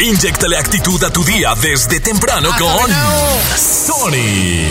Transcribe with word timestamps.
Inyectale 0.00 0.56
actitud 0.56 1.02
a 1.02 1.10
tu 1.10 1.24
día 1.24 1.54
desde 1.60 1.98
temprano 1.98 2.50
con 2.56 2.88
Sony. 3.56 4.68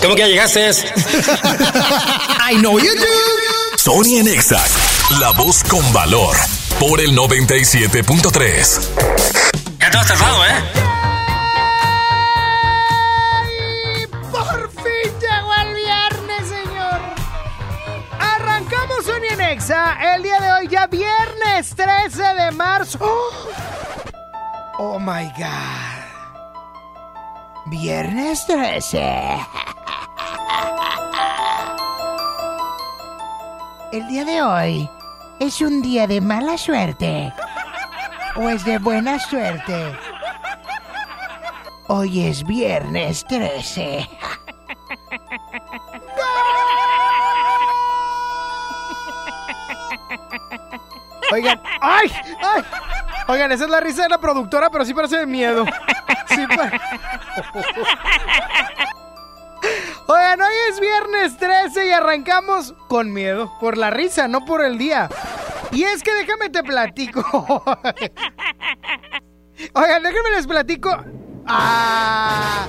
¿Cómo 0.00 0.14
que 0.14 0.22
ya 0.22 0.28
llegaste? 0.28 0.70
I 2.50 2.56
know 2.56 2.78
you 2.78 2.94
do. 2.94 3.76
Sony 3.76 4.18
en 4.18 4.28
Exa, 4.28 4.64
la 5.20 5.32
voz 5.32 5.62
con 5.62 5.92
valor, 5.92 6.34
por 6.80 7.00
el 7.00 7.14
97.3. 7.14 8.80
Ya 9.78 9.90
te 9.90 9.98
has 9.98 10.06
tardado, 10.06 10.44
¿eh? 10.46 10.64
Por 14.32 14.70
fin 14.70 15.12
llegó 15.20 15.54
el 15.54 15.74
viernes, 15.74 16.48
señor. 16.48 17.00
Arrancamos 18.18 19.04
Sony 19.04 19.28
en 19.32 19.40
Exa 19.42 19.98
el 20.14 20.22
día 20.22 20.40
de 20.40 20.50
hoy, 20.52 20.68
ya 20.68 20.86
viernes 20.86 21.74
13 21.76 22.22
de 22.22 22.50
marzo. 22.52 22.98
¡Oh! 23.02 23.85
Oh 24.78 24.98
my 24.98 25.32
God. 25.38 26.04
Viernes 27.64 28.44
13. 28.46 29.38
El 33.92 34.06
día 34.08 34.24
de 34.26 34.42
hoy 34.42 34.90
es 35.40 35.62
un 35.62 35.80
día 35.80 36.06
de 36.06 36.20
mala 36.20 36.58
suerte. 36.58 37.32
¿O 38.36 38.50
es 38.50 38.66
de 38.66 38.76
buena 38.76 39.18
suerte? 39.18 39.96
Hoy 41.88 42.26
es 42.26 42.44
viernes 42.44 43.24
13. 43.24 44.06
Oigan, 51.32 51.62
¡ay! 51.80 52.12
¡ay! 52.42 52.62
Oigan, 53.28 53.50
esa 53.52 53.64
es 53.64 53.70
la 53.70 53.80
risa 53.80 54.04
de 54.04 54.08
la 54.08 54.18
productora, 54.18 54.70
pero 54.70 54.84
sí 54.84 54.94
parece 54.94 55.18
de 55.18 55.26
miedo. 55.26 55.64
Sí 56.28 56.46
Oigan, 60.06 60.40
hoy 60.40 60.54
es 60.70 60.80
viernes 60.80 61.36
13 61.36 61.88
y 61.88 61.90
arrancamos 61.90 62.74
con 62.88 63.12
miedo. 63.12 63.52
Por 63.58 63.76
la 63.76 63.90
risa, 63.90 64.28
no 64.28 64.44
por 64.44 64.64
el 64.64 64.78
día. 64.78 65.08
Y 65.72 65.82
es 65.82 66.02
que 66.02 66.14
déjame 66.14 66.50
te 66.50 66.62
platico. 66.62 67.24
Oigan, 69.72 70.02
déjenme 70.02 70.30
les 70.30 70.46
platico. 70.46 70.96
¡Ah! 71.46 72.66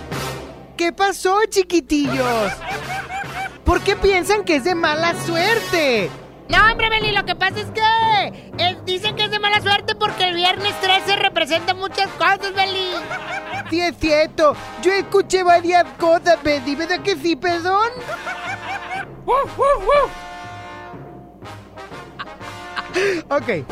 ¿Qué 0.75 0.91
pasó, 0.94 1.39
chiquitillos? 1.50 2.52
¿Por 3.63 3.81
qué 3.81 3.95
piensan 3.95 4.44
que 4.44 4.55
es 4.55 4.63
de 4.63 4.75
mala 4.75 5.13
suerte? 5.25 6.09
No, 6.50 6.72
hombre, 6.72 6.90
Beli, 6.90 7.12
lo 7.12 7.26
que 7.26 7.36
pasa 7.36 7.59
es 7.59 7.67
que 7.72 8.48
eh, 8.58 8.78
dicen 8.86 9.16
que 9.16 9.26
es 9.26 9.31
de 9.31 9.40
mala 9.40 9.62
suerte 9.62 9.95
porque 9.95 10.30
el 10.30 10.36
viernes 10.36 10.80
13 10.80 11.17
representa 11.17 11.73
muchas 11.73 12.08
cosas, 12.09 12.53
Beli. 12.56 12.92
Sí, 13.70 13.81
es 13.81 13.98
cierto. 14.00 14.56
Yo 14.81 14.94
escuché 14.94 15.44
varias 15.44 15.84
cosas, 16.00 16.42
Betty. 16.42 16.73
¿Verdad 16.75 17.02
que 17.02 17.18
sí, 17.18 17.36
perdón? 17.36 17.90
Ok, 23.30 23.66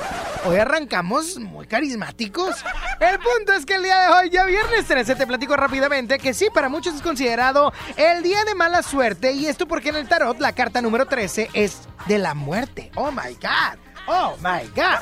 hoy 0.46 0.58
arrancamos 0.58 1.38
muy 1.38 1.66
carismáticos. 1.68 2.58
El 3.00 3.20
punto 3.20 3.54
es 3.54 3.66
que 3.66 3.76
el 3.76 3.84
día 3.84 4.00
de 4.02 4.08
hoy, 4.14 4.30
ya 4.30 4.46
viernes 4.46 4.86
13, 4.86 5.16
te 5.16 5.26
platico 5.26 5.56
rápidamente 5.56 6.20
que 6.20 6.34
sí, 6.34 6.48
para 6.54 6.70
muchos 6.70 6.96
es 6.96 7.02
considerado 7.02 7.74
el 7.98 8.24
día 8.24 8.44
de 8.44 8.56
mala 8.56 8.84
suerte. 8.84 9.32
Y 9.32 9.48
esto 9.48 9.68
porque 9.68 9.90
en 9.90 9.96
el 9.96 10.08
tarot 10.08 10.40
la 10.40 10.54
carta 10.54 10.82
número 10.82 11.06
13 11.06 11.50
es 11.54 11.82
de 12.08 12.18
la 12.18 12.34
muerte. 12.34 12.92
Oh 12.96 13.12
my 13.12 13.34
god. 13.42 13.80
Oh 14.08 14.36
my 14.40 14.68
god. 14.76 15.00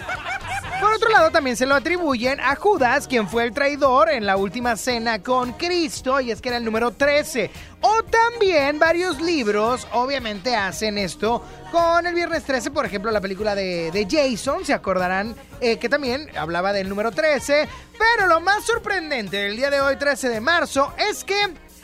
Por 0.79 0.93
otro 0.93 1.09
lado, 1.09 1.31
también 1.31 1.55
se 1.55 1.65
lo 1.65 1.75
atribuyen 1.75 2.39
a 2.39 2.55
Judas, 2.55 3.07
quien 3.07 3.27
fue 3.29 3.43
el 3.43 3.53
traidor 3.53 4.09
en 4.09 4.25
la 4.25 4.35
última 4.37 4.75
cena 4.75 5.21
con 5.21 5.53
Cristo, 5.53 6.19
y 6.19 6.31
es 6.31 6.41
que 6.41 6.49
era 6.49 6.57
el 6.57 6.65
número 6.65 6.91
13. 6.91 7.49
O 7.81 8.03
también 8.03 8.79
varios 8.79 9.21
libros, 9.21 9.87
obviamente, 9.93 10.55
hacen 10.55 10.97
esto 10.97 11.43
con 11.71 12.05
el 12.05 12.13
viernes 12.13 12.43
13, 12.43 12.71
por 12.71 12.85
ejemplo, 12.85 13.11
la 13.11 13.21
película 13.21 13.55
de, 13.55 13.91
de 13.91 14.07
Jason, 14.09 14.65
se 14.65 14.73
acordarán 14.73 15.35
eh, 15.61 15.77
que 15.77 15.89
también 15.89 16.29
hablaba 16.37 16.73
del 16.73 16.89
número 16.89 17.11
13. 17.11 17.67
Pero 17.97 18.27
lo 18.27 18.41
más 18.41 18.65
sorprendente 18.65 19.37
del 19.37 19.55
día 19.55 19.69
de 19.69 19.79
hoy, 19.79 19.95
13 19.95 20.29
de 20.29 20.41
marzo, 20.41 20.93
es 20.97 21.23
que 21.23 21.35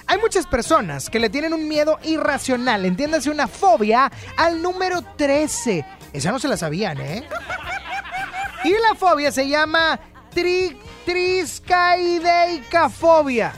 hay 0.08 0.18
muchas 0.18 0.48
personas 0.48 1.10
que 1.10 1.20
le 1.20 1.30
tienen 1.30 1.54
un 1.54 1.68
miedo 1.68 2.00
irracional, 2.04 2.84
entiéndase 2.84 3.30
una 3.30 3.48
fobia 3.48 4.12
al 4.38 4.62
número 4.62 5.04
13. 5.16 5.86
Esa 6.14 6.32
no 6.32 6.40
se 6.40 6.48
la 6.48 6.56
sabían, 6.58 7.00
¿eh? 7.00 7.24
Y 8.64 8.72
la 8.72 8.96
fobia 8.96 9.32
se 9.32 9.48
llama 9.48 10.00
tri 10.34 10.76
triscaideicafobia. 11.06 13.54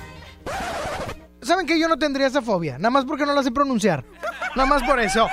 ¿Saben 1.41 1.65
que 1.65 1.79
yo 1.79 1.87
no 1.87 1.97
tendría 1.97 2.27
esa 2.27 2.41
fobia? 2.41 2.77
Nada 2.77 2.89
más 2.91 3.05
porque 3.05 3.25
no 3.25 3.33
la 3.33 3.43
sé 3.43 3.51
pronunciar. 3.51 4.03
Nada 4.55 4.67
más 4.67 4.83
por 4.83 4.99
eso. 4.99 5.27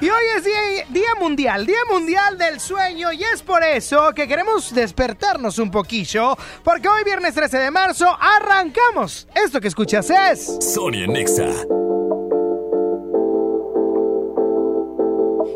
Y 0.00 0.10
hoy 0.10 0.24
es 0.36 0.44
día, 0.92 1.14
mundial, 1.20 1.64
Día 1.64 1.78
Mundial 1.88 2.36
del 2.36 2.58
Sueño 2.58 3.12
y 3.12 3.22
es 3.22 3.42
por 3.42 3.62
eso 3.62 4.12
que 4.12 4.26
queremos 4.26 4.74
despertarnos 4.74 5.58
un 5.58 5.70
poquillo, 5.70 6.36
porque 6.64 6.88
hoy 6.88 7.04
viernes 7.04 7.34
13 7.34 7.58
de 7.58 7.70
marzo 7.70 8.18
arrancamos. 8.20 9.28
Esto 9.34 9.60
que 9.60 9.68
escuchas 9.68 10.10
es... 10.10 10.58
Sony 10.60 11.04
en 11.04 11.12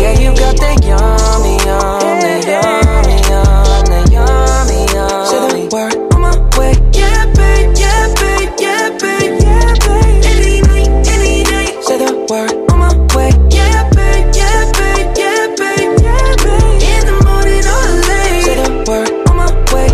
Yeah, 0.00 0.18
you 0.18 0.30
got 0.34 0.56
that 0.56 0.76
yummy, 0.82 1.54
yum, 1.66 2.20
that 2.24 2.40
yummy, 2.48 3.16
yum, 3.28 3.84
that 3.90 4.04
yummy. 4.10 4.80
Say 5.28 5.40
the 5.52 5.68
word 5.74 5.94
on 6.14 6.20
my 6.22 6.32
way. 6.58 6.72
Yeah, 6.92 7.26
babe, 7.36 7.70
yeah, 7.76 8.08
babe, 8.20 8.52
yeah, 8.58 8.88
babe, 8.96 9.36
yeah, 9.44 9.74
babe. 9.84 10.24
Any 10.30 10.60
night, 10.62 10.88
any 11.14 11.42
night. 11.44 11.84
Say 11.84 11.98
the 11.98 12.12
word 12.30 12.52
on 12.72 12.78
my 12.80 12.90
way. 13.14 13.30
Yeah, 13.50 13.88
babe, 13.90 14.32
yeah, 14.34 14.72
babe, 14.72 15.08
yeah, 15.20 15.52
babe, 15.60 15.92
yeah, 16.00 16.32
babe. 16.44 16.80
In 16.92 17.02
the 17.08 17.16
morning 17.28 17.64
or 17.76 17.84
late. 18.08 18.44
Say 18.46 18.56
the 18.56 18.70
word 18.88 19.10
on 19.28 19.34
my 19.36 19.50
way. 19.72 19.88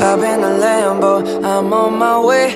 Hop 0.00 0.20
in 0.20 0.40
a 0.44 0.52
Lambo, 0.62 1.12
I'm 1.44 1.72
on 1.72 1.98
my 1.98 2.18
way. 2.20 2.46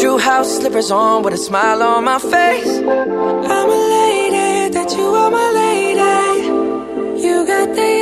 True 0.00 0.18
house 0.18 0.58
slippers 0.58 0.90
on 0.92 1.22
with 1.24 1.34
a 1.34 1.38
smile 1.38 1.82
on 1.82 2.04
my 2.04 2.18
face. 2.20 2.78
I'm 2.78 3.68
elated 3.68 4.07
that 7.58 7.74
they 7.74 7.97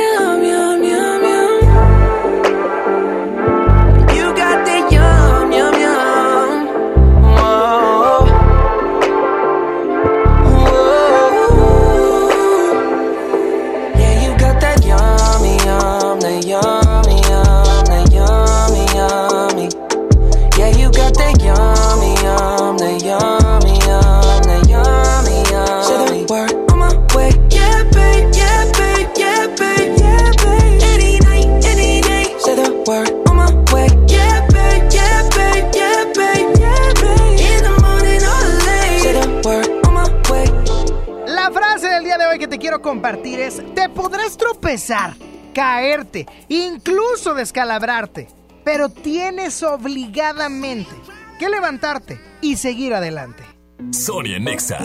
tropezar, 44.67 45.15
caerte, 45.53 46.27
incluso 46.49 47.33
descalabrarte, 47.33 48.27
pero 48.65 48.89
tienes 48.89 49.63
obligadamente 49.63 50.91
que 51.39 51.47
levantarte 51.47 52.19
y 52.41 52.57
seguir 52.57 52.93
adelante. 52.93 53.43
Sonia 53.91 54.39
Nexa. 54.39 54.79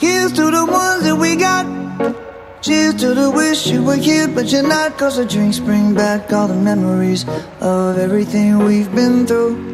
Here's 0.00 0.32
to 0.32 0.50
the 0.50 0.64
ones 0.64 1.04
that 1.04 1.16
we 1.16 1.36
got. 1.36 1.64
Cheers 2.60 2.96
to 2.96 3.14
the 3.14 3.30
wish 3.30 3.68
you 3.68 3.84
were 3.84 3.94
here, 3.94 4.26
but 4.26 4.50
you're 4.50 4.66
not. 4.66 4.98
Cause 4.98 5.16
the 5.16 5.26
drinks 5.26 5.60
bring 5.60 5.94
back 5.94 6.32
all 6.32 6.48
the 6.48 6.56
memories 6.56 7.24
of 7.60 7.98
everything 7.98 8.58
we've 8.64 8.92
been 8.92 9.28
through. 9.28 9.73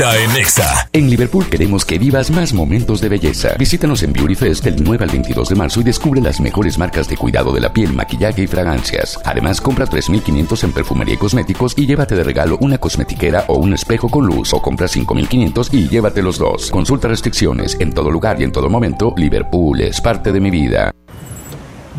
en 0.00 0.32
Nexa 0.32 0.88
En 0.94 1.10
Liverpool 1.10 1.44
queremos 1.50 1.84
que 1.84 1.98
vivas 1.98 2.30
más 2.30 2.54
momentos 2.54 3.02
de 3.02 3.10
belleza. 3.10 3.54
Visítanos 3.58 4.02
en 4.02 4.14
Beauty 4.14 4.34
Fest 4.34 4.64
del 4.64 4.82
9 4.82 5.04
al 5.04 5.10
22 5.10 5.50
de 5.50 5.54
marzo 5.54 5.80
y 5.80 5.84
descubre 5.84 6.22
las 6.22 6.40
mejores 6.40 6.78
marcas 6.78 7.06
de 7.06 7.18
cuidado 7.18 7.52
de 7.52 7.60
la 7.60 7.70
piel, 7.70 7.92
maquillaje 7.92 8.42
y 8.42 8.46
fragancias. 8.46 9.20
Además, 9.26 9.60
compra 9.60 9.84
3.500 9.84 10.64
en 10.64 10.72
perfumería 10.72 11.14
y 11.14 11.18
cosméticos 11.18 11.74
y 11.76 11.86
llévate 11.86 12.14
de 12.14 12.24
regalo 12.24 12.56
una 12.62 12.78
cosmetiquera 12.78 13.44
o 13.48 13.56
un 13.56 13.74
espejo 13.74 14.08
con 14.08 14.26
luz 14.26 14.54
o 14.54 14.62
compra 14.62 14.86
5.500 14.86 15.68
y 15.72 15.88
llévate 15.88 16.22
los 16.22 16.38
dos. 16.38 16.70
Consulta 16.70 17.08
restricciones 17.08 17.76
en 17.78 17.92
todo 17.92 18.10
lugar 18.10 18.40
y 18.40 18.44
en 18.44 18.52
todo 18.52 18.70
momento. 18.70 19.12
Liverpool 19.18 19.82
es 19.82 20.00
parte 20.00 20.32
de 20.32 20.40
mi 20.40 20.50
vida. 20.50 20.94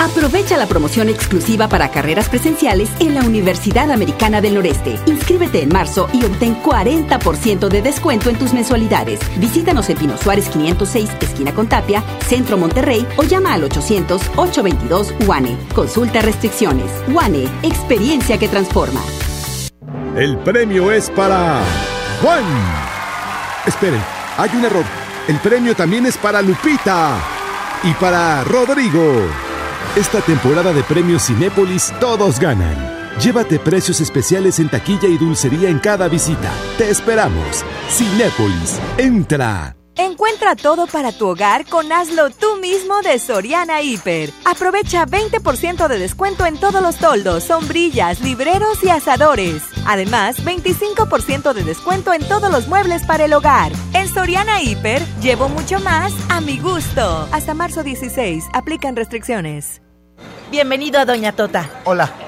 Aprovecha 0.00 0.56
la 0.56 0.66
promoción 0.66 1.08
exclusiva 1.08 1.68
para 1.68 1.90
carreras 1.90 2.28
presenciales 2.28 2.88
en 3.00 3.16
la 3.16 3.22
Universidad 3.22 3.90
Americana 3.90 4.40
del 4.40 4.54
Noreste. 4.54 4.96
Inscríbete 5.06 5.62
en 5.62 5.70
marzo 5.70 6.08
y 6.12 6.24
obtén 6.24 6.62
40% 6.62 7.68
de 7.68 7.82
descuento 7.82 8.30
en 8.30 8.38
tus 8.38 8.52
mensualidades. 8.52 9.18
Visítanos 9.40 9.90
en 9.90 9.98
Pino 9.98 10.16
Suárez 10.16 10.48
506, 10.50 11.10
esquina 11.20 11.52
con 11.52 11.68
Tapia, 11.68 12.04
Centro 12.20 12.56
Monterrey 12.56 13.04
o 13.16 13.24
llama 13.24 13.54
al 13.54 13.68
800-822 13.68 15.26
UANE. 15.26 15.56
Consulta 15.74 16.22
restricciones. 16.22 16.90
UANE, 17.08 17.48
experiencia 17.64 18.38
que 18.38 18.46
transforma. 18.46 19.02
El 20.16 20.38
premio 20.38 20.92
es 20.92 21.10
para 21.10 21.60
Juan. 22.22 22.44
Esperen, 23.66 24.02
hay 24.36 24.50
un 24.54 24.64
error. 24.64 24.84
El 25.26 25.38
premio 25.40 25.74
también 25.74 26.06
es 26.06 26.16
para 26.16 26.40
Lupita 26.40 27.18
y 27.82 27.92
para 27.94 28.44
Rodrigo. 28.44 29.47
Esta 29.96 30.20
temporada 30.20 30.72
de 30.72 30.82
premios 30.82 31.26
Cinépolis 31.26 31.92
todos 32.00 32.38
ganan. 32.38 32.76
Llévate 33.20 33.58
precios 33.58 34.00
especiales 34.00 34.60
en 34.60 34.68
taquilla 34.68 35.08
y 35.08 35.18
dulcería 35.18 35.70
en 35.70 35.78
cada 35.78 36.08
visita. 36.08 36.52
Te 36.76 36.88
esperamos. 36.88 37.64
Cinépolis, 37.90 38.78
entra. 38.96 39.77
Encuentra 39.98 40.54
todo 40.54 40.86
para 40.86 41.10
tu 41.10 41.26
hogar 41.26 41.66
con 41.66 41.90
Hazlo 41.90 42.30
tú 42.30 42.56
mismo 42.60 43.02
de 43.02 43.18
Soriana 43.18 43.82
Hiper. 43.82 44.30
Aprovecha 44.44 45.04
20% 45.04 45.88
de 45.88 45.98
descuento 45.98 46.46
en 46.46 46.56
todos 46.56 46.80
los 46.80 46.98
toldos, 46.98 47.42
sombrillas, 47.42 48.20
libreros 48.20 48.84
y 48.84 48.90
asadores. 48.90 49.64
Además, 49.86 50.44
25% 50.44 51.52
de 51.52 51.64
descuento 51.64 52.12
en 52.12 52.22
todos 52.28 52.48
los 52.52 52.68
muebles 52.68 53.04
para 53.06 53.24
el 53.24 53.32
hogar. 53.32 53.72
En 53.92 54.08
Soriana 54.08 54.62
Hiper, 54.62 55.02
llevo 55.20 55.48
mucho 55.48 55.80
más 55.80 56.12
a 56.28 56.40
mi 56.40 56.60
gusto. 56.60 57.28
Hasta 57.32 57.54
marzo 57.54 57.82
16, 57.82 58.44
aplican 58.52 58.94
restricciones. 58.94 59.82
Bienvenido 60.52 61.00
a 61.00 61.06
Doña 61.06 61.32
Tota. 61.32 61.68
Hola. 61.84 62.27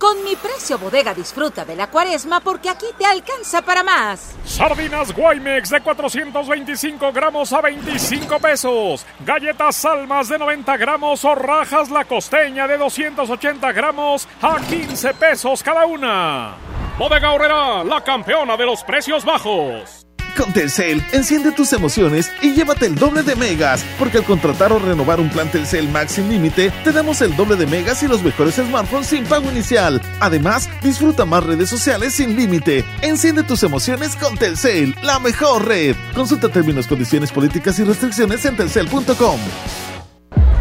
Con 0.00 0.24
mi 0.24 0.34
precio 0.34 0.78
bodega 0.78 1.12
disfruta 1.12 1.62
de 1.66 1.76
la 1.76 1.90
cuaresma 1.90 2.40
porque 2.40 2.70
aquí 2.70 2.86
te 2.96 3.04
alcanza 3.04 3.60
para 3.60 3.82
más. 3.82 4.34
Sardinas 4.46 5.14
Guaymex 5.14 5.68
de 5.68 5.82
425 5.82 7.12
gramos 7.12 7.52
a 7.52 7.60
25 7.60 8.38
pesos. 8.38 9.04
Galletas 9.26 9.76
Salmas 9.76 10.30
de 10.30 10.38
90 10.38 10.74
gramos 10.78 11.22
o 11.26 11.34
rajas 11.34 11.90
la 11.90 12.06
costeña 12.06 12.66
de 12.66 12.78
280 12.78 13.72
gramos 13.72 14.26
a 14.40 14.56
15 14.58 15.12
pesos 15.12 15.62
cada 15.62 15.84
una. 15.84 16.54
Bodega 16.98 17.32
Horrera, 17.32 17.84
la 17.84 18.02
campeona 18.02 18.56
de 18.56 18.64
los 18.64 18.82
precios 18.82 19.22
bajos. 19.22 19.99
Con 20.36 20.52
Telcel, 20.52 21.02
enciende 21.12 21.52
tus 21.52 21.72
emociones 21.72 22.30
y 22.40 22.54
llévate 22.54 22.86
el 22.86 22.94
doble 22.94 23.22
de 23.22 23.36
megas, 23.36 23.84
porque 23.98 24.18
al 24.18 24.24
contratar 24.24 24.72
o 24.72 24.78
renovar 24.78 25.20
un 25.20 25.28
plan 25.30 25.50
Telcel 25.50 25.88
Max 25.88 26.12
sin 26.12 26.28
límite, 26.28 26.72
te 26.84 26.92
damos 26.92 27.20
el 27.20 27.34
doble 27.36 27.56
de 27.56 27.66
megas 27.66 28.02
y 28.02 28.08
los 28.08 28.22
mejores 28.22 28.56
smartphones 28.56 29.08
sin 29.08 29.24
pago 29.24 29.50
inicial. 29.50 30.00
Además, 30.20 30.68
disfruta 30.82 31.24
más 31.24 31.44
redes 31.44 31.68
sociales 31.68 32.14
sin 32.14 32.36
límite. 32.36 32.84
Enciende 33.02 33.42
tus 33.42 33.62
emociones 33.62 34.16
con 34.16 34.36
Telcel, 34.36 34.94
la 35.02 35.18
mejor 35.18 35.66
red. 35.66 35.96
Consulta 36.14 36.48
términos, 36.48 36.86
condiciones 36.86 37.32
políticas 37.32 37.78
y 37.78 37.84
restricciones 37.84 38.44
en 38.44 38.56
telcel.com. 38.56 39.40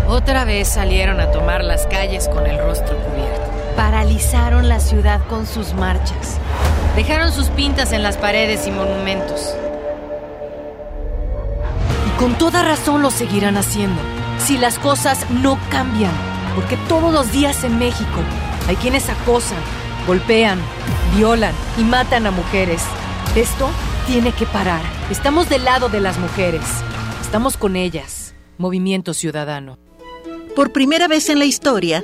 Otra 0.08 0.44
vez 0.44 0.68
salieron 0.68 1.20
a 1.20 1.32
tomar 1.32 1.64
las 1.64 1.86
calles 1.86 2.28
con 2.28 2.48
el 2.48 2.58
rostro 2.58 2.98
cubierto. 2.98 3.42
Paralizaron 3.76 4.68
la 4.68 4.80
ciudad 4.80 5.22
con 5.28 5.46
sus 5.46 5.74
marchas. 5.74 6.40
Dejaron 7.00 7.32
sus 7.32 7.48
pintas 7.48 7.94
en 7.94 8.04
las 8.04 8.18
paredes 8.18 8.68
y 8.68 8.72
monumentos. 8.72 9.56
Y 12.06 12.20
con 12.20 12.38
toda 12.38 12.62
razón 12.62 13.02
lo 13.02 13.10
seguirán 13.10 13.56
haciendo. 13.56 14.02
Si 14.38 14.58
las 14.58 14.78
cosas 14.80 15.26
no 15.32 15.58
cambian. 15.70 16.12
Porque 16.56 16.76
todos 16.90 17.14
los 17.14 17.32
días 17.32 17.64
en 17.64 17.80
México 17.80 18.20
hay 18.68 18.76
quienes 18.76 19.08
acosan, 19.08 19.60
golpean, 20.08 20.60
violan 21.16 21.56
y 21.78 21.86
matan 21.86 22.26
a 22.26 22.32
mujeres. 22.32 22.84
Esto 23.34 23.70
tiene 24.06 24.34
que 24.34 24.46
parar. 24.46 24.82
Estamos 25.10 25.48
del 25.48 25.64
lado 25.64 25.88
de 25.88 26.02
las 26.02 26.20
mujeres. 26.20 26.66
Estamos 27.22 27.56
con 27.56 27.78
ellas. 27.78 28.36
Movimiento 28.58 29.14
Ciudadano. 29.14 29.80
Por 30.54 30.74
primera 30.74 31.08
vez 31.08 31.30
en 31.30 31.40
la 31.40 31.46
historia, 31.46 32.04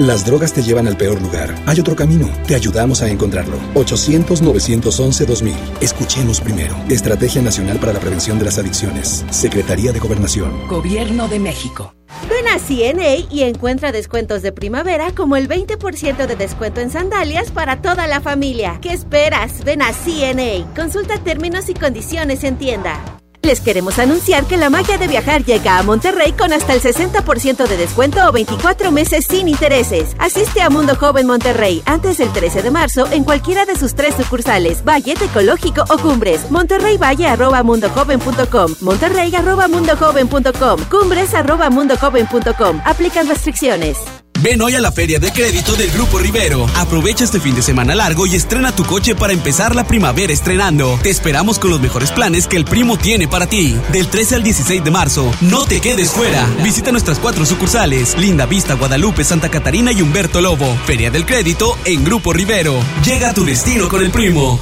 Las 0.00 0.24
drogas 0.24 0.54
te 0.54 0.62
llevan 0.62 0.88
al 0.88 0.96
peor 0.96 1.20
lugar. 1.20 1.54
Hay 1.66 1.78
otro 1.78 1.94
camino. 1.94 2.26
Te 2.46 2.54
ayudamos 2.54 3.02
a 3.02 3.10
encontrarlo. 3.10 3.58
800-911-2000. 3.74 5.52
Escuchemos 5.82 6.40
primero. 6.40 6.74
Estrategia 6.88 7.42
Nacional 7.42 7.78
para 7.78 7.92
la 7.92 8.00
Prevención 8.00 8.38
de 8.38 8.46
las 8.46 8.56
Adicciones. 8.56 9.26
Secretaría 9.28 9.92
de 9.92 9.98
Gobernación. 9.98 10.66
Gobierno 10.68 11.28
de 11.28 11.38
México. 11.38 11.94
Ven 12.30 12.48
a 12.48 12.58
CNA 12.58 13.26
y 13.30 13.42
encuentra 13.42 13.92
descuentos 13.92 14.40
de 14.40 14.52
primavera 14.52 15.10
como 15.14 15.36
el 15.36 15.50
20% 15.50 16.26
de 16.26 16.34
descuento 16.34 16.80
en 16.80 16.88
sandalias 16.88 17.50
para 17.50 17.82
toda 17.82 18.06
la 18.06 18.22
familia. 18.22 18.78
¿Qué 18.80 18.94
esperas? 18.94 19.64
Ven 19.64 19.82
a 19.82 19.92
CNA. 19.92 20.72
Consulta 20.74 21.18
términos 21.18 21.68
y 21.68 21.74
condiciones 21.74 22.42
en 22.44 22.56
tienda. 22.56 23.19
Les 23.42 23.60
queremos 23.60 23.98
anunciar 23.98 24.44
que 24.44 24.56
la 24.56 24.68
magia 24.68 24.98
de 24.98 25.08
viajar 25.08 25.44
llega 25.44 25.78
a 25.78 25.82
Monterrey 25.82 26.32
con 26.32 26.52
hasta 26.52 26.74
el 26.74 26.82
60% 26.82 27.66
de 27.66 27.76
descuento 27.76 28.28
o 28.28 28.32
24 28.32 28.90
meses 28.90 29.26
sin 29.26 29.48
intereses. 29.48 30.14
Asiste 30.18 30.60
a 30.60 30.68
Mundo 30.68 30.94
Joven 30.94 31.26
Monterrey 31.26 31.82
antes 31.86 32.18
del 32.18 32.32
13 32.32 32.62
de 32.62 32.70
marzo 32.70 33.06
en 33.10 33.24
cualquiera 33.24 33.64
de 33.64 33.76
sus 33.76 33.94
tres 33.94 34.14
sucursales, 34.14 34.84
Valle, 34.84 35.12
Ecológico 35.12 35.84
o 35.88 35.98
Cumbres. 35.98 36.50
Monterrey 36.50 36.98
Valle 36.98 37.26
arroba 37.28 37.62
mundojoven.com, 37.62 38.74
Monterrey 38.80 39.34
arroba 39.34 39.68
mundojoven.com, 39.68 40.84
Cumbres 40.90 41.34
arroba 41.34 41.70
mundojoven.com. 41.70 42.80
Aplican 42.84 43.28
restricciones. 43.28 43.98
Ven 44.42 44.62
hoy 44.62 44.74
a 44.74 44.80
la 44.80 44.90
Feria 44.90 45.18
de 45.18 45.30
Crédito 45.32 45.74
del 45.74 45.90
Grupo 45.90 46.18
Rivero. 46.18 46.66
Aprovecha 46.74 47.24
este 47.24 47.40
fin 47.40 47.54
de 47.54 47.60
semana 47.60 47.94
largo 47.94 48.26
y 48.26 48.34
estrena 48.34 48.74
tu 48.74 48.84
coche 48.84 49.14
para 49.14 49.34
empezar 49.34 49.74
la 49.74 49.86
primavera 49.86 50.32
estrenando. 50.32 50.98
Te 51.02 51.10
esperamos 51.10 51.58
con 51.58 51.70
los 51.70 51.80
mejores 51.80 52.10
planes 52.10 52.46
que 52.46 52.56
el 52.56 52.64
primo 52.64 52.96
tiene 52.96 53.28
para 53.28 53.46
ti. 53.46 53.76
Del 53.92 54.08
13 54.08 54.36
al 54.36 54.42
16 54.42 54.82
de 54.82 54.90
marzo, 54.90 55.30
no 55.42 55.66
te 55.66 55.80
quedes 55.80 56.10
fuera. 56.10 56.46
Visita 56.62 56.90
nuestras 56.90 57.18
cuatro 57.18 57.44
sucursales: 57.44 58.16
Linda 58.16 58.46
Vista, 58.46 58.74
Guadalupe, 58.74 59.24
Santa 59.24 59.50
Catarina 59.50 59.92
y 59.92 60.00
Humberto 60.00 60.40
Lobo. 60.40 60.74
Feria 60.86 61.10
del 61.10 61.26
Crédito 61.26 61.76
en 61.84 62.02
Grupo 62.02 62.32
Rivero. 62.32 62.80
Llega 63.04 63.30
a 63.30 63.34
tu 63.34 63.44
destino 63.44 63.90
con 63.90 64.00
el 64.00 64.10
primo. 64.10 64.58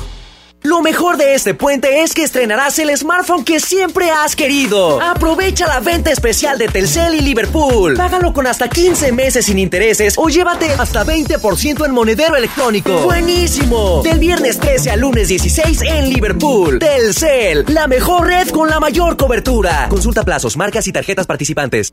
Lo 0.63 0.83
mejor 0.83 1.17
de 1.17 1.35
este 1.35 1.55
puente 1.55 2.03
es 2.03 2.15
que 2.15 2.25
estrenarás 2.25 2.79
el 2.81 2.95
smartphone 2.97 3.45
que 3.45 3.61
siempre 3.61 4.11
has 4.11 4.35
querido. 4.35 5.01
Aprovecha 5.01 5.69
la 5.69 5.79
venta 5.79 6.11
especial 6.11 6.59
de 6.59 6.67
Telcel 6.67 7.15
y 7.15 7.21
Liverpool. 7.21 7.95
Págalo 7.97 8.33
con 8.33 8.47
hasta 8.47 8.69
15 8.69 9.13
meses 9.13 9.47
sin 9.47 9.59
intereses 9.59 10.15
o 10.17 10.29
llévate 10.29 10.73
hasta 10.73 11.05
20% 11.05 11.87
en 11.87 11.93
monedero 11.93 12.35
electrónico. 12.35 13.03
¡Buenísimo! 13.03 14.03
Del 14.03 14.19
viernes 14.19 14.59
13 14.59 14.91
al 14.91 15.01
lunes 15.01 15.29
16 15.29 15.83
en 15.83 16.11
Liverpool. 16.11 16.81
Telcel, 16.81 17.65
la 17.69 17.87
mejor 17.87 18.27
red 18.27 18.49
con 18.49 18.69
la 18.69 18.81
mayor 18.81 19.17
cobertura. 19.17 19.87
Consulta 19.89 20.25
plazos, 20.25 20.57
marcas 20.57 20.89
y 20.89 20.93
tarjetas 20.93 21.27
participantes. 21.27 21.93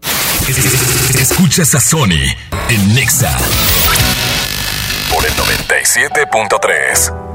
Escuchas 1.20 1.76
a 1.76 1.80
Sony 1.80 2.34
en 2.70 2.96
Nexa 2.96 3.38
por 5.14 5.24
el 5.24 5.32
97.3. 5.34 7.35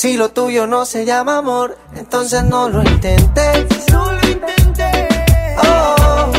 Si 0.00 0.16
lo 0.16 0.30
tuyo 0.30 0.66
no 0.66 0.86
se 0.86 1.04
llama 1.04 1.36
amor, 1.36 1.76
entonces 1.94 2.42
no 2.44 2.70
lo 2.70 2.80
intentes. 2.82 3.66
No 3.92 4.10
lo 4.10 4.28
intenté. 4.30 5.08
Oh, 5.62 6.32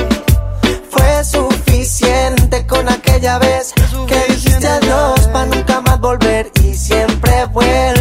fue 0.89 1.23
suficiente 1.23 2.65
con 2.65 2.89
aquella 2.89 3.37
vez 3.37 3.71
que 4.07 4.33
dijiste 4.33 4.67
adiós 4.67 5.27
para 5.27 5.45
nunca 5.45 5.79
más 5.79 5.99
volver 5.99 6.51
y 6.63 6.73
siempre 6.73 7.45
vuelves. 7.53 8.00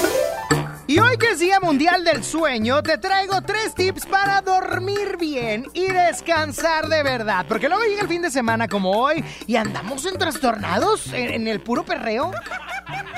Y 0.91 0.99
hoy 0.99 1.15
que 1.17 1.29
es 1.29 1.39
Día 1.39 1.61
Mundial 1.61 2.03
del 2.03 2.21
Sueño, 2.21 2.83
te 2.83 2.97
traigo 2.97 3.41
tres 3.43 3.73
tips 3.75 4.05
para 4.07 4.41
dormir 4.41 5.15
bien 5.17 5.65
y 5.73 5.87
descansar 5.87 6.89
de 6.89 7.01
verdad. 7.01 7.45
Porque 7.47 7.69
luego 7.69 7.85
llega 7.85 8.01
el 8.01 8.09
fin 8.09 8.21
de 8.21 8.29
semana 8.29 8.67
como 8.67 8.91
hoy 8.91 9.23
y 9.47 9.55
andamos 9.55 10.05
en 10.05 10.17
trastornados, 10.17 11.13
en, 11.13 11.33
en 11.33 11.47
el 11.47 11.61
puro 11.61 11.85
perreo, 11.85 12.33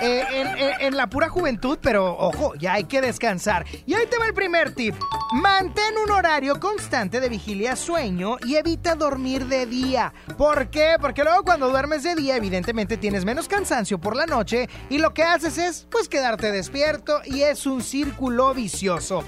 eh, 0.04 0.24
en, 0.32 0.48
en- 0.48 0.74
en 0.82 0.98
la 0.98 1.08
pura 1.08 1.30
juventud, 1.30 1.78
pero 1.82 2.16
ojo, 2.18 2.54
ya 2.56 2.74
hay 2.74 2.84
que 2.84 3.02
descansar. 3.02 3.66
Y 3.86 3.94
ahí 3.94 4.06
te 4.08 4.18
va 4.18 4.26
el 4.28 4.34
primer 4.34 4.74
tip. 4.76 4.96
Mantén 5.34 5.98
un 6.04 6.12
horario 6.12 6.60
constante 6.60 7.20
de 7.20 7.30
vigilia 7.30 7.76
sueño 7.76 8.38
y 8.46 8.56
evita 8.56 8.96
dormir 8.96 9.46
de 9.48 9.66
día. 9.66 10.13
¿Por 10.38 10.70
qué? 10.70 10.96
Porque 11.00 11.24
luego 11.24 11.44
cuando 11.44 11.70
duermes 11.70 12.04
de 12.04 12.16
día, 12.16 12.36
evidentemente 12.36 12.98
tienes 12.98 13.26
menos 13.26 13.48
cansancio 13.48 14.00
por 14.00 14.16
la 14.16 14.26
noche 14.26 14.70
y 14.89 14.98
lo 15.00 15.13
que 15.13 15.24
haces 15.24 15.58
es, 15.58 15.88
pues, 15.89 16.08
quedarte 16.10 16.52
despierto 16.52 17.22
y 17.26 17.42
es 17.42 17.66
un 17.66 17.82
círculo 17.82 18.54
vicioso. 18.54 19.24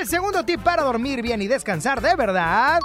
El 0.00 0.06
segundo 0.06 0.44
tip 0.44 0.60
para 0.62 0.82
dormir 0.82 1.20
bien 1.22 1.42
y 1.42 1.48
descansar 1.48 2.00
de 2.00 2.14
verdad. 2.14 2.78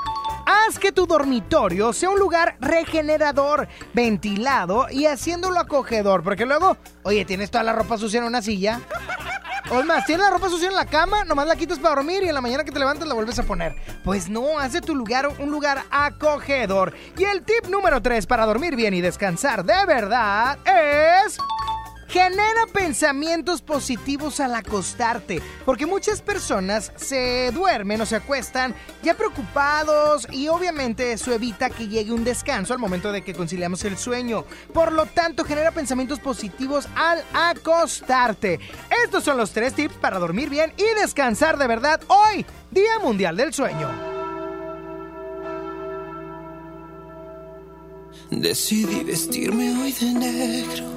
Haz 0.45 0.79
que 0.79 0.91
tu 0.93 1.05
dormitorio 1.05 1.91
sea 1.93 2.09
un 2.09 2.19
lugar 2.19 2.57
regenerador, 2.61 3.67
ventilado 3.93 4.87
y 4.89 5.05
haciéndolo 5.05 5.59
acogedor. 5.59 6.23
Porque 6.23 6.45
luego, 6.45 6.77
oye, 7.07 7.23
tienes 7.23 7.49
toda 7.49 7.63
la 7.63 7.71
ropa 7.71 7.97
sucia 7.97 8.17
en 8.17 8.25
una 8.25 8.41
silla. 8.41 8.81
O 9.69 9.81
más, 9.83 10.05
tienes 10.05 10.25
la 10.25 10.29
ropa 10.29 10.49
sucia 10.49 10.67
en 10.67 10.75
la 10.75 10.85
cama, 10.85 11.23
nomás 11.23 11.47
la 11.47 11.55
quitas 11.55 11.79
para 11.79 11.95
dormir 11.95 12.21
y 12.23 12.27
en 12.27 12.35
la 12.35 12.41
mañana 12.41 12.65
que 12.65 12.71
te 12.71 12.79
levantas 12.79 13.07
la 13.07 13.13
vuelves 13.13 13.39
a 13.39 13.43
poner. 13.43 13.75
Pues 14.03 14.27
no, 14.29 14.59
haz 14.59 14.73
de 14.73 14.81
tu 14.81 14.93
lugar 14.93 15.27
un 15.39 15.49
lugar 15.49 15.83
acogedor. 15.89 16.93
Y 17.17 17.23
el 17.23 17.43
tip 17.43 17.67
número 17.69 18.01
3 18.01 18.27
para 18.27 18.45
dormir 18.45 18.75
bien 18.75 18.93
y 18.93 18.99
descansar 18.99 19.63
de 19.63 19.85
verdad 19.85 20.57
es... 20.65 21.37
Genera 22.07 22.65
pensamientos 22.71 23.61
positivos 23.61 24.39
al 24.39 24.55
acostarte, 24.55 25.41
porque 25.65 25.85
muchas 25.85 26.21
personas 26.21 26.93
se 26.95 27.51
duermen 27.51 27.99
o 27.99 28.05
se 28.05 28.15
acuestan 28.15 28.73
ya 29.03 29.15
preocupados 29.15 30.25
y 30.31 30.47
obviamente 30.47 31.11
eso 31.11 31.33
evita 31.33 31.69
que 31.69 31.89
llegue 31.89 32.13
un 32.13 32.23
descanso 32.23 32.73
al 32.73 32.79
momento 32.79 33.11
de 33.11 33.23
que 33.23 33.33
conciliamos 33.33 33.83
el 33.83 33.97
sueño. 33.97 34.45
Por 34.73 34.93
lo 34.93 35.05
tanto, 35.05 35.43
genera 35.43 35.71
pensamientos 35.71 36.19
positivos 36.19 36.87
al 36.95 37.23
acostarte. 37.33 38.59
Estos 39.03 39.25
son 39.25 39.35
los 39.35 39.51
tres 39.51 39.73
tips 39.73 39.95
para 39.95 40.17
dormir 40.17 40.49
bien 40.49 40.71
y 40.77 41.01
descansar 41.01 41.57
de 41.57 41.67
verdad 41.67 41.99
hoy, 42.07 42.45
Día 42.71 42.99
Mundial 42.99 43.35
del 43.35 43.53
Sueño. 43.53 43.89
Decidí 48.31 49.03
vestirme 49.03 49.71
hoy 49.81 49.91
de 49.91 50.13
negro 50.13 50.96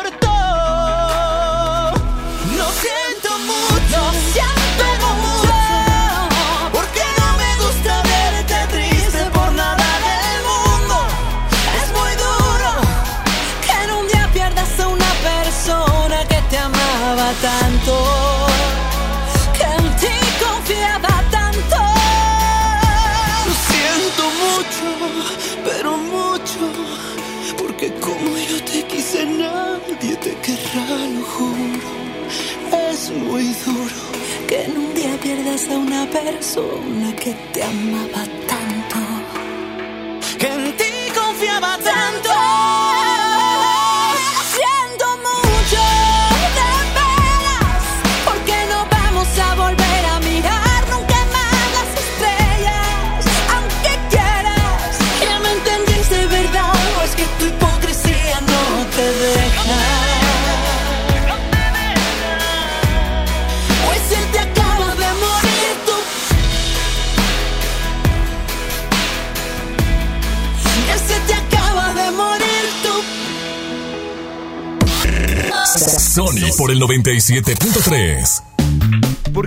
Tanto. 17.41 17.93
Que 19.57 19.63
en 19.63 19.95
ti 20.01 20.15
confiaba 20.43 21.23
tanto. 21.31 21.77
Lo 23.47 23.53
siento 23.69 24.23
mucho, 24.45 24.87
pero 25.63 25.97
mucho. 25.97 26.63
Porque 27.57 27.93
como 27.99 28.37
yo 28.49 28.63
te 28.63 28.83
quise, 28.83 29.25
nadie 29.25 30.15
te 30.17 30.35
querrá, 30.43 30.87
lo 31.15 31.23
juro. 31.33 31.89
Es 32.89 33.09
muy 33.11 33.45
duro 33.65 34.01
que 34.47 34.63
en 34.65 34.77
un 34.77 34.93
día 34.93 35.17
pierdas 35.21 35.67
a 35.69 35.73
una 35.73 36.05
persona 36.09 37.15
que 37.15 37.33
te 37.53 37.63
amaba 37.63 38.23
tanto. 38.51 38.99
Que 40.37 40.47
en 40.47 40.77
ti 40.77 40.93
confiaba 41.13 41.77
tanto. 41.77 42.80
Sony 76.11 76.51
por 76.57 76.71
el 76.71 76.81
97.3. 76.81 78.50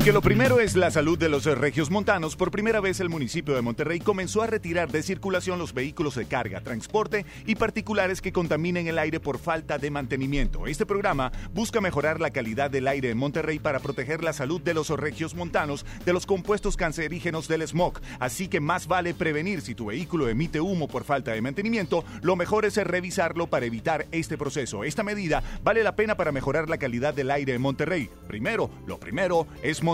Porque 0.04 0.12
lo 0.12 0.20
primero 0.20 0.60
es 0.60 0.76
la 0.76 0.90
salud 0.90 1.16
de 1.16 1.30
los 1.30 1.46
regios 1.46 1.90
montanos. 1.90 2.36
Por 2.36 2.50
primera 2.50 2.78
vez 2.82 3.00
el 3.00 3.08
municipio 3.08 3.54
de 3.54 3.62
Monterrey 3.62 4.00
comenzó 4.00 4.42
a 4.42 4.46
retirar 4.46 4.92
de 4.92 5.02
circulación 5.02 5.58
los 5.58 5.72
vehículos 5.72 6.14
de 6.14 6.26
carga, 6.26 6.60
transporte 6.60 7.24
y 7.46 7.54
particulares 7.54 8.20
que 8.20 8.30
contaminen 8.30 8.86
el 8.86 8.98
aire 8.98 9.18
por 9.18 9.38
falta 9.38 9.78
de 9.78 9.90
mantenimiento. 9.90 10.66
Este 10.66 10.84
programa 10.84 11.32
busca 11.54 11.80
mejorar 11.80 12.20
la 12.20 12.28
calidad 12.28 12.70
del 12.70 12.86
aire 12.86 13.08
en 13.08 13.16
Monterrey 13.16 13.58
para 13.58 13.78
proteger 13.78 14.22
la 14.22 14.34
salud 14.34 14.60
de 14.60 14.74
los 14.74 14.90
regios 14.90 15.34
montanos 15.34 15.86
de 16.04 16.12
los 16.12 16.26
compuestos 16.26 16.76
cancerígenos 16.76 17.48
del 17.48 17.66
smog. 17.66 17.98
Así 18.20 18.48
que 18.48 18.60
más 18.60 18.86
vale 18.86 19.14
prevenir 19.14 19.62
si 19.62 19.74
tu 19.74 19.86
vehículo 19.86 20.28
emite 20.28 20.60
humo 20.60 20.86
por 20.86 21.04
falta 21.04 21.32
de 21.32 21.40
mantenimiento, 21.40 22.04
lo 22.20 22.36
mejor 22.36 22.66
es 22.66 22.76
revisarlo 22.76 23.46
para 23.46 23.64
evitar 23.64 24.04
este 24.12 24.36
proceso. 24.36 24.84
Esta 24.84 25.02
medida 25.02 25.42
vale 25.62 25.82
la 25.82 25.96
pena 25.96 26.14
para 26.14 26.30
mejorar 26.30 26.68
la 26.68 26.76
calidad 26.76 27.14
del 27.14 27.30
aire 27.30 27.54
en 27.54 27.62
Monterrey. 27.62 28.10
Primero, 28.28 28.68
lo 28.86 29.00
primero 29.00 29.46
es 29.62 29.82
Monterrey. 29.82 29.93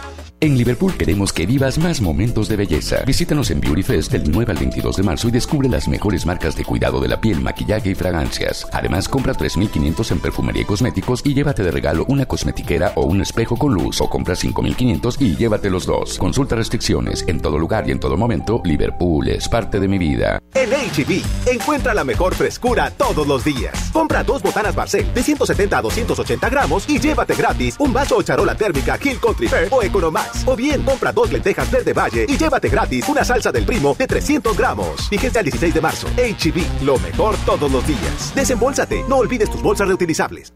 En 0.43 0.57
Liverpool 0.57 0.97
queremos 0.97 1.31
que 1.31 1.45
vivas 1.45 1.77
más 1.77 2.01
momentos 2.01 2.47
de 2.47 2.55
belleza. 2.55 3.03
Visítanos 3.05 3.51
en 3.51 3.61
Beauty 3.61 3.83
Fest 3.83 4.11
del 4.11 4.23
9 4.31 4.51
al 4.53 4.57
22 4.57 4.97
de 4.97 5.03
marzo 5.03 5.27
y 5.27 5.31
descubre 5.31 5.69
las 5.69 5.87
mejores 5.87 6.25
marcas 6.25 6.55
de 6.55 6.65
cuidado 6.65 6.99
de 6.99 7.07
la 7.07 7.21
piel, 7.21 7.39
maquillaje 7.41 7.91
y 7.91 7.93
fragancias. 7.93 8.65
Además, 8.73 9.07
compra 9.07 9.35
3.500 9.35 10.13
en 10.13 10.19
perfumería 10.19 10.63
y 10.63 10.65
cosméticos 10.65 11.21
y 11.23 11.35
llévate 11.35 11.61
de 11.61 11.69
regalo 11.69 12.05
una 12.07 12.25
cosmetiquera 12.25 12.91
o 12.95 13.03
un 13.03 13.21
espejo 13.21 13.55
con 13.55 13.75
luz 13.75 14.01
o 14.01 14.09
compra 14.09 14.33
5.500 14.33 15.21
y 15.21 15.35
llévate 15.35 15.69
los 15.69 15.85
dos. 15.85 16.17
Consulta 16.17 16.55
restricciones. 16.55 17.23
En 17.27 17.39
todo 17.39 17.59
lugar 17.59 17.87
y 17.87 17.91
en 17.91 17.99
todo 17.99 18.17
momento, 18.17 18.63
Liverpool 18.65 19.27
es 19.27 19.47
parte 19.47 19.79
de 19.79 19.87
mi 19.87 19.99
vida. 19.99 20.39
En 20.55 20.71
HB, 20.71 21.51
encuentra 21.51 21.93
la 21.93 22.03
mejor 22.03 22.33
frescura 22.33 22.89
todos 22.89 23.27
los 23.27 23.43
días. 23.43 23.91
Compra 23.93 24.23
dos 24.23 24.41
botanas 24.41 24.73
Barcel 24.73 25.13
de 25.13 25.21
170 25.21 25.77
a 25.77 25.81
280 25.83 26.49
gramos 26.49 26.89
y 26.89 26.99
llévate 26.99 27.35
gratis 27.35 27.75
un 27.77 27.93
vaso 27.93 28.17
o 28.17 28.23
charola 28.23 28.55
térmica 28.55 28.97
Hill 28.99 29.19
Country 29.19 29.47
Fair 29.47 29.67
o 29.69 29.83
Economax 29.83 30.30
O 30.45 30.55
bien, 30.55 30.83
compra 30.83 31.11
dos 31.11 31.31
lentejas 31.31 31.69
verde 31.71 31.93
valle 31.93 32.25
y 32.27 32.37
llévate 32.37 32.69
gratis 32.69 33.07
una 33.07 33.23
salsa 33.23 33.51
del 33.51 33.65
primo 33.65 33.95
de 33.97 34.07
300 34.07 34.57
gramos. 34.57 35.09
Fíjense 35.09 35.39
al 35.39 35.45
16 35.45 35.73
de 35.73 35.81
marzo. 35.81 36.07
HB, 36.17 36.83
lo 36.83 36.97
mejor 36.99 37.35
todos 37.45 37.71
los 37.71 37.85
días. 37.87 38.33
Desembolsate, 38.35 39.03
no 39.07 39.17
olvides 39.17 39.49
tus 39.49 39.61
bolsas 39.61 39.87
reutilizables. 39.87 40.53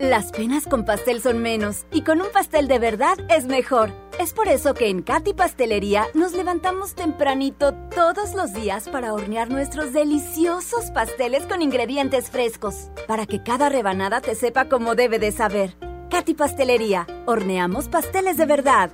Las 0.00 0.32
penas 0.32 0.64
con 0.66 0.86
pastel 0.86 1.20
son 1.20 1.42
menos 1.42 1.84
y 1.92 2.04
con 2.04 2.22
un 2.22 2.28
pastel 2.32 2.68
de 2.68 2.78
verdad 2.78 3.18
es 3.28 3.44
mejor. 3.44 3.92
Es 4.18 4.32
por 4.32 4.48
eso 4.48 4.72
que 4.72 4.88
en 4.88 5.02
Katy 5.02 5.34
Pastelería 5.34 6.06
nos 6.14 6.32
levantamos 6.32 6.94
tempranito 6.94 7.74
todos 7.94 8.34
los 8.34 8.54
días 8.54 8.88
para 8.88 9.12
hornear 9.12 9.50
nuestros 9.50 9.92
deliciosos 9.92 10.90
pasteles 10.92 11.46
con 11.46 11.60
ingredientes 11.60 12.30
frescos, 12.30 12.90
para 13.06 13.26
que 13.26 13.42
cada 13.42 13.68
rebanada 13.68 14.22
te 14.22 14.34
sepa 14.34 14.70
como 14.70 14.94
debe 14.94 15.18
de 15.18 15.32
saber. 15.32 15.76
Katy 16.10 16.34
Pastelería, 16.34 17.06
horneamos 17.24 17.88
pasteles 17.88 18.36
de 18.36 18.44
verdad. 18.44 18.90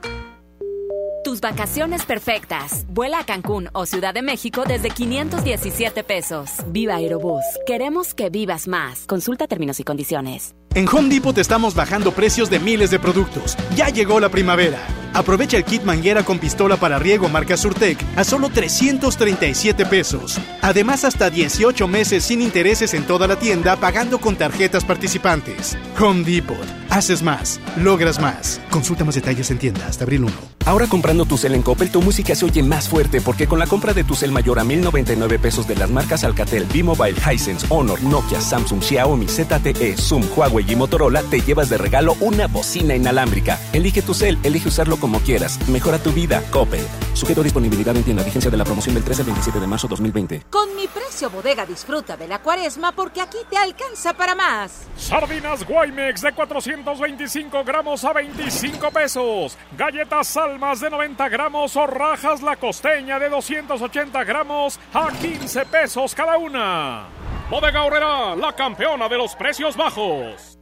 Tus 1.25 1.41
vacaciones 1.41 2.05
perfectas. 2.05 2.85
Vuela 2.89 3.19
a 3.19 3.25
Cancún 3.25 3.69
o 3.73 3.87
Ciudad 3.87 4.13
de 4.13 4.21
México 4.21 4.65
desde 4.65 4.91
517 4.91 6.05
pesos. 6.05 6.51
Viva 6.69 6.97
Aerobús. 6.97 7.43
Queremos 7.67 8.13
que 8.15 8.29
vivas 8.29 8.69
más. 8.69 9.07
Consulta 9.07 9.47
términos 9.47 9.81
y 9.81 9.85
condiciones. 9.85 10.55
En 10.75 10.87
Home 10.89 11.09
Depot 11.09 11.37
estamos 11.39 11.75
bajando 11.75 12.13
precios 12.13 12.51
de 12.51 12.61
miles 12.61 12.91
de 12.91 12.99
productos. 12.99 13.57
Ya 13.75 13.89
llegó 13.89 14.21
la 14.21 14.29
primavera. 14.29 14.79
Aprovecha 15.15 15.57
el 15.57 15.65
kit 15.65 15.83
manguera 15.83 16.23
con 16.25 16.39
pistola 16.39 16.77
para 16.77 16.99
riego 16.99 17.31
marca 17.31 17.57
Surtec 17.57 17.99
a 18.17 18.25
solo 18.25 18.51
337 18.51 19.87
pesos. 19.87 20.39
Además, 20.61 21.05
hasta 21.05 21.31
18 21.31 21.89
meses 21.89 22.25
sin 22.25 22.43
intereses 22.43 22.93
en 22.93 23.07
toda 23.07 23.27
la 23.27 23.37
tienda 23.37 23.77
pagando 23.77 24.19
con 24.19 24.37
tarjetas 24.37 24.85
participantes. 24.85 25.79
Home 25.99 26.23
Depot. 26.25 26.59
Haces 26.91 27.23
más. 27.23 27.61
Logras 27.79 28.21
más. 28.21 28.61
Consulta 28.71 29.05
más 29.05 29.15
detalles 29.15 29.51
en 29.51 29.59
tienda 29.59 29.87
hasta 29.87 30.05
abril 30.05 30.25
1. 30.25 30.33
Ahora 30.67 30.87
comprando 30.89 31.25
tu 31.25 31.39
cel 31.39 31.55
en 31.55 31.63
Coppel, 31.63 31.91
tu 31.91 32.03
música 32.03 32.35
se 32.35 32.45
oye 32.45 32.63
más 32.63 32.89
fuerte 32.89 33.21
porque 33.21 33.47
con 33.47 33.61
la 33.61 33.69
compra 33.69 33.95
de 33.95 34.03
tu 34.05 34.15
cel 34.17 34.33
mayor 34.33 34.59
a 34.59 34.65
1099 34.65 35.39
pesos 35.39 35.67
de 35.69 35.77
las 35.77 35.91
marcas 35.91 36.25
Alcatel, 36.25 36.67
B-Mobile, 36.67 37.17
Hisense, 37.33 37.65
Honor, 37.71 38.03
Nokia, 38.03 38.41
Samsung, 38.41 38.83
Xiaomi, 38.83 39.29
ZTE, 39.29 39.97
Zoom, 39.97 40.25
Huawei 40.37 40.56
y 40.61 40.77
Motorola, 40.77 41.23
te 41.23 41.41
llevas 41.41 41.69
de 41.69 41.79
regalo 41.79 42.17
una 42.21 42.47
bocina 42.47 42.95
inalámbrica. 42.95 43.61
Elige 43.73 44.03
tu 44.03 44.15
cel, 44.15 44.39
elige 44.43 44.69
usarlo 44.69 44.97
como 44.97 45.21
quieras. 45.21 45.59
Mejora 45.69 45.99
tu 45.99 46.13
vida. 46.13 46.43
Coppel. 46.51 46.87
Sujeto 47.13 47.41
a 47.41 47.45
disponibilidad 47.45 47.97
en 47.97 48.03
tienda. 48.03 48.23
Vigencia 48.23 48.51
de 48.51 48.57
la 48.57 48.65
promoción 48.65 48.95
del 48.95 49.05
13 49.05 49.23
al 49.23 49.27
27 49.27 49.61
de 49.61 49.67
marzo 49.67 49.89
2020. 49.89 50.43
Con 50.51 50.75
mi 50.77 50.87
precio 50.87 51.31
bodega 51.31 51.67
disfruta 51.67 52.17
de 52.17 52.29
la 52.29 52.41
cuaresma 52.41 52.93
porque 52.93 53.21
aquí 53.21 53.39
te 53.51 53.57
alcanza 53.57 54.15
para 54.15 54.35
más. 54.35 54.87
Sardinas 54.97 55.67
Guaymex 55.67 56.23
de 56.23 56.33
425 56.33 57.65
gramos 57.65 58.05
a 58.05 58.13
25 58.13 58.91
pesos. 58.91 59.59
Galletas 59.77 60.29
Salmas 60.29 60.81
de 60.81 60.91
90 60.91 61.29
gramos 61.29 61.77
o 61.77 61.87
rajas 61.87 62.43
la 62.43 62.57
costeña 62.57 63.19
de 63.19 63.29
280 63.29 64.25
gramos 64.25 64.79
a 64.93 65.09
15 65.13 65.67
pesos 65.67 66.15
cada 66.15 66.39
una. 66.39 67.26
Bodega 67.49 67.85
Horrera, 67.85 68.35
la 68.35 68.53
campeona 68.55 69.09
de 69.09 69.17
los 69.17 69.37
precios 69.37 69.77
bajos. 69.77 70.59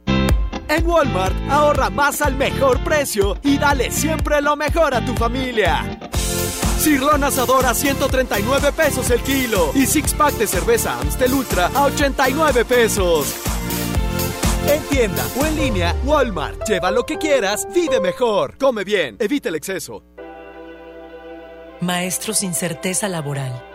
En 0.67 0.85
Walmart, 0.85 1.35
ahorra 1.49 1.89
más 1.89 2.21
al 2.21 2.35
mejor 2.35 2.83
precio 2.83 3.37
y 3.41 3.57
dale 3.57 3.89
siempre 3.89 4.41
lo 4.41 4.55
mejor 4.55 4.93
a 4.93 5.03
tu 5.03 5.13
familia. 5.15 5.99
Cirlón 6.77 7.23
asador 7.23 7.65
a 7.65 7.73
139 7.73 8.71
pesos 8.71 9.09
el 9.09 9.21
kilo 9.21 9.71
y 9.73 9.87
six 9.87 10.13
pack 10.13 10.33
de 10.35 10.45
cerveza 10.45 10.99
Amstel 10.99 11.33
Ultra 11.33 11.71
a 11.73 11.85
89 11.85 12.65
pesos. 12.65 13.35
En 14.67 14.81
tienda 14.83 15.23
o 15.39 15.45
en 15.45 15.55
línea, 15.55 15.95
Walmart. 16.03 16.67
Lleva 16.67 16.91
lo 16.91 17.03
que 17.03 17.17
quieras, 17.17 17.67
vive 17.73 17.99
mejor. 17.99 18.57
Come 18.59 18.83
bien, 18.83 19.15
evita 19.19 19.49
el 19.49 19.55
exceso. 19.55 20.03
Maestros 21.81 22.39
sin 22.39 22.53
certeza 22.53 23.07
laboral. 23.07 23.74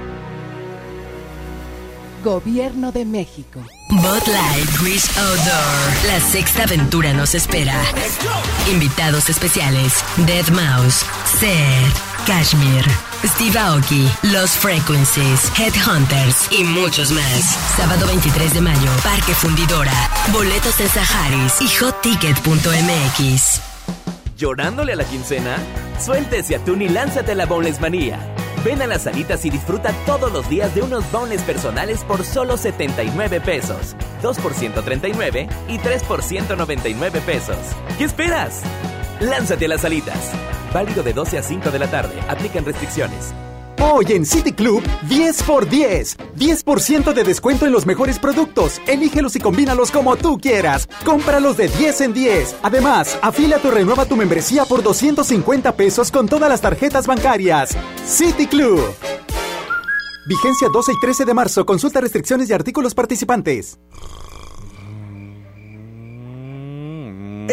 Gobierno 2.23 2.91
de 2.91 3.03
México. 3.03 3.59
Bot 3.89 4.27
Light 4.27 4.81
Wish 4.81 5.09
Outdoor. 5.17 6.07
La 6.07 6.19
sexta 6.19 6.63
aventura 6.63 7.13
nos 7.13 7.33
espera. 7.33 7.81
Invitados 8.71 9.29
especiales: 9.29 10.03
Dead 10.17 10.47
Mouse, 10.49 11.03
Seth, 11.39 12.27
Kashmir, 12.27 12.85
Steve 13.25 13.57
Aoki, 13.57 14.07
Los 14.23 14.51
Frequencies, 14.51 15.51
Headhunters 15.57 16.51
y 16.51 16.63
muchos 16.63 17.11
más. 17.11 17.57
Sábado 17.75 18.05
23 18.05 18.53
de 18.53 18.61
mayo, 18.61 18.91
Parque 19.03 19.33
Fundidora. 19.33 19.91
Boletos 20.31 20.79
en 20.79 20.89
Saharis 20.89 21.53
y 21.59 21.67
hotticket.mx. 21.67 23.61
¿Llorándole 24.37 24.93
a 24.93 24.95
la 24.95 25.05
quincena? 25.05 25.57
Suéltese 26.03 26.55
atún 26.55 26.81
y 26.81 26.89
lánzate 26.89 27.31
a 27.31 27.35
la 27.35 27.45
Boneless 27.45 27.81
Manía. 27.81 28.35
Ven 28.63 28.79
a 28.81 28.87
las 28.87 29.03
salitas 29.03 29.43
y 29.45 29.49
disfruta 29.49 29.91
todos 30.05 30.31
los 30.31 30.47
días 30.47 30.75
de 30.75 30.83
unos 30.83 31.09
boneless 31.11 31.41
personales 31.41 32.03
por 32.03 32.23
solo 32.23 32.57
79 32.57 33.41
pesos. 33.41 33.95
2 34.21 34.37
por 34.37 34.53
139 34.53 35.47
y 35.67 35.79
3 35.79 36.03
por 36.03 36.21
199 36.21 37.21
pesos. 37.21 37.57
¿Qué 37.97 38.03
esperas? 38.03 38.61
Lánzate 39.19 39.65
a 39.65 39.69
las 39.69 39.81
salitas. 39.81 40.31
Válido 40.73 41.01
de 41.01 41.13
12 41.13 41.39
a 41.39 41.43
5 41.43 41.71
de 41.71 41.79
la 41.79 41.89
tarde. 41.89 42.13
Aplican 42.29 42.63
restricciones. 42.63 43.33
Hoy 43.83 44.05
en 44.09 44.27
City 44.27 44.51
Club, 44.51 44.83
10 45.09 45.41
por 45.41 45.67
10. 45.67 46.17
10% 46.37 47.13
de 47.13 47.23
descuento 47.23 47.65
en 47.65 47.71
los 47.71 47.87
mejores 47.87 48.19
productos. 48.19 48.79
Elígelos 48.85 49.35
y 49.35 49.39
combínalos 49.39 49.89
como 49.89 50.15
tú 50.17 50.37
quieras. 50.37 50.87
Cómpralos 51.03 51.57
de 51.57 51.67
10 51.67 52.01
en 52.01 52.13
10. 52.13 52.57
Además, 52.61 53.17
afílate 53.23 53.67
o 53.69 53.71
renueva 53.71 54.05
tu 54.05 54.15
membresía 54.15 54.65
por 54.65 54.83
250 54.83 55.75
pesos 55.75 56.11
con 56.11 56.27
todas 56.27 56.47
las 56.47 56.61
tarjetas 56.61 57.07
bancarias. 57.07 57.75
City 58.05 58.45
Club. 58.45 58.79
Vigencia 60.27 60.67
12 60.71 60.91
y 60.91 60.99
13 61.01 61.25
de 61.25 61.33
marzo. 61.33 61.65
Consulta 61.65 62.01
restricciones 62.01 62.51
y 62.51 62.53
artículos 62.53 62.93
participantes. 62.93 63.79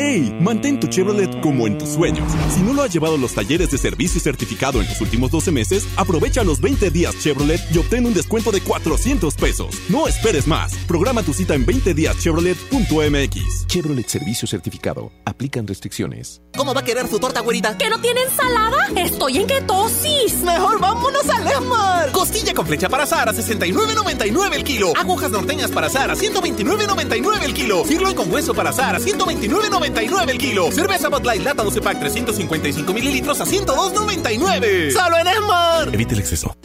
¡Hey! 0.00 0.32
Mantén 0.40 0.78
tu 0.78 0.86
Chevrolet 0.86 1.40
como 1.40 1.66
en 1.66 1.76
tus 1.76 1.88
sueños. 1.88 2.24
Si 2.54 2.60
no 2.60 2.72
lo 2.72 2.82
has 2.82 2.92
llevado 2.92 3.16
a 3.16 3.18
los 3.18 3.34
talleres 3.34 3.72
de 3.72 3.78
servicio 3.78 4.20
certificado 4.20 4.80
en 4.80 4.86
los 4.86 5.00
últimos 5.00 5.32
12 5.32 5.50
meses, 5.50 5.88
aprovecha 5.96 6.44
los 6.44 6.60
20 6.60 6.90
días 6.90 7.18
Chevrolet 7.18 7.60
y 7.74 7.78
obtén 7.78 8.06
un 8.06 8.14
descuento 8.14 8.52
de 8.52 8.60
400 8.60 9.34
pesos. 9.34 9.74
No 9.88 10.06
esperes 10.06 10.46
más. 10.46 10.72
Programa 10.86 11.24
tu 11.24 11.32
cita 11.32 11.56
en 11.56 11.66
20díaschevrolet.mx. 11.66 13.66
Chevrolet 13.66 14.06
Servicio 14.06 14.46
Certificado. 14.46 15.10
Aplican 15.24 15.66
restricciones. 15.66 16.42
¿Cómo 16.56 16.74
va 16.74 16.82
a 16.82 16.84
querer 16.84 17.08
su 17.08 17.18
torta, 17.18 17.40
güerita? 17.40 17.76
¿Que 17.76 17.90
no 17.90 18.00
tiene 18.00 18.22
ensalada? 18.22 18.76
Estoy 18.94 19.38
en 19.38 19.48
ketosis. 19.48 20.44
Mejor 20.44 20.78
vámonos 20.78 21.28
a 21.28 21.50
Esmar. 21.50 22.12
Costilla 22.12 22.54
con 22.54 22.68
flecha 22.68 22.88
para 22.88 23.04
Sara, 23.04 23.32
69.99 23.32 24.54
el 24.54 24.62
kilo. 24.62 24.92
Agujas 24.96 25.32
norteñas 25.32 25.72
para 25.72 25.90
Sara, 25.90 26.14
129.99 26.14 27.42
el 27.42 27.52
kilo. 27.52 27.84
Sirloin 27.84 28.14
con 28.14 28.32
hueso 28.32 28.54
para 28.54 28.72
Sara, 28.72 29.00
129.99 29.00 29.87
2.99 29.92 30.30
el 30.30 30.38
kilo. 30.38 30.72
Cerveza 30.72 31.08
Bud 31.08 31.24
Light 31.24 31.42
Lata 31.42 31.62
12 31.62 31.80
pack 31.80 32.00
355 32.00 32.92
mililitros 32.92 33.40
a 33.40 33.44
102.99. 33.44 34.92
¡Solo 34.92 35.18
en 35.18 35.26
Esmar! 35.26 35.94
Evite 35.94 36.14
el 36.14 36.20
exceso. 36.20 36.56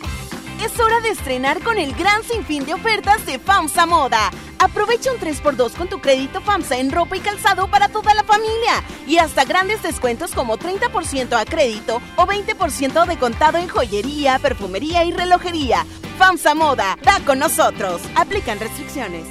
Es 0.64 0.80
hora 0.80 1.02
de 1.02 1.10
estrenar 1.10 1.62
con 1.62 1.78
el 1.78 1.94
gran 1.94 2.24
sinfín 2.24 2.66
de 2.66 2.74
ofertas 2.74 3.26
de 3.26 3.38
FAMSA 3.38 3.86
Moda. 3.86 4.32
Aprovecha 4.60 5.12
un 5.12 5.20
3x2 5.20 5.74
con 5.74 5.90
tu 5.90 6.00
crédito 6.00 6.40
FAMSA 6.40 6.78
en 6.78 6.90
ropa 6.90 7.18
y 7.18 7.20
calzado 7.20 7.70
para 7.70 7.90
toda 7.90 8.14
la 8.14 8.24
familia 8.24 8.82
y 9.06 9.18
hasta 9.18 9.44
grandes 9.44 9.84
descuentos 9.84 10.32
como 10.32 10.58
30% 10.58 11.38
a 11.38 11.44
crédito 11.44 12.02
o 12.16 12.26
20% 12.26 13.06
de 13.06 13.18
contado 13.18 13.58
en 13.58 13.68
joyería, 13.68 14.40
perfumería 14.40 15.04
y 15.04 15.12
relojería. 15.12 15.86
FAMSA 16.18 16.56
Moda, 16.56 16.98
da 17.04 17.20
con 17.26 17.40
nosotros. 17.40 18.02
Aplican 18.16 18.60
restricciones. 18.60 19.28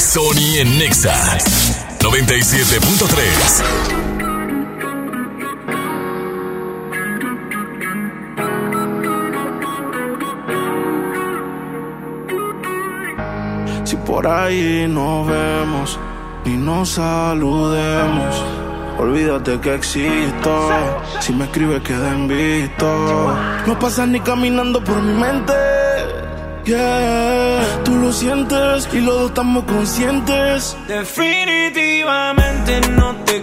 Sony 0.00 0.58
en 0.58 0.78
Nexa 0.78 1.38
97.3. 2.04 3.64
Si 13.84 13.96
por 13.96 14.26
ahí 14.26 14.86
nos 14.86 15.26
vemos 15.26 15.98
y 16.44 16.50
nos 16.50 16.90
saludemos, 16.90 18.44
olvídate 18.98 19.58
que 19.60 19.74
existo. 19.74 20.68
Si 21.20 21.32
me 21.32 21.46
escribes, 21.46 21.80
queda 21.80 22.12
en 22.12 22.28
visto. 22.28 23.34
No 23.66 23.78
pasas 23.78 24.08
ni 24.08 24.20
caminando 24.20 24.84
por 24.84 25.00
mi 25.00 25.14
mente. 25.14 25.73
Yeah, 26.64 27.82
tú 27.84 27.94
lo 27.96 28.10
sientes 28.10 28.88
y 28.94 29.00
los 29.02 29.14
dos 29.14 29.28
estamos 29.28 29.64
conscientes. 29.64 30.74
Definitivamente 30.88 32.80
no 32.92 33.14
te 33.26 33.42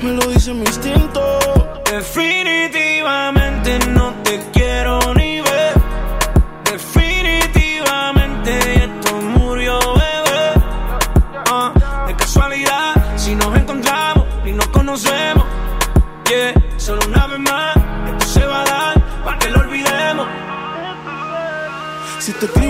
me 0.00 0.12
lo 0.12 0.26
dice 0.26 0.52
mi 0.52 0.64
instinto. 0.64 1.38
Definitivamente 1.84 3.78
no 3.90 4.14
te 4.24 4.51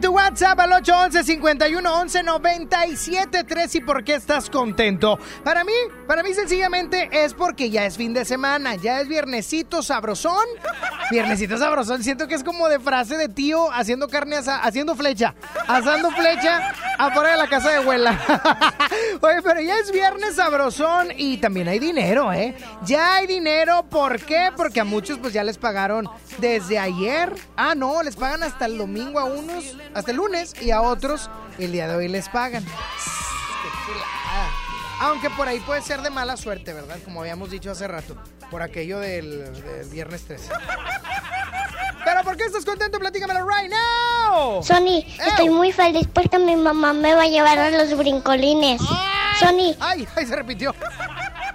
Tu 0.00 0.10
WhatsApp 0.10 0.58
al 0.60 0.70
811-511-973 0.82 3.74
y 3.74 3.80
por 3.82 4.02
qué 4.02 4.14
estás 4.14 4.48
contento. 4.48 5.18
Para 5.44 5.62
mí, 5.62 5.74
para 6.06 6.22
mí 6.22 6.32
sencillamente 6.32 7.10
es 7.12 7.34
porque 7.34 7.68
ya 7.68 7.84
es 7.84 7.98
fin 7.98 8.14
de 8.14 8.24
semana, 8.24 8.76
ya 8.76 9.02
es 9.02 9.08
viernesito 9.08 9.82
sabrosón. 9.82 10.46
Viernesito 11.10 11.58
sabrosón, 11.58 12.02
siento 12.02 12.28
que 12.28 12.34
es 12.34 12.44
como 12.44 12.68
de 12.68 12.80
frase 12.80 13.18
de 13.18 13.28
tío 13.28 13.70
haciendo 13.72 14.08
carne, 14.08 14.36
haciendo 14.62 14.94
flecha, 14.94 15.34
asando 15.66 16.10
flecha 16.12 16.72
afuera 16.98 17.32
de 17.32 17.36
la 17.36 17.48
casa 17.48 17.70
de 17.70 17.76
abuela. 17.76 18.18
Oye, 19.20 19.42
pero 19.42 19.60
ya 19.60 19.78
es 19.78 19.90
viernes 19.90 20.36
sabrosón 20.36 21.08
y 21.16 21.38
también 21.38 21.68
hay 21.68 21.78
dinero, 21.78 22.32
¿eh? 22.32 22.54
Ya 22.84 23.16
hay 23.16 23.26
dinero, 23.26 23.84
¿por 23.90 24.20
qué? 24.20 24.50
Porque 24.56 24.80
a 24.80 24.84
muchos 24.84 25.18
pues 25.18 25.32
ya 25.32 25.42
les 25.42 25.58
pagaron 25.58 26.08
desde 26.38 26.78
ayer. 26.78 27.34
Ah, 27.56 27.74
no, 27.74 28.02
les 28.02 28.16
pagan 28.16 28.42
hasta 28.42 28.66
el 28.66 28.78
domingo 28.78 29.18
a 29.18 29.24
unos, 29.24 29.76
hasta 29.94 30.10
el 30.10 30.16
lunes 30.16 30.54
y 30.60 30.70
a 30.70 30.82
otros 30.82 31.30
el 31.58 31.72
día 31.72 31.88
de 31.88 31.96
hoy 31.96 32.08
les 32.08 32.28
pagan. 32.28 32.64
Aunque 35.00 35.30
por 35.30 35.48
ahí 35.48 35.60
puede 35.60 35.80
ser 35.80 36.02
de 36.02 36.10
mala 36.10 36.36
suerte, 36.36 36.74
¿verdad? 36.74 36.98
Como 37.04 37.20
habíamos 37.20 37.50
dicho 37.50 37.70
hace 37.70 37.88
rato, 37.88 38.16
por 38.50 38.62
aquello 38.62 38.98
del, 38.98 39.50
del 39.62 39.88
viernes 39.88 40.24
13. 40.24 40.52
¿Pero 42.04 42.22
por 42.22 42.36
qué 42.36 42.44
estás 42.44 42.64
contento? 42.64 42.98
Platícamelo 42.98 43.46
right 43.46 43.70
now. 43.70 44.62
Sony, 44.62 45.04
estoy 45.26 45.48
muy 45.48 45.72
feliz 45.72 46.06
porque 46.12 46.38
mi 46.38 46.56
mamá 46.56 46.92
me 46.92 47.14
va 47.14 47.22
a 47.22 47.28
llevar 47.28 47.58
a 47.58 47.70
los 47.70 47.96
brincolines. 47.96 48.80
Sony. 49.38 49.74
Ay, 49.80 50.06
ay, 50.16 50.26
se 50.26 50.36
repitió. 50.36 50.74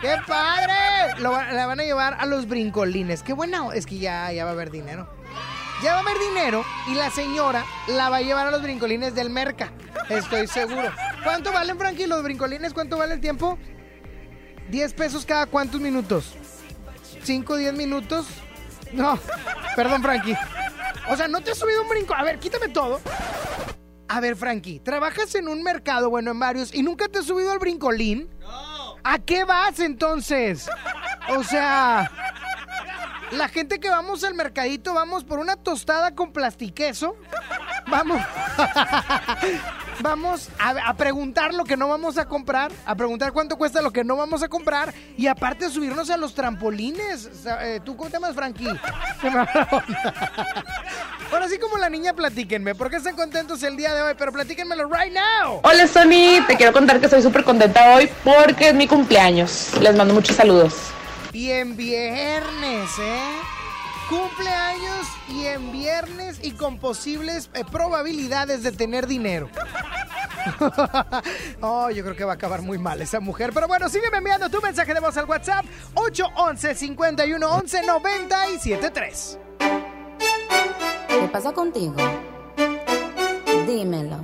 ¡Qué 0.01 0.15
padre! 0.27 1.19
Lo 1.19 1.31
la 1.31 1.65
van 1.65 1.79
a 1.79 1.83
llevar 1.83 2.15
a 2.19 2.25
los 2.25 2.47
brincolines. 2.47 3.23
Qué 3.23 3.33
bueno. 3.33 3.71
Es 3.71 3.85
que 3.85 3.97
ya, 3.97 4.31
ya 4.31 4.43
va 4.43 4.51
a 4.51 4.53
haber 4.53 4.71
dinero. 4.71 5.07
Ya 5.81 5.91
va 5.93 5.97
a 5.97 6.01
haber 6.01 6.17
dinero 6.19 6.65
y 6.87 6.95
la 6.95 7.09
señora 7.09 7.65
la 7.87 8.09
va 8.09 8.17
a 8.17 8.21
llevar 8.21 8.47
a 8.47 8.51
los 8.51 8.61
brincolines 8.61 9.13
del 9.13 9.29
Merca. 9.29 9.71
Estoy 10.09 10.47
seguro. 10.47 10.91
¿Cuánto 11.23 11.51
valen, 11.51 11.77
Frankie, 11.77 12.07
los 12.07 12.23
brincolines? 12.23 12.73
¿Cuánto 12.73 12.97
vale 12.97 13.15
el 13.15 13.21
tiempo? 13.21 13.57
10 14.69 14.93
pesos 14.93 15.25
cada 15.25 15.45
cuántos 15.45 15.81
minutos. 15.81 16.33
¿5, 17.25 17.57
10 17.57 17.73
minutos? 17.73 18.27
No, 18.93 19.19
perdón, 19.75 20.01
Frankie. 20.01 20.37
O 21.09 21.15
sea, 21.15 21.27
¿no 21.27 21.41
te 21.41 21.51
has 21.51 21.57
subido 21.57 21.81
un 21.81 21.89
brinco? 21.89 22.15
A 22.15 22.23
ver, 22.23 22.39
quítame 22.39 22.69
todo. 22.69 23.01
A 24.07 24.19
ver, 24.19 24.35
Frankie, 24.35 24.79
¿trabajas 24.79 25.33
en 25.35 25.47
un 25.47 25.63
mercado, 25.63 26.09
bueno, 26.09 26.31
en 26.31 26.39
varios, 26.39 26.73
y 26.73 26.83
nunca 26.83 27.07
te 27.07 27.19
has 27.19 27.25
subido 27.25 27.51
al 27.51 27.59
brincolín? 27.59 28.29
No. 28.39 28.95
¿A 29.03 29.19
qué 29.19 29.43
vas 29.43 29.79
entonces? 29.79 30.69
O 31.29 31.43
sea, 31.43 32.11
la 33.31 33.47
gente 33.47 33.79
que 33.79 33.89
vamos 33.89 34.23
al 34.23 34.33
mercadito 34.33 34.93
vamos 34.93 35.23
por 35.23 35.39
una 35.39 35.55
tostada 35.55 36.15
con 36.15 36.31
plastiqueso 36.31 37.15
vamos. 37.87 38.21
vamos 40.01 40.49
a, 40.59 40.93
preguntar 40.95 41.53
lo 41.53 41.63
que 41.63 41.77
no 41.77 41.87
vamos 41.87 42.17
a 42.17 42.25
comprar, 42.25 42.71
a 42.85 42.95
preguntar 42.95 43.31
cuánto 43.31 43.57
cuesta 43.57 43.81
lo 43.81 43.91
que 43.91 44.03
no 44.03 44.15
vamos 44.15 44.43
a 44.43 44.47
comprar 44.47 44.93
y 45.17 45.27
aparte 45.27 45.69
subirnos 45.69 46.09
a 46.09 46.17
los 46.17 46.33
trampolines. 46.33 47.29
Eh, 47.61 47.79
¿Tú 47.83 47.95
cómo 47.95 48.09
te 48.09 48.17
llamas, 48.17 48.35
Frankie? 48.35 48.67
Ahora 51.31 51.47
sí 51.49 51.57
como 51.59 51.77
la 51.77 51.89
niña, 51.89 52.13
platíquenme. 52.13 52.75
¿Por 52.75 52.89
qué 52.89 52.97
están 52.97 53.15
contentos 53.15 53.63
el 53.63 53.77
día 53.77 53.93
de 53.93 54.01
hoy? 54.01 54.13
Pero 54.17 54.31
platíquenmelo 54.31 54.87
right 54.89 55.13
now. 55.13 55.59
Hola, 55.63 55.87
Sony. 55.87 56.45
Te 56.47 56.55
quiero 56.55 56.73
contar 56.73 56.99
que 56.99 57.05
estoy 57.05 57.21
súper 57.21 57.43
contenta 57.43 57.95
hoy 57.95 58.09
porque 58.23 58.69
es 58.69 58.73
mi 58.73 58.87
cumpleaños. 58.87 59.71
Les 59.81 59.95
mando 59.95 60.13
muchos 60.13 60.35
saludos. 60.35 60.73
Y 61.35 61.51
en 61.51 61.75
viernes, 61.75 62.97
¿eh? 62.97 63.33
Cumpleaños 64.07 65.05
y 65.27 65.47
en 65.47 65.69
viernes 65.73 66.39
y 66.41 66.51
con 66.51 66.79
posibles 66.79 67.49
eh, 67.53 67.65
probabilidades 67.69 68.63
de 68.63 68.71
tener 68.71 69.05
dinero. 69.05 69.49
oh, 71.59 71.89
yo 71.89 72.05
creo 72.05 72.15
que 72.15 72.23
va 72.23 72.31
a 72.31 72.35
acabar 72.35 72.61
muy 72.61 72.77
mal 72.77 73.01
esa 73.01 73.19
mujer. 73.19 73.51
Pero 73.53 73.67
bueno, 73.67 73.89
sígueme 73.89 74.19
enviando 74.19 74.49
tu 74.49 74.61
mensaje 74.61 74.93
de 74.93 75.01
voz 75.01 75.17
al 75.17 75.25
WhatsApp 75.25 75.65
811 75.95 76.73
5111 76.73 77.81
973. 77.85 79.39
¿Qué 81.09 81.27
pasa 81.33 81.51
contigo? 81.51 81.95
Dímelo. 83.67 84.23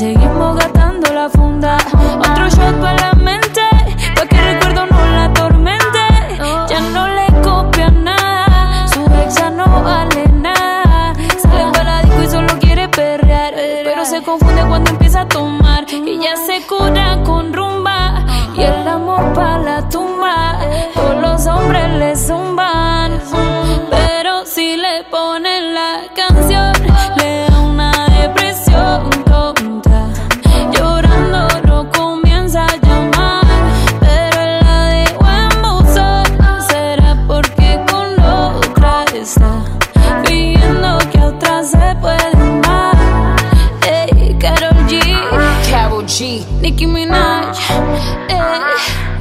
y 0.00 0.02
seguimos 0.02 0.29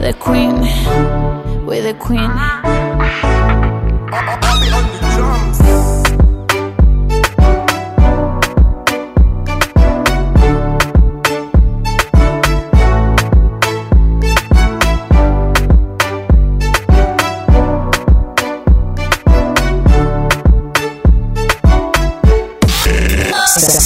the 0.09 0.17
Queen, 0.17 0.55
we 1.67 1.81
the 1.81 1.93
Queen. 1.93 2.31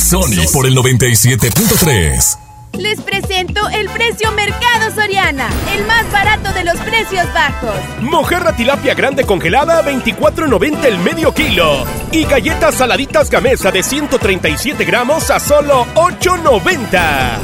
Sony 0.10 0.46
por 0.54 0.68
el 0.68 0.76
97.3. 0.76 2.38
Les 2.74 3.00
presento 3.02 3.13
el 3.13 3.13
precio 3.94 4.32
Mercado 4.32 4.94
Soriana, 4.94 5.50
el 5.76 5.86
más 5.86 6.12
barato 6.12 6.52
de 6.54 6.64
los 6.64 6.78
precios 6.82 7.26
bajos. 7.34 7.76
Mojarra 8.02 8.56
tilapia 8.56 8.94
grande 8.94 9.24
congelada 9.24 9.80
a 9.80 9.84
24.90 9.84 10.86
el 10.86 10.98
medio 11.00 11.34
kilo. 11.34 11.86
Y 12.12 12.26
galletas 12.26 12.76
saladitas 12.76 13.30
gamesa 13.30 13.72
de 13.72 13.84
137 13.84 14.84
gramos 14.86 15.30
a 15.30 15.40
solo 15.40 15.86
8.90. 15.96 17.40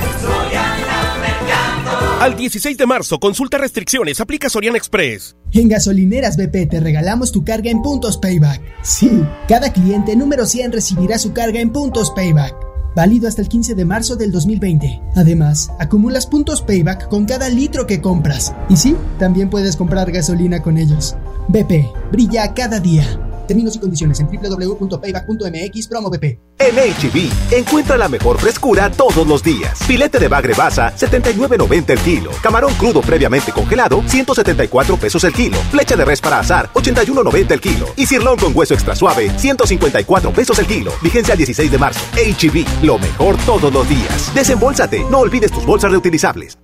Al 2.19 2.35
16 2.35 2.77
de 2.77 2.85
marzo, 2.85 3.19
consulta 3.19 3.57
restricciones, 3.57 4.19
aplica 4.19 4.49
Soriana 4.49 4.77
Express. 4.77 5.37
En 5.53 5.69
Gasolineras 5.69 6.35
BP 6.35 6.69
te 6.69 6.79
regalamos 6.81 7.31
tu 7.31 7.45
carga 7.45 7.71
en 7.71 7.81
puntos 7.81 8.17
Payback. 8.17 8.61
Sí, 8.81 9.23
cada 9.47 9.71
cliente 9.71 10.15
número 10.17 10.45
100 10.45 10.73
recibirá 10.73 11.17
su 11.17 11.31
carga 11.31 11.61
en 11.61 11.71
puntos 11.71 12.11
Payback. 12.11 12.68
Válido 12.95 13.27
hasta 13.27 13.41
el 13.41 13.49
15 13.49 13.75
de 13.75 13.85
marzo 13.85 14.15
del 14.15 14.31
2020. 14.31 15.01
Además, 15.15 15.71
acumulas 15.79 16.27
puntos 16.27 16.61
Payback 16.61 17.07
con 17.07 17.25
cada 17.25 17.49
litro 17.49 17.85
que 17.85 18.01
compras. 18.01 18.53
Y 18.69 18.77
sí, 18.77 18.95
también 19.17 19.49
puedes 19.49 19.75
comprar 19.75 20.11
gasolina 20.11 20.61
con 20.61 20.77
ellos. 20.77 21.15
BP, 21.47 21.87
brilla 22.11 22.53
cada 22.53 22.79
día. 22.79 23.28
Términos 23.49 23.75
y 23.77 23.79
condiciones 23.79 24.19
en 24.19 24.27
www.payback.mx 24.27 25.87
promo 25.87 26.11
BP. 26.11 26.23
En 26.59 26.75
HB, 26.75 27.57
encuentra 27.57 27.97
la 27.97 28.07
mejor 28.07 28.37
frescura 28.37 28.91
todos 28.91 29.25
los 29.25 29.41
días. 29.41 29.79
Filete 29.79 30.19
de 30.19 30.27
bagre 30.27 30.53
basa, 30.53 30.93
79.90 30.95 31.89
el 31.89 31.99
kilo. 31.99 32.29
Camarón 32.43 32.71
crudo 32.75 33.01
previamente 33.01 33.51
congelado, 33.51 34.03
174 34.05 34.97
pesos 34.97 35.23
el 35.23 35.33
kilo. 35.33 35.57
Flecha 35.71 35.95
de 35.95 36.05
res 36.05 36.21
para 36.21 36.39
azar, 36.39 36.69
81.90 36.75 37.51
el 37.51 37.59
kilo. 37.59 37.87
Y 37.95 38.05
cirlón 38.05 38.37
con 38.37 38.55
hueso 38.55 38.75
extra 38.75 38.95
suave, 38.95 39.31
154 39.35 40.31
pesos 40.31 40.59
el 40.59 40.67
kilo. 40.67 40.91
Vigencia 41.01 41.35
16 41.35 41.71
de 41.71 41.77
marzo. 41.79 42.01
HB, 42.13 42.83
lo 42.85 42.99
mejor 42.99 43.35
todos 43.47 43.73
los 43.73 43.89
días. 43.89 44.31
Desembolsate, 44.35 45.05
no 45.09 45.21
olvides 45.21 45.51
tus 45.51 45.65
bolsas 45.65 45.89
reutilizables. 45.89 46.59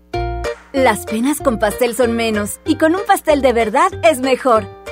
Las 0.71 1.05
penas 1.05 1.39
con 1.39 1.57
pastel 1.57 1.95
son 1.95 2.17
menos 2.17 2.59
y 2.65 2.75
con 2.75 2.93
un 2.95 3.01
pastel 3.07 3.41
de 3.41 3.53
verdad 3.53 3.91
es 4.03 4.19
mejor. 4.19 4.67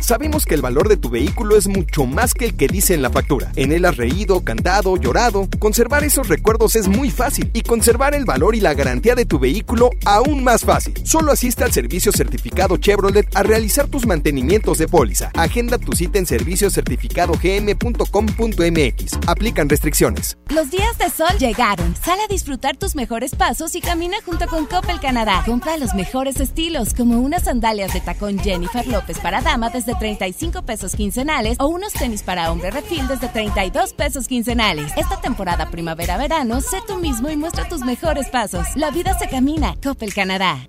Sabemos 0.00 0.46
que 0.46 0.54
el 0.54 0.62
valor 0.62 0.88
de 0.88 0.96
tu 0.96 1.10
vehículo 1.10 1.56
es 1.56 1.68
mucho 1.68 2.06
más 2.06 2.34
que 2.34 2.46
el 2.46 2.56
que 2.56 2.68
dice 2.68 2.94
en 2.94 3.02
la 3.02 3.10
factura. 3.10 3.50
En 3.56 3.72
él 3.72 3.84
has 3.84 3.96
reído, 3.96 4.44
cantado, 4.44 4.96
llorado. 4.96 5.48
Conservar 5.58 6.04
esos 6.04 6.28
recuerdos 6.28 6.76
es 6.76 6.86
muy 6.88 7.10
fácil 7.10 7.50
y 7.52 7.62
conservar 7.62 8.14
el 8.14 8.24
valor 8.24 8.54
y 8.54 8.60
la 8.60 8.74
garantía 8.74 9.14
de 9.14 9.26
tu 9.26 9.38
vehículo 9.38 9.90
aún 10.04 10.44
más 10.44 10.64
fácil. 10.64 10.94
Solo 11.04 11.32
asiste 11.32 11.64
al 11.64 11.72
servicio 11.72 12.12
certificado 12.12 12.76
Chevrolet 12.76 13.26
a 13.34 13.42
realizar 13.42 13.88
tus 13.88 14.06
mantenimientos 14.06 14.78
de 14.78 14.86
póliza. 14.88 15.30
Agenda 15.34 15.78
tu 15.78 15.92
cita 15.92 16.18
en 16.18 16.26
serviciocertificadogm.com.mx. 16.26 19.18
Aplican 19.26 19.68
restricciones. 19.68 20.38
Los 20.48 20.70
días 20.70 20.96
de 20.98 21.10
sol 21.10 21.36
llegaron. 21.38 21.94
Sal 21.96 22.18
a 22.20 22.28
disfrutar 22.28 22.76
tus 22.76 22.94
mejores 22.94 23.34
pasos 23.34 23.74
y 23.74 23.80
camina 23.80 24.18
junto 24.24 24.46
con 24.46 24.66
Coppel 24.66 25.00
Canadá. 25.00 25.42
Compra 25.44 25.76
los 25.76 25.94
mejores 25.94 26.38
estilos 26.40 26.94
como 26.94 27.20
unas 27.20 27.44
sandalias 27.44 27.92
de 27.92 28.00
tacón 28.00 28.38
Jennifer 28.38 28.86
López 28.86 29.18
para 29.18 29.40
dama 29.40 29.70
desde 29.70 29.87
35 29.94 30.62
pesos 30.62 30.94
quincenales 30.94 31.56
o 31.60 31.66
unos 31.66 31.92
tenis 31.92 32.22
para 32.22 32.50
hombre 32.50 32.70
refil 32.70 33.06
desde 33.08 33.28
32 33.28 33.92
pesos 33.92 34.26
quincenales. 34.26 34.92
Esta 34.96 35.20
temporada 35.20 35.70
primavera-verano, 35.70 36.60
sé 36.60 36.78
tú 36.86 36.96
mismo 36.96 37.30
y 37.30 37.36
muestra 37.36 37.68
tus 37.68 37.80
mejores 37.80 38.28
pasos. 38.28 38.66
La 38.76 38.90
vida 38.90 39.18
se 39.18 39.28
camina. 39.28 39.74
Coppel 39.82 40.14
Canadá. 40.14 40.68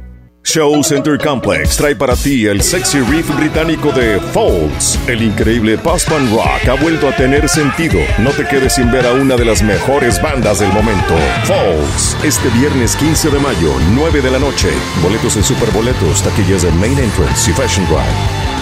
Show 0.43 0.83
Center 0.83 1.17
Complex 1.19 1.77
trae 1.77 1.95
para 1.95 2.15
ti 2.15 2.47
el 2.47 2.61
sexy 2.61 2.99
riff 3.01 3.29
británico 3.37 3.91
de 3.91 4.19
Folds. 4.33 4.99
El 5.07 5.21
increíble 5.21 5.77
post-punk 5.77 6.31
rock 6.31 6.67
ha 6.67 6.73
vuelto 6.81 7.07
a 7.07 7.15
tener 7.15 7.47
sentido. 7.47 7.99
No 8.17 8.31
te 8.31 8.45
quedes 8.47 8.73
sin 8.73 8.91
ver 8.91 9.05
a 9.05 9.13
una 9.13 9.35
de 9.35 9.45
las 9.45 9.61
mejores 9.61 10.21
bandas 10.21 10.59
del 10.59 10.73
momento. 10.73 11.15
Folds, 11.45 12.17
este 12.23 12.49
viernes 12.49 12.95
15 12.95 13.29
de 13.29 13.39
mayo, 13.39 13.73
9 13.93 14.21
de 14.21 14.31
la 14.31 14.39
noche. 14.39 14.69
Boletos 15.03 15.37
en 15.37 15.43
Superboletos, 15.43 16.23
taquillas 16.23 16.63
de 16.63 16.71
Main 16.71 16.97
Entrance 16.97 17.51
y 17.51 17.53
Fashion 17.53 17.85
Drive. 17.85 18.60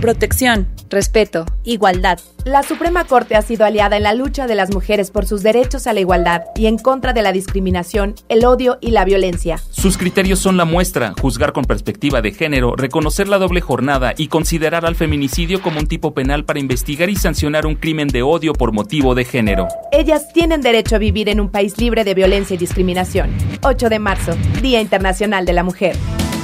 Protección, 0.00 0.68
respeto, 0.90 1.44
igualdad. 1.64 2.20
La 2.44 2.62
Suprema 2.62 3.04
Corte 3.04 3.34
ha 3.34 3.42
sido 3.42 3.66
aliada 3.66 3.96
en 3.96 4.04
la 4.04 4.14
lucha 4.14 4.46
de 4.46 4.54
las 4.54 4.72
mujeres 4.72 5.10
por 5.10 5.26
sus 5.26 5.42
derechos 5.42 5.88
a 5.88 5.92
la 5.92 5.98
igualdad 5.98 6.42
y 6.54 6.66
en 6.66 6.78
contra 6.78 7.12
de 7.12 7.22
la 7.22 7.32
discriminación, 7.32 8.14
el 8.28 8.44
odio 8.44 8.78
y 8.80 8.92
la 8.92 9.04
violencia. 9.04 9.58
Sus 9.70 9.98
criterios 9.98 10.38
son 10.38 10.56
la 10.56 10.64
muestra, 10.64 11.14
juzgar 11.20 11.52
con 11.52 11.64
perspectiva 11.64 12.22
de 12.22 12.30
género, 12.30 12.76
reconocer 12.76 13.26
la 13.26 13.38
doble 13.38 13.60
jornada 13.60 14.14
y 14.16 14.28
considerar 14.28 14.86
al 14.86 14.94
feminicidio 14.94 15.60
como 15.60 15.80
un 15.80 15.88
tipo 15.88 16.14
penal 16.14 16.44
para 16.44 16.60
investigar 16.60 17.10
y 17.10 17.16
sancionar 17.16 17.66
un 17.66 17.74
crimen 17.74 18.06
de 18.06 18.22
odio 18.22 18.52
por 18.52 18.70
motivo 18.70 19.16
de 19.16 19.24
género. 19.24 19.66
Ellas 19.90 20.32
tienen 20.32 20.60
derecho 20.60 20.94
a 20.94 21.00
vivir 21.00 21.28
en 21.28 21.40
un 21.40 21.48
país 21.48 21.76
libre 21.76 22.04
de 22.04 22.14
violencia 22.14 22.54
y 22.54 22.58
discriminación. 22.58 23.30
8 23.62 23.88
de 23.88 23.98
marzo, 23.98 24.36
Día 24.62 24.80
Internacional 24.80 25.44
de 25.44 25.54
la 25.54 25.64
Mujer. 25.64 25.96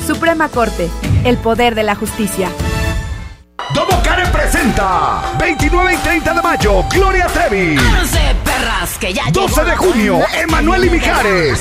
Suprema 0.08 0.48
Corte, 0.48 0.88
el 1.24 1.36
poder 1.36 1.76
de 1.76 1.84
la 1.84 1.94
justicia. 1.94 2.50
Domo 3.72 4.02
Care 4.02 4.26
presenta 4.26 5.22
29 5.38 5.94
y 5.94 5.96
30 5.98 6.34
de 6.34 6.42
mayo, 6.42 6.84
Gloria 6.90 7.26
Trevi. 7.26 7.76
perras, 8.44 8.98
que 8.98 9.12
ya 9.12 9.24
12 9.30 9.64
de 9.64 9.76
junio, 9.76 10.20
Emanuel 10.34 10.84
y 10.84 10.90
Mijares. 10.90 11.60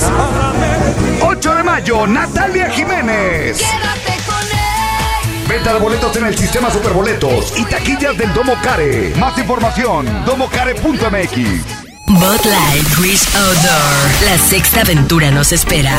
8 1.22 1.56
de 1.56 1.64
mayo, 1.64 2.08
Natalia 2.08 2.70
Jiménez. 2.70 3.58
Quédate 3.58 4.24
con 4.26 4.42
él. 4.42 5.48
Venta 5.48 5.74
de 5.74 5.80
boletos 5.80 6.16
en 6.18 6.26
el 6.26 6.38
sistema 6.38 6.70
Superboletos 6.70 7.58
y 7.58 7.64
taquillas 7.66 8.18
del 8.18 8.34
Domo 8.34 8.56
Care. 8.62 9.14
Más 9.18 9.38
información, 9.38 10.08
domocare.mx. 10.26 11.84
Bud 12.06 12.46
Light 12.46 12.88
Outdoor. 13.36 14.30
La 14.30 14.38
sexta 14.38 14.82
aventura 14.82 15.32
nos 15.32 15.52
espera. 15.52 15.98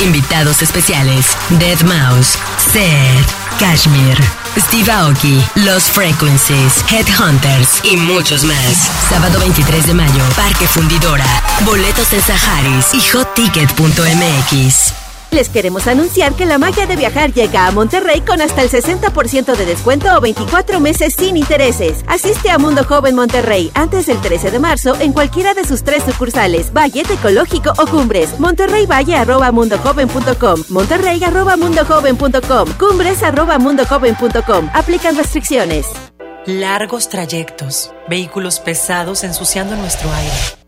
Invitados 0.00 0.62
especiales: 0.62 1.26
Dead 1.50 1.80
Mouse, 1.82 2.38
Seth, 2.72 3.58
Kashmir, 3.58 4.16
Steve 4.60 4.90
Aoki, 4.90 5.42
Los 5.54 5.84
Frequencies, 5.84 6.84
Headhunters 6.90 7.80
y 7.84 7.96
muchos 7.96 8.44
más. 8.44 8.90
Sábado 9.08 9.38
23 9.38 9.86
de 9.86 9.94
mayo, 9.94 10.22
Parque 10.36 10.66
Fundidora. 10.66 11.24
Boletos 11.64 12.12
en 12.12 12.22
Saharis 12.22 12.92
y 12.92 13.00
hotticket.mx. 13.00 15.07
Les 15.30 15.48
queremos 15.48 15.86
anunciar 15.86 16.34
que 16.34 16.46
la 16.46 16.58
magia 16.58 16.86
de 16.86 16.96
viajar 16.96 17.32
llega 17.32 17.66
a 17.66 17.70
Monterrey 17.70 18.22
con 18.22 18.40
hasta 18.40 18.62
el 18.62 18.70
60% 18.70 19.56
de 19.56 19.66
descuento 19.66 20.16
o 20.16 20.20
24 20.20 20.80
meses 20.80 21.14
sin 21.14 21.36
intereses. 21.36 22.02
Asiste 22.06 22.50
a 22.50 22.58
Mundo 22.58 22.84
Joven 22.84 23.14
Monterrey 23.14 23.70
antes 23.74 24.06
del 24.06 24.20
13 24.20 24.50
de 24.50 24.58
marzo 24.58 24.96
en 25.00 25.12
cualquiera 25.12 25.54
de 25.54 25.64
sus 25.64 25.82
tres 25.82 26.02
sucursales, 26.04 26.72
Valle, 26.72 27.02
Ecológico 27.02 27.72
o 27.78 27.86
Cumbres. 27.86 28.40
Monterrey 28.40 28.86
Valle 28.86 29.16
arroba 29.16 29.52
mundojoven.com, 29.52 30.64
Monterrey 30.70 31.22
arroba 31.22 31.56
mundojoven.com, 31.56 32.72
Cumbres 32.78 33.22
arroba 33.22 33.58
mundojoven.com. 33.58 34.70
Aplican 34.72 35.16
restricciones. 35.16 35.86
Largos 36.46 37.10
trayectos, 37.10 37.92
vehículos 38.08 38.60
pesados 38.60 39.22
ensuciando 39.24 39.76
nuestro 39.76 40.10
aire. 40.10 40.67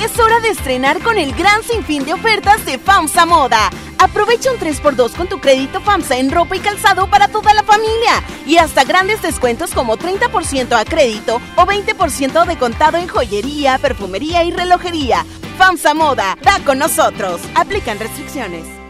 Es 0.00 0.18
hora 0.18 0.40
de 0.40 0.48
estrenar 0.48 1.00
con 1.00 1.16
el 1.18 1.34
gran 1.34 1.62
sinfín 1.62 2.04
de 2.04 2.12
ofertas 2.12 2.64
de 2.66 2.78
FAMSA 2.78 3.26
Moda. 3.26 3.70
Aprovecha 3.98 4.50
un 4.50 4.58
3x2 4.58 5.12
con 5.12 5.28
tu 5.28 5.40
crédito 5.40 5.80
FAMSA 5.80 6.18
en 6.18 6.30
ropa 6.30 6.56
y 6.56 6.60
calzado 6.60 7.08
para 7.08 7.28
toda 7.28 7.54
la 7.54 7.62
familia. 7.62 8.22
Y 8.44 8.58
hasta 8.58 8.84
grandes 8.84 9.22
descuentos 9.22 9.72
como 9.72 9.96
30% 9.96 10.78
a 10.78 10.84
crédito 10.84 11.40
o 11.56 11.64
20% 11.64 12.44
de 12.44 12.58
contado 12.58 12.98
en 12.98 13.08
joyería, 13.08 13.78
perfumería 13.78 14.44
y 14.44 14.50
relojería. 14.50 15.24
FAMSA 15.56 15.94
Moda, 15.94 16.36
da 16.42 16.58
con 16.64 16.78
nosotros. 16.78 17.40
Aplican 17.54 17.98
restricciones. 17.98 18.83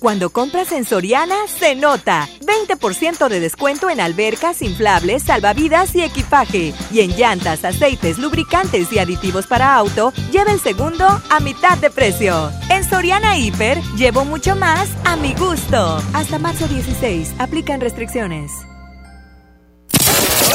Cuando 0.00 0.30
compras 0.30 0.72
en 0.72 0.86
Soriana, 0.86 1.36
se 1.46 1.74
nota. 1.74 2.26
20% 2.40 3.28
de 3.28 3.38
descuento 3.38 3.90
en 3.90 4.00
albercas, 4.00 4.62
inflables, 4.62 5.24
salvavidas 5.24 5.94
y 5.94 6.02
equipaje. 6.02 6.72
Y 6.90 7.00
en 7.00 7.10
llantas, 7.10 7.66
aceites, 7.66 8.16
lubricantes 8.16 8.90
y 8.94 8.98
aditivos 8.98 9.46
para 9.46 9.76
auto, 9.76 10.14
lleva 10.32 10.52
el 10.52 10.60
segundo 10.60 11.04
a 11.28 11.40
mitad 11.40 11.76
de 11.76 11.90
precio. 11.90 12.50
En 12.70 12.82
Soriana 12.88 13.36
Hiper, 13.36 13.82
llevo 13.98 14.24
mucho 14.24 14.56
más 14.56 14.88
a 15.04 15.16
mi 15.16 15.34
gusto. 15.34 16.02
Hasta 16.14 16.38
marzo 16.38 16.66
16, 16.66 17.34
aplican 17.38 17.82
restricciones. 17.82 18.50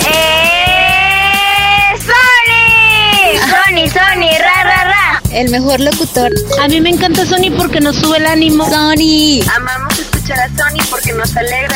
¡Eh! 0.07 0.55
¡Sony! 1.99 3.37
¡Sony, 3.47 3.89
Sony! 3.89 4.39
¡Ra, 4.39 4.63
ra, 4.63 4.83
ra! 4.85 5.04
El 5.35 5.49
mejor 5.49 5.79
locutor. 5.79 6.31
A 6.61 6.67
mí 6.67 6.81
me 6.81 6.89
encanta 6.89 7.25
Sony 7.25 7.51
porque 7.57 7.81
nos 7.81 7.97
sube 7.97 8.17
el 8.17 8.25
ánimo. 8.25 8.65
Sony. 8.69 9.41
Amamos 9.55 9.99
escuchar 9.99 10.39
a 10.39 10.47
Sony 10.49 10.83
porque 10.89 11.13
nos 11.13 11.35
alegra. 11.35 11.75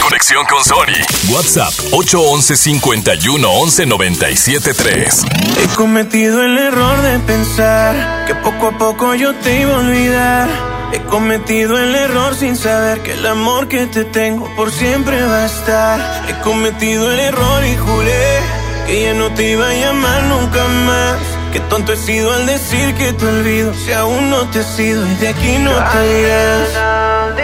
Conexión 0.00 0.44
con 0.46 0.64
Sony. 0.64 1.32
WhatsApp 1.32 1.72
811 1.92 2.56
51 2.56 3.50
11 3.50 3.86
97 3.86 4.74
3. 4.74 5.22
He 5.62 5.74
cometido 5.74 6.42
el 6.44 6.58
error 6.58 7.02
de 7.02 7.18
pensar 7.20 8.24
que 8.26 8.34
poco 8.36 8.68
a 8.68 8.78
poco 8.78 9.14
yo 9.14 9.34
te 9.36 9.60
iba 9.60 9.74
a 9.74 9.78
olvidar. 9.78 10.48
He 10.92 11.00
cometido 11.04 11.78
el 11.78 11.94
error 11.94 12.34
sin 12.34 12.56
saber 12.56 13.02
que 13.02 13.14
el 13.14 13.26
amor 13.26 13.66
que 13.66 13.86
te 13.86 14.04
tengo 14.04 14.48
por 14.54 14.70
siempre 14.70 15.22
va 15.22 15.44
a 15.44 15.46
estar. 15.46 16.28
He 16.28 16.38
cometido 16.42 17.10
el 17.10 17.18
error 17.18 17.64
y 17.64 17.76
juré 17.76 18.40
que 18.86 19.02
ya 19.04 19.14
no 19.14 19.32
te 19.32 19.52
iba 19.52 19.68
a 19.68 19.74
llamar 19.74 20.22
nunca 20.24 20.64
más. 20.68 21.31
Qué 21.52 21.60
tonto 21.68 21.92
he 21.92 21.96
sido 21.98 22.32
al 22.32 22.46
decir 22.46 22.94
que 22.94 23.12
te 23.12 23.26
olvido. 23.26 23.74
Si 23.74 23.92
aún 23.92 24.30
no 24.30 24.48
te 24.50 24.60
has 24.60 24.78
ido 24.78 25.06
y 25.06 25.14
de 25.16 25.28
aquí 25.28 25.58
no 25.58 25.70
te 25.70 26.20
irás. 26.20 26.68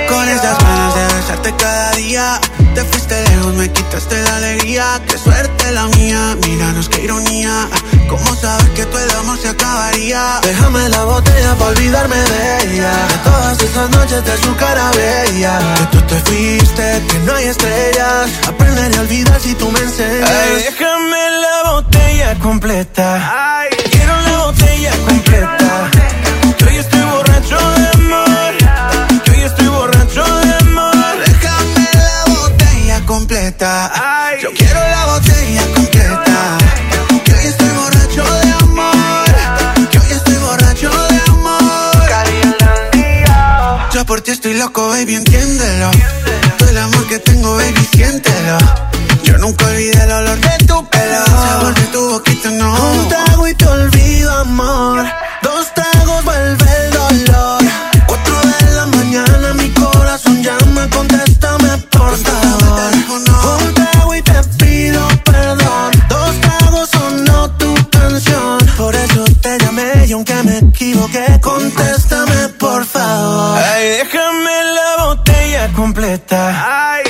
Con 0.08 0.28
estas 0.28 0.58
ganas 0.58 0.94
de 0.94 1.14
besarte 1.14 1.54
cada 1.56 1.90
día. 1.92 2.40
Te 2.74 2.84
fuiste 2.84 3.22
lejos, 3.28 3.54
me 3.54 3.70
quitaste 3.70 4.22
la 4.22 4.36
alegría. 4.36 5.00
Qué 5.06 5.18
suerte 5.18 5.72
la 5.72 5.86
mía, 5.88 6.36
míranos 6.46 6.88
qué 6.88 7.02
ironía. 7.02 7.68
¿Cómo 8.08 8.34
saber 8.34 8.70
que 8.70 8.86
todo 8.86 8.98
el 8.98 9.10
amor 9.10 9.38
se 9.38 9.48
acabaría? 9.48 10.40
Déjame 10.42 10.88
la 10.88 11.04
botella 11.04 11.54
para 11.56 11.70
olvidarme 11.70 12.16
de 12.16 12.62
ella. 12.62 12.92
De 13.08 13.18
todas 13.24 13.60
esas 13.60 13.90
noches 13.90 14.24
de 14.24 14.36
su 14.38 14.56
cara 14.56 14.90
bella. 14.92 15.58
Que 15.76 15.98
tú 15.98 16.00
te 16.06 16.14
fuiste, 16.20 17.02
que 17.08 17.18
no 17.26 17.34
hay 17.34 17.44
estrellas. 17.44 18.30
Aprenderé 18.46 18.96
a 18.96 19.00
olvidar 19.00 19.38
si 19.38 19.54
tú 19.54 19.70
me 19.70 19.80
enseñas. 19.80 20.30
Ay, 20.30 20.62
déjame 20.62 21.30
la 21.42 21.70
botella 21.72 22.38
completa. 22.38 23.58
Ay, 23.58 23.68
por 44.08 44.22
ti 44.22 44.30
estoy 44.30 44.54
loco, 44.54 44.88
baby, 44.88 45.16
entiéndelo. 45.16 45.90
Todo 46.56 46.70
el 46.70 46.78
amor 46.78 47.06
que 47.08 47.18
tengo, 47.18 47.54
baby, 47.56 47.86
siéntelo 47.92 48.58
Yo 49.28 49.38
nunca 49.38 49.66
olvidé 49.66 50.02
el 50.04 50.10
olor 50.12 50.38
de 50.40 50.66
tu 50.66 50.88
pelo. 50.88 51.18
El 51.18 51.32
sabor 51.46 51.74
de 51.74 51.86
tu 51.94 52.10
boquita, 52.10 52.50
no. 52.50 52.72
Un 52.92 53.08
trago 53.08 53.46
y 53.48 53.54
te 53.54 53.66
olvido, 53.66 54.32
amor. 54.38 55.04
Dos 55.42 55.74
tragos 55.74 56.24
vuelve 56.24 56.66
el 56.80 56.90
dolor. 56.92 57.62
Cuatro 58.06 58.36
de 58.52 58.70
la 58.76 58.86
mañana 58.86 59.54
mi 59.54 59.68
corazón 59.70 60.42
llama 60.42 60.88
Contéstame 60.90 61.76
por 61.90 62.16
favor. 62.16 62.92
Un 63.58 63.74
trago 63.74 64.14
y 64.14 64.22
te 64.22 64.42
pido 64.58 65.06
perdón. 65.24 65.90
Dos 66.08 66.40
tragos 66.40 66.88
sonó 66.90 67.50
tu 67.60 67.74
canción. 67.90 68.58
Por 68.76 68.94
eso 68.94 69.24
te 69.42 69.58
llamé 69.58 70.06
y 70.06 70.12
aunque 70.12 70.34
me 70.42 70.58
equivoqué 70.58 71.38
Contéstame 71.40 72.48
por 72.58 72.84
favor. 72.84 73.58
Ay, 73.58 73.88
déjame 73.98 74.64
la 74.74 75.04
botella 75.04 75.68
completa. 75.74 76.94
Ay, 76.94 77.02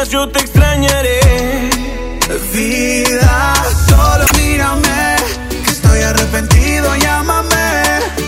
más 0.00 0.08
yo 0.08 0.26
te 0.30 0.40
extrañaré. 0.40 1.20
Vida, 2.54 3.54
solo 3.88 4.24
mírame 4.38 5.16
Que 5.64 5.70
estoy 5.70 6.00
arrepentido, 6.02 6.94
llámame 6.96 7.72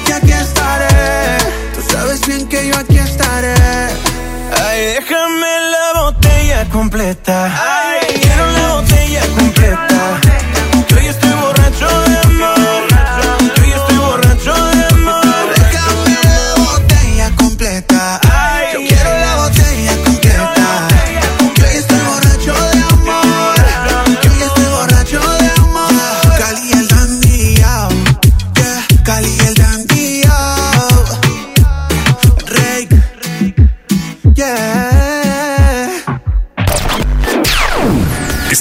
Que 0.07 0.13
aquí 0.13 0.33
estaré. 0.33 1.39
Tú 1.75 1.81
sabes 1.93 2.27
bien 2.27 2.47
que 2.49 2.69
yo 2.69 2.77
aquí 2.77 2.99
estaré. 2.99 3.55
Ay, 4.65 4.81
déjame 4.97 5.53
la 5.75 6.01
botella 6.01 6.69
completa. 6.71 7.37
Ay, 7.47 7.92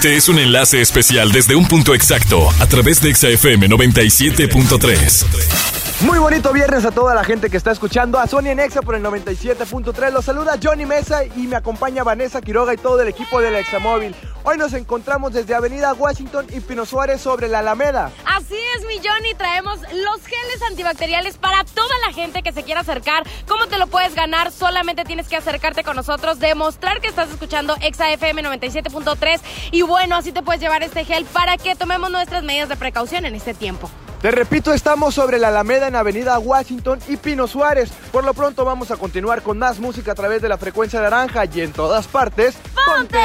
Este 0.02 0.16
es 0.16 0.30
un 0.30 0.40
enlace 0.40 0.82
especial 0.82 1.32
desde 1.32 1.56
un 1.56 1.68
punto 1.68 1.94
exacto 1.94 2.50
a 2.60 2.66
través 2.66 3.04
de 3.04 3.14
XFM 3.14 3.70
97.3. 3.70 5.81
Muy 6.04 6.18
bonito 6.18 6.52
viernes 6.52 6.84
a 6.84 6.92
toda 6.92 7.14
la 7.14 7.24
gente 7.24 7.52
que 7.52 7.58
está 7.58 7.70
escuchando 7.72 8.18
a 8.18 8.26
Sony 8.26 8.48
en 8.48 8.60
Exa 8.60 8.82
por 8.82 8.96
el 8.96 9.04
97.3. 9.04 10.12
Los 10.12 10.26
saluda 10.26 10.58
Johnny 10.62 10.88
Mesa 10.88 11.24
y 11.26 11.46
me 11.46 11.56
acompaña 11.56 12.04
Vanessa 12.04 12.42
Quiroga 12.42 12.74
y 12.74 12.78
todo 12.78 13.02
el 13.02 13.08
equipo 13.08 13.40
del 13.40 13.54
Examóvil. 13.54 14.16
Hoy 14.44 14.58
nos 14.58 14.74
encontramos 14.74 15.32
desde 15.32 15.54
Avenida 15.54 15.94
Washington 15.94 16.48
y 16.50 16.60
Pino 16.62 16.88
Suárez 16.88 17.22
sobre 17.22 17.48
la 17.48 17.60
Alameda. 17.60 18.12
Así 18.26 18.58
es, 18.76 18.86
mi 18.88 18.98
Johnny. 18.98 19.36
Traemos 19.36 19.80
los 19.80 20.26
geles 20.26 20.62
antibacteriales 20.68 21.38
para 21.38 21.64
toda 21.66 21.94
la 22.08 22.14
gente 22.14 22.42
que 22.42 22.52
se 22.52 22.64
quiera 22.64 22.82
acercar. 22.82 23.24
¿Cómo 23.48 23.68
te 23.68 23.78
lo 23.78 23.86
puedes 23.86 24.16
ganar? 24.16 24.52
Solamente 24.52 25.04
tienes 25.04 25.28
que 25.28 25.36
acercarte 25.36 25.84
con 25.84 25.96
nosotros, 25.96 26.40
demostrar 26.40 27.00
que 27.00 27.10
estás 27.10 27.30
escuchando 27.30 27.76
Exa 27.80 28.12
FM 28.12 28.42
97.3 28.42 29.40
y 29.72 29.84
bueno, 29.84 30.16
así 30.16 30.32
te 30.32 30.42
puedes 30.42 30.62
llevar 30.62 30.82
este 30.82 31.06
gel 31.06 31.26
para 31.26 31.58
que 31.58 31.76
tomemos 31.76 32.10
nuestras 32.10 32.42
medidas 32.42 32.70
de 32.70 32.76
precaución 32.76 33.26
en 33.26 33.36
este 33.36 33.54
tiempo. 33.54 33.88
Te 34.22 34.30
repito, 34.30 34.72
estamos 34.72 35.16
sobre 35.16 35.40
la 35.40 35.48
Alameda 35.48 35.88
en 35.88 35.96
Avenida 35.96 36.38
Washington 36.38 37.00
y 37.08 37.18
Pino 37.18 37.48
Suárez. 37.48 37.90
Por 38.12 38.24
lo 38.24 38.36
pronto 38.36 38.64
vamos 38.64 38.92
a 38.92 38.98
continuar 38.98 39.42
con 39.42 39.58
más 39.58 39.80
música 39.80 40.12
a 40.12 40.16
través 40.16 40.44
de 40.44 40.50
la 40.50 40.60
frecuencia 40.60 41.02
naranja 41.02 41.46
y 41.52 41.62
en 41.62 41.72
todas 41.72 42.06
partes. 42.06 42.56
¡Ponte! 42.86 43.18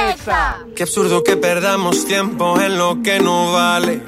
Qué 0.74 0.84
absurdo 0.84 1.22
que 1.22 1.36
perdamos 1.36 2.06
tiempo 2.06 2.58
en 2.58 2.78
lo 2.78 3.02
que 3.02 3.20
no 3.20 3.52
vale. 3.52 4.02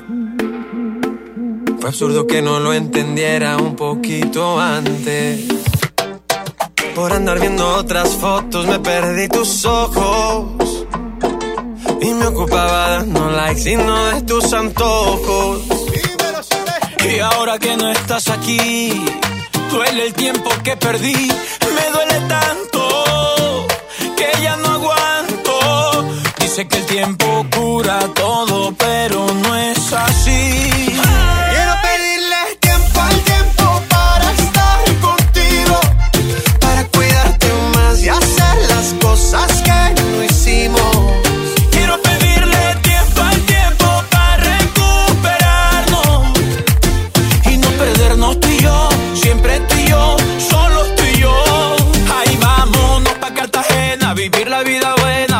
Fue 1.78 1.90
absurdo 1.90 2.26
que 2.26 2.40
no 2.40 2.58
lo 2.58 2.72
entendiera 2.72 3.58
un 3.58 3.76
poquito 3.76 4.58
antes. 4.58 5.46
Por 6.94 7.12
andar 7.12 7.38
viendo 7.38 7.68
otras 7.68 8.08
fotos 8.16 8.66
me 8.66 8.78
perdí 8.78 9.28
tus 9.28 9.62
ojos. 9.66 10.86
Y 12.00 12.14
me 12.14 12.28
ocupaba 12.28 12.88
dando 12.88 13.28
likes 13.30 13.70
y 13.70 13.76
no 13.76 14.06
de 14.06 14.22
tus 14.22 14.54
antojos. 14.54 15.77
Y 17.04 17.20
ahora 17.20 17.58
que 17.58 17.76
no 17.76 17.90
estás 17.90 18.28
aquí, 18.28 18.92
duele 19.70 20.06
el 20.06 20.14
tiempo 20.14 20.50
que 20.62 20.76
perdí. 20.76 21.14
Me 21.76 21.90
duele 21.92 22.20
tanto 22.28 23.66
que 24.16 24.42
ya 24.42 24.56
no 24.56 24.68
aguanto. 24.68 26.04
Dice 26.40 26.66
que 26.68 26.76
el 26.78 26.86
tiempo 26.86 27.46
cura 27.54 27.98
todo, 28.14 28.72
pero 28.76 29.17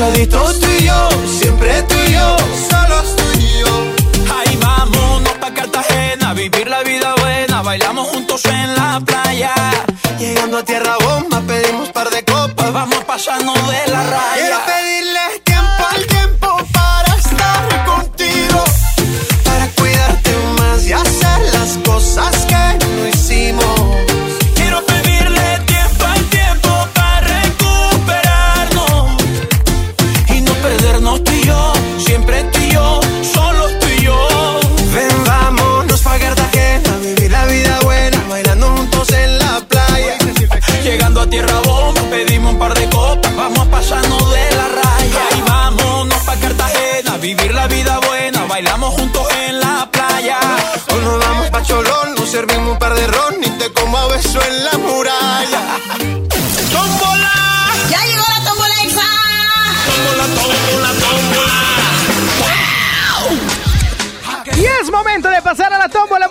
abrazaditos 0.00 0.60
tú 0.60 0.66
y 0.78 0.84
yo, 0.84 1.08
siempre 1.26 1.82
tú 1.82 1.94
y 2.08 2.12
yo, 2.12 2.36
solos 2.70 3.16
tú 3.16 3.24
y 3.38 3.60
yo. 3.60 4.34
Ahí 4.34 4.56
vámonos 4.56 5.32
pa' 5.34 5.52
Cartagena, 5.52 6.32
vivir 6.32 6.68
la 6.68 6.82
vida 6.82 7.14
buena, 7.20 7.62
bailamos 7.62 8.08
juntos 8.08 8.44
en 8.46 8.74
la 8.74 9.00
playa. 9.04 9.52
Llegando 10.18 10.58
a 10.58 10.64
tierra 10.64 10.96
bomba 11.04 11.42
pedimos 11.42 11.90
par 11.90 11.99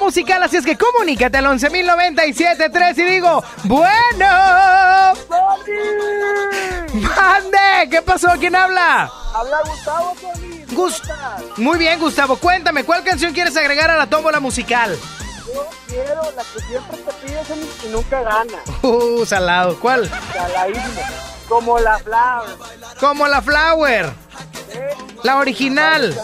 musical, 0.09 0.41
así 0.41 0.57
es 0.57 0.65
que 0.65 0.75
comunícate 0.75 1.37
al 1.37 1.45
11.097.3 1.45 2.97
y 2.97 3.03
digo, 3.03 3.43
bueno. 3.65 5.13
¡Mande! 6.93 7.89
¿Qué 7.91 8.01
pasó? 8.01 8.29
¿Quién 8.39 8.55
habla? 8.55 9.11
Habla 9.35 9.57
Gustavo, 9.65 10.15
Tony. 10.19 10.65
Gus- 10.71 11.01
Muy 11.57 11.77
bien, 11.77 11.99
Gustavo. 11.99 12.37
Cuéntame, 12.37 12.83
¿cuál 12.85 13.03
canción 13.03 13.33
quieres 13.33 13.55
agregar 13.55 13.91
a 13.91 13.97
la 13.97 14.07
tómbola 14.07 14.39
musical? 14.39 14.97
Yo 15.53 15.67
quiero 15.87 16.21
la 16.35 16.43
que 16.43 16.59
siempre 16.67 16.97
te 16.97 17.11
pides 17.27 17.47
y 17.85 17.87
nunca 17.89 18.21
gana. 18.23 18.57
Uh, 18.81 19.23
salado. 19.27 19.79
¿Cuál? 19.79 20.09
Salaísmo. 20.33 21.01
Como 21.47 21.77
la 21.79 21.99
Flower. 21.99 22.57
Como 22.99 23.27
la 23.27 23.41
Flower. 23.43 24.09
La 25.23 25.37
original. 25.37 26.15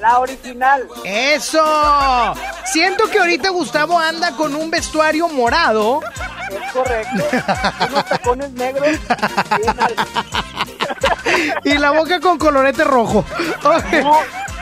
La 0.00 0.18
original. 0.20 0.86
¡Eso! 1.04 2.34
Siento 2.64 3.08
que 3.10 3.18
ahorita 3.18 3.50
Gustavo 3.50 3.98
anda 3.98 4.32
con 4.36 4.54
un 4.54 4.70
vestuario 4.70 5.28
morado. 5.28 6.00
Es 6.50 6.72
correcto. 6.72 7.24
Unos 7.90 8.04
tacones 8.06 8.50
negros. 8.52 8.88
y 11.64 11.74
la 11.78 11.90
boca 11.90 12.20
con 12.20 12.38
colorete 12.38 12.84
rojo. 12.84 13.24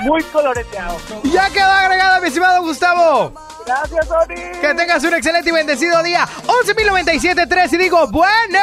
Muy 0.02 0.22
coloreteado. 0.24 0.96
Ya 1.24 1.48
quedó 1.50 1.66
agregada, 1.66 2.20
mi 2.20 2.28
estimado 2.28 2.62
Gustavo. 2.62 3.32
Gracias, 3.66 4.08
Tony. 4.08 4.34
Que 4.60 4.74
tengas 4.74 5.02
un 5.04 5.14
excelente 5.14 5.50
y 5.50 5.52
bendecido 5.52 6.02
día. 6.02 6.26
11.097.3 6.46 7.72
y 7.72 7.76
digo, 7.76 8.06
bueno. 8.08 8.58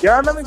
¿Qué 0.00 0.08
onda, 0.08 0.32
mi? 0.32 0.42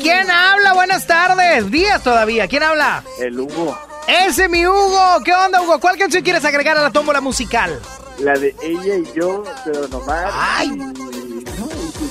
¿Quién 0.00 0.30
habla? 0.30 0.72
Buenas 0.74 1.06
tardes. 1.06 1.70
Días 1.70 2.02
todavía. 2.02 2.46
¿Quién 2.48 2.62
habla? 2.62 3.02
El 3.18 3.40
Hugo. 3.40 3.78
Ese 4.06 4.48
mi 4.48 4.66
Hugo. 4.66 5.20
¿Qué 5.24 5.34
onda, 5.34 5.62
Hugo? 5.62 5.78
¿Cuál 5.80 5.98
canción 5.98 6.22
quieres 6.22 6.44
agregar 6.44 6.76
a 6.76 6.82
la 6.82 6.90
tómbola 6.90 7.20
musical? 7.20 7.80
La 8.18 8.34
de 8.34 8.54
ella 8.62 8.96
y 8.96 9.12
yo, 9.14 9.44
de 9.64 9.72
Don 9.72 9.94
Omar. 9.94 10.30
Ay. 10.32 10.70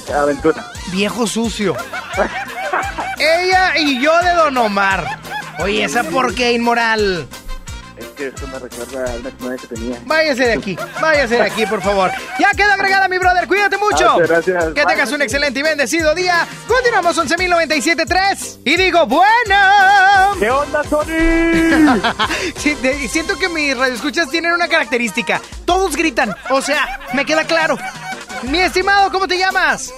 Y 0.07 0.11
Aventura. 0.11 0.71
Viejo 0.91 1.25
sucio. 1.25 1.75
Ella 3.17 3.77
y 3.77 4.01
yo 4.01 4.11
de 4.21 4.33
Don 4.33 4.57
Omar. 4.57 5.19
Oye, 5.59 5.83
¿esa 5.83 6.03
por 6.03 6.35
qué, 6.35 6.53
inmoral? 6.53 7.27
Es 7.97 8.07
que 8.07 8.27
eso 8.27 8.45
me 8.47 8.59
recuerda 8.59 9.05
a 9.05 9.15
una 9.15 9.29
exnovia 9.29 9.57
que 9.57 9.67
tenía. 9.67 10.01
Váyase 10.05 10.43
de 10.43 10.53
aquí, 10.53 10.77
váyase 11.01 11.35
de 11.35 11.41
aquí, 11.43 11.65
por 11.65 11.81
favor. 11.81 12.11
Ya 12.39 12.51
queda 12.51 12.73
agregada, 12.73 13.07
mi 13.07 13.17
brother. 13.17 13.47
Cuídate 13.47 13.77
mucho. 13.77 14.17
Gracias, 14.17 14.45
gracias. 14.47 14.73
Que 14.73 14.85
tengas 14.85 15.11
un 15.13 15.21
excelente 15.21 15.59
y 15.59 15.63
bendecido 15.63 16.13
día. 16.13 16.45
Continuamos 16.67 17.17
11.097.3. 17.17 18.59
Y 18.65 18.75
digo, 18.75 19.05
bueno. 19.05 20.35
¿Qué 20.39 20.51
onda, 20.51 20.83
Tony? 20.83 21.13
Siento 23.07 23.37
que 23.37 23.47
mis 23.47 23.77
radioescuchas 23.77 24.29
tienen 24.29 24.51
una 24.51 24.67
característica. 24.67 25.39
Todos 25.63 25.95
gritan. 25.95 26.35
O 26.49 26.61
sea, 26.61 26.99
me 27.13 27.25
queda 27.25 27.45
claro. 27.45 27.77
Mi 28.43 28.59
estimado, 28.59 29.09
¿cómo 29.09 29.25
te 29.25 29.37
llamas? 29.37 29.93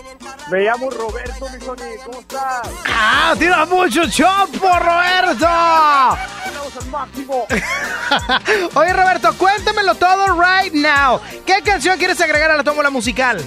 Me 0.49 0.59
llamo 0.59 0.89
Roberto, 0.89 1.45
mi 1.49 1.59
Tony. 1.59 1.97
¿Cómo 2.05 2.19
estás? 2.19 2.69
¡Ah! 2.85 3.35
¡Tira 3.37 3.65
mucho 3.65 4.09
chopo, 4.09 4.79
Roberto! 4.79 5.47
Al 5.47 6.85
máximo. 6.91 7.47
Oye, 8.75 8.93
Roberto, 8.93 9.33
cuéntamelo 9.37 9.95
todo 9.95 10.39
right 10.39 10.73
now. 10.73 11.19
¿Qué 11.45 11.61
canción 11.63 11.97
quieres 11.97 12.21
agregar 12.21 12.51
a 12.51 12.57
la 12.57 12.63
tómbola 12.63 12.89
musical? 12.89 13.37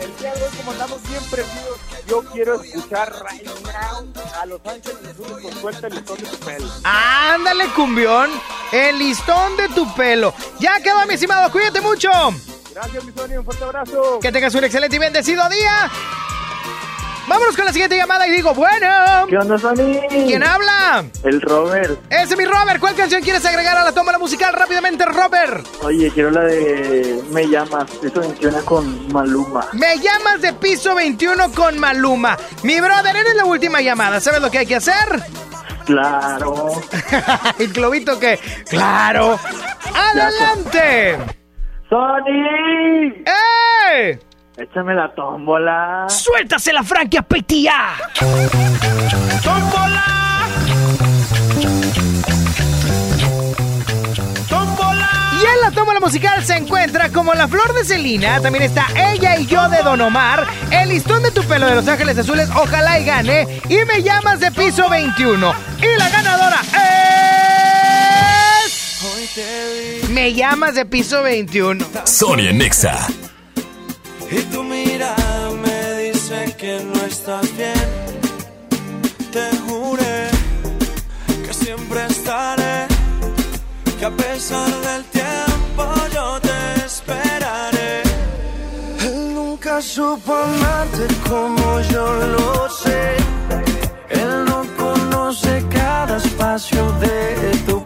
El 0.00 0.16
día 0.16 0.32
de 0.32 0.42
hoy, 0.42 0.50
como 0.56 0.72
andamos 0.72 1.00
prendidos, 1.30 1.80
yo 2.08 2.24
quiero 2.32 2.62
escuchar 2.62 3.12
right 3.30 3.44
now 3.64 4.06
a 4.40 4.46
Los 4.46 4.60
Ángeles 4.64 4.98
Azules 5.10 5.42
con 5.42 5.60
suelta 5.60 5.86
el 5.88 5.94
listón 5.94 6.16
de 6.16 6.24
tu 6.24 6.36
pelo. 6.38 6.68
Ándale, 6.84 7.66
cumbión. 7.76 8.30
El 8.72 8.98
listón 8.98 9.56
de 9.56 9.68
tu 9.68 9.92
pelo. 9.94 10.32
Ya 10.58 10.80
quedó, 10.80 11.04
mi 11.06 11.14
estimado. 11.14 11.50
Cuídate 11.52 11.80
mucho. 11.80 12.10
Gracias, 12.72 13.04
mi 13.04 13.12
Tony. 13.12 13.36
Un 13.36 13.44
fuerte 13.44 13.64
abrazo. 13.64 14.18
Que 14.20 14.32
tengas 14.32 14.54
un 14.54 14.64
excelente 14.64 14.96
y 14.96 14.98
bendecido 14.98 15.48
día. 15.48 15.90
Vámonos 17.26 17.54
con 17.54 17.64
la 17.64 17.72
siguiente 17.72 17.96
llamada 17.96 18.26
y 18.26 18.32
digo, 18.32 18.52
bueno. 18.54 19.26
¿Qué 19.28 19.38
onda, 19.38 19.56
Tony? 19.56 20.00
¿Quién 20.08 20.42
habla? 20.42 21.04
El 21.22 21.40
Robert. 21.40 22.00
Ese 22.10 22.34
es 22.34 22.36
mi 22.36 22.44
Robert. 22.44 22.80
¿Cuál 22.80 22.96
canción 22.96 23.22
quieres 23.22 23.44
agregar 23.44 23.76
a 23.76 23.84
la 23.84 23.92
tómbola 23.92 24.18
musical 24.18 24.52
rápidamente, 24.52 25.04
Robert? 25.04 25.64
Oye, 25.82 26.10
quiero 26.10 26.32
la 26.32 26.42
de 26.42 27.22
Me 27.30 27.46
llamas. 27.46 27.88
Eso 28.02 28.20
menciona 28.20 28.60
con 28.62 29.12
Maluma. 29.12 29.66
Me 29.72 29.98
llamas 29.98 30.40
de 30.40 30.52
piso 30.54 30.94
21 30.96 31.52
con 31.52 31.78
Maluma. 31.78 32.36
Mi 32.64 32.80
brother, 32.80 33.14
eres 33.14 33.36
la 33.36 33.44
última 33.44 33.80
llamada. 33.80 34.20
¿Sabes 34.20 34.40
lo 34.40 34.50
que 34.50 34.58
hay 34.58 34.66
que 34.66 34.76
hacer? 34.76 35.22
Claro. 35.86 36.72
El 37.58 37.72
globito 37.72 38.18
que... 38.18 38.38
¡Claro! 38.68 39.38
¡Adelante! 39.94 41.39
¡Sony! 41.90 43.12
¡Eh! 43.26 44.16
Échame 44.56 44.94
la 44.94 45.12
tómbola. 45.12 46.06
¡Suéltase 46.08 46.72
la 46.72 46.84
franquia, 46.84 47.22
petía! 47.22 47.94
¡Tómbola! 49.42 50.04
¡Tómbola! 54.48 55.08
Y 55.42 55.44
en 55.44 55.60
la 55.62 55.70
tómbola 55.72 55.98
musical 55.98 56.44
se 56.44 56.58
encuentra 56.58 57.08
como 57.08 57.34
la 57.34 57.48
flor 57.48 57.72
de 57.72 57.84
Celina, 57.84 58.40
también 58.40 58.66
está 58.66 58.86
ella 58.94 59.36
y 59.38 59.46
yo 59.46 59.68
de 59.68 59.82
Don 59.82 60.00
Omar, 60.00 60.46
el 60.70 60.90
listón 60.90 61.24
de 61.24 61.32
tu 61.32 61.42
pelo 61.42 61.66
de 61.66 61.74
Los 61.74 61.88
Ángeles 61.88 62.16
Azules, 62.18 62.48
ojalá 62.54 63.00
y 63.00 63.04
gane, 63.04 63.62
y 63.68 63.84
me 63.84 64.00
llamas 64.00 64.38
de 64.38 64.52
piso 64.52 64.88
21. 64.88 65.52
Y 65.78 65.98
la 65.98 66.08
ganadora 66.08 66.60
es... 66.60 67.39
Me 70.10 70.34
llamas 70.34 70.74
de 70.74 70.84
piso 70.86 71.22
21. 71.22 71.84
Sonia 72.04 72.52
Nexa. 72.52 73.06
Y 74.30 74.40
tu 74.52 74.62
mirada 74.64 75.50
me 75.62 76.02
dice 76.02 76.54
que 76.58 76.80
no 76.82 77.04
estás 77.04 77.46
bien. 77.56 77.90
Te 79.30 79.56
juré 79.66 80.28
que 81.46 81.54
siempre 81.54 82.06
estaré. 82.06 82.86
Que 83.98 84.04
a 84.06 84.10
pesar 84.10 84.68
del 84.68 85.04
tiempo 85.04 85.84
yo 86.12 86.40
te 86.40 86.84
esperaré. 86.86 88.02
Él 89.00 89.34
nunca 89.34 89.80
supo 89.80 90.34
amarte 90.34 91.06
como 91.28 91.80
yo 91.92 92.12
lo 92.36 92.68
sé. 92.68 93.16
Él 94.08 94.44
no 94.44 94.64
conoce 94.76 95.62
cada 95.70 96.16
espacio 96.16 96.90
de 96.98 97.56
tu 97.66 97.79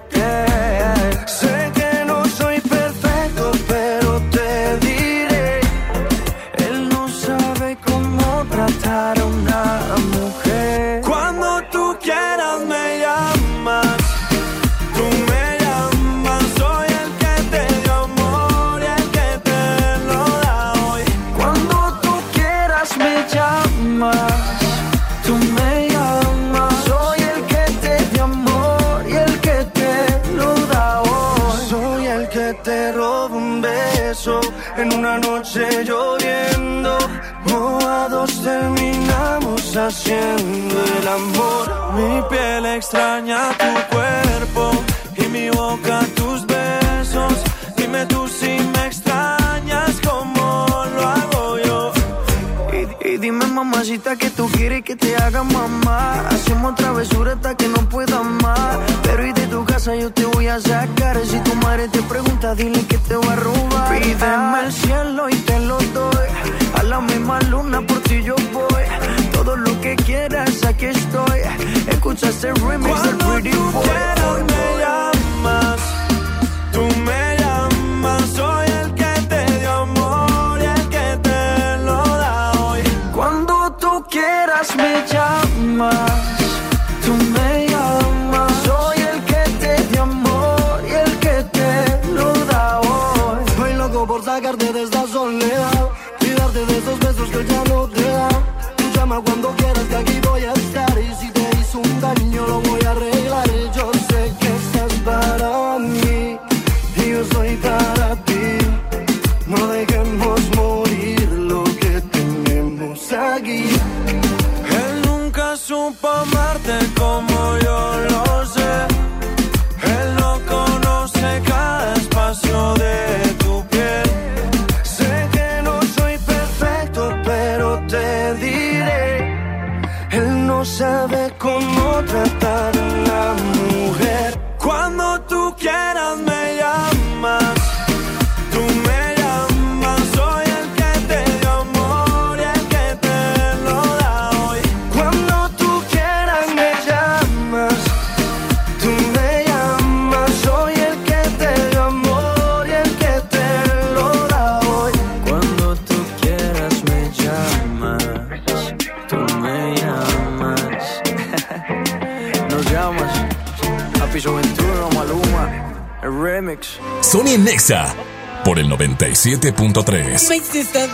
97.3. 169.37 170.94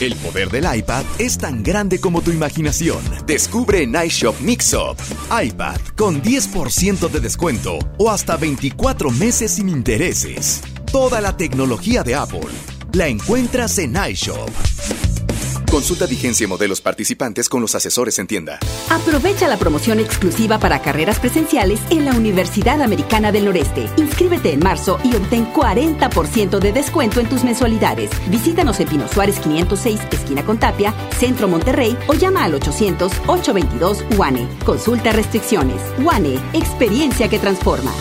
El 0.00 0.14
poder 0.14 0.48
del 0.48 0.64
iPad 0.76 1.04
es 1.18 1.38
tan 1.38 1.64
grande 1.64 1.98
como 2.00 2.22
tu 2.22 2.30
imaginación. 2.30 2.98
Descubre 3.26 3.82
en 3.82 3.96
iShop 3.96 4.40
Mixup. 4.40 4.96
iPad 5.42 5.80
con 5.96 6.22
10% 6.22 7.10
de 7.10 7.18
descuento 7.18 7.80
o 7.98 8.08
hasta 8.08 8.36
24 8.36 9.10
meses 9.10 9.52
sin 9.56 9.68
intereses. 9.68 10.62
Toda 10.92 11.20
la 11.20 11.36
tecnología 11.36 12.04
de 12.04 12.14
Apple 12.14 12.46
la 12.92 13.08
encuentras 13.08 13.76
en 13.78 13.96
iShop. 14.10 14.50
Consulta 15.78 16.06
vigencia 16.06 16.42
y 16.42 16.48
modelos 16.48 16.80
participantes 16.80 17.48
con 17.48 17.62
los 17.62 17.76
asesores 17.76 18.18
en 18.18 18.26
tienda. 18.26 18.58
Aprovecha 18.90 19.46
la 19.46 19.56
promoción 19.58 20.00
exclusiva 20.00 20.58
para 20.58 20.82
carreras 20.82 21.20
presenciales 21.20 21.78
en 21.90 22.04
la 22.04 22.14
Universidad 22.14 22.82
Americana 22.82 23.30
del 23.30 23.44
Noreste. 23.44 23.88
Inscríbete 23.96 24.52
en 24.52 24.58
marzo 24.58 24.98
y 25.04 25.14
obtén 25.14 25.46
40% 25.52 26.58
de 26.58 26.72
descuento 26.72 27.20
en 27.20 27.28
tus 27.28 27.44
mensualidades. 27.44 28.10
Visítanos 28.28 28.80
en 28.80 28.88
Pino 28.88 29.06
Suárez 29.06 29.38
506, 29.38 30.00
esquina 30.10 30.44
con 30.44 30.58
Tapia, 30.58 30.92
Centro 31.16 31.46
Monterrey 31.46 31.96
o 32.08 32.14
llama 32.14 32.42
al 32.42 32.54
800-822 32.54 34.16
UANE. 34.16 34.48
Consulta 34.66 35.12
restricciones. 35.12 35.80
UANE, 36.02 36.40
experiencia 36.54 37.28
que 37.28 37.38
transforma. 37.38 37.92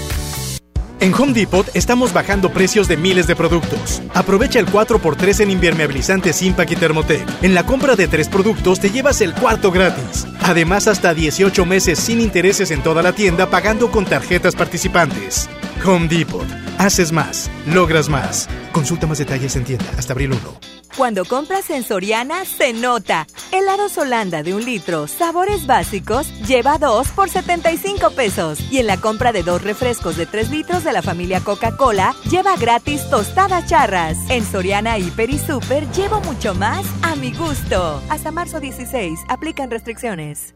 En 1.00 1.14
Home 1.14 1.34
Depot 1.34 1.68
estamos 1.76 2.12
bajando 2.12 2.52
precios 2.52 2.88
de 2.88 2.98
miles 2.98 3.28
de 3.28 3.36
productos. 3.36 4.02
Aprovecha 4.16 4.60
el 4.60 4.66
4x3 4.66 5.41
en 5.41 5.52
impermeabilizantes 5.52 6.41
Impact 6.41 6.72
y 6.72 6.76
Thermotec. 6.76 7.43
En 7.43 7.54
la 7.54 7.66
compra 7.66 7.95
de 7.95 8.08
tres 8.08 8.28
productos 8.28 8.80
te 8.80 8.89
llevas 8.89 9.22
el 9.22 9.34
cuarto 9.34 9.72
gratis. 9.72 10.26
Además, 10.41 10.88
hasta 10.88 11.14
18 11.14 11.66
meses 11.66 12.00
sin 12.00 12.20
intereses 12.20 12.72
en 12.72 12.82
toda 12.82 13.04
la 13.04 13.14
tienda 13.14 13.48
pagando 13.48 13.91
con 13.91 14.06
tarjetas 14.06 14.56
participantes. 14.56 15.48
Home 15.86 16.08
Depot. 16.08 16.48
Haces 16.80 17.12
más, 17.12 17.52
logras 17.68 18.10
más. 18.10 18.48
Consulta 18.72 19.06
más 19.06 19.20
detalles 19.20 19.56
en 19.56 19.66
tienda 19.66 19.86
hasta 19.98 20.14
abril 20.14 20.32
1. 20.32 20.77
Cuando 20.98 21.26
compras 21.26 21.70
en 21.70 21.84
Soriana, 21.84 22.43
se 22.43 22.74
nota. 22.74 23.28
Helados 23.52 24.00
Holanda 24.00 24.41
de 24.41 24.56
un 24.56 24.66
litro, 24.66 25.08
sabores 25.08 25.68
básicos, 25.68 26.28
lleva 26.48 26.80
dos 26.80 27.10
por 27.10 27.30
75 27.30 28.10
pesos. 28.12 28.60
Y 28.72 28.80
en 28.80 28.88
la 28.88 28.98
compra 28.98 29.32
de 29.32 29.43
dos 29.43 29.62
refrescos 29.62 30.18
de 30.18 30.26
3 30.26 30.50
litros 30.50 30.84
de 30.84 30.93
la 30.93 31.04
familia 31.04 31.39
Coca-Cola, 31.41 32.16
lleva 32.32 32.58
gratis 32.58 33.08
tostadas 33.12 33.68
charras. 33.68 34.18
En 34.30 34.43
Soriana, 34.43 34.98
Hiper 34.98 35.30
y 35.30 35.38
Super, 35.38 35.88
llevo 35.91 36.20
mucho 36.22 36.56
más 36.56 36.84
a 37.04 37.16
mi 37.16 37.32
gusto. 37.32 38.02
Hasta 38.10 38.32
marzo 38.32 38.60
16, 38.60 39.20
aplican 39.30 39.70
restricciones. 39.70 40.56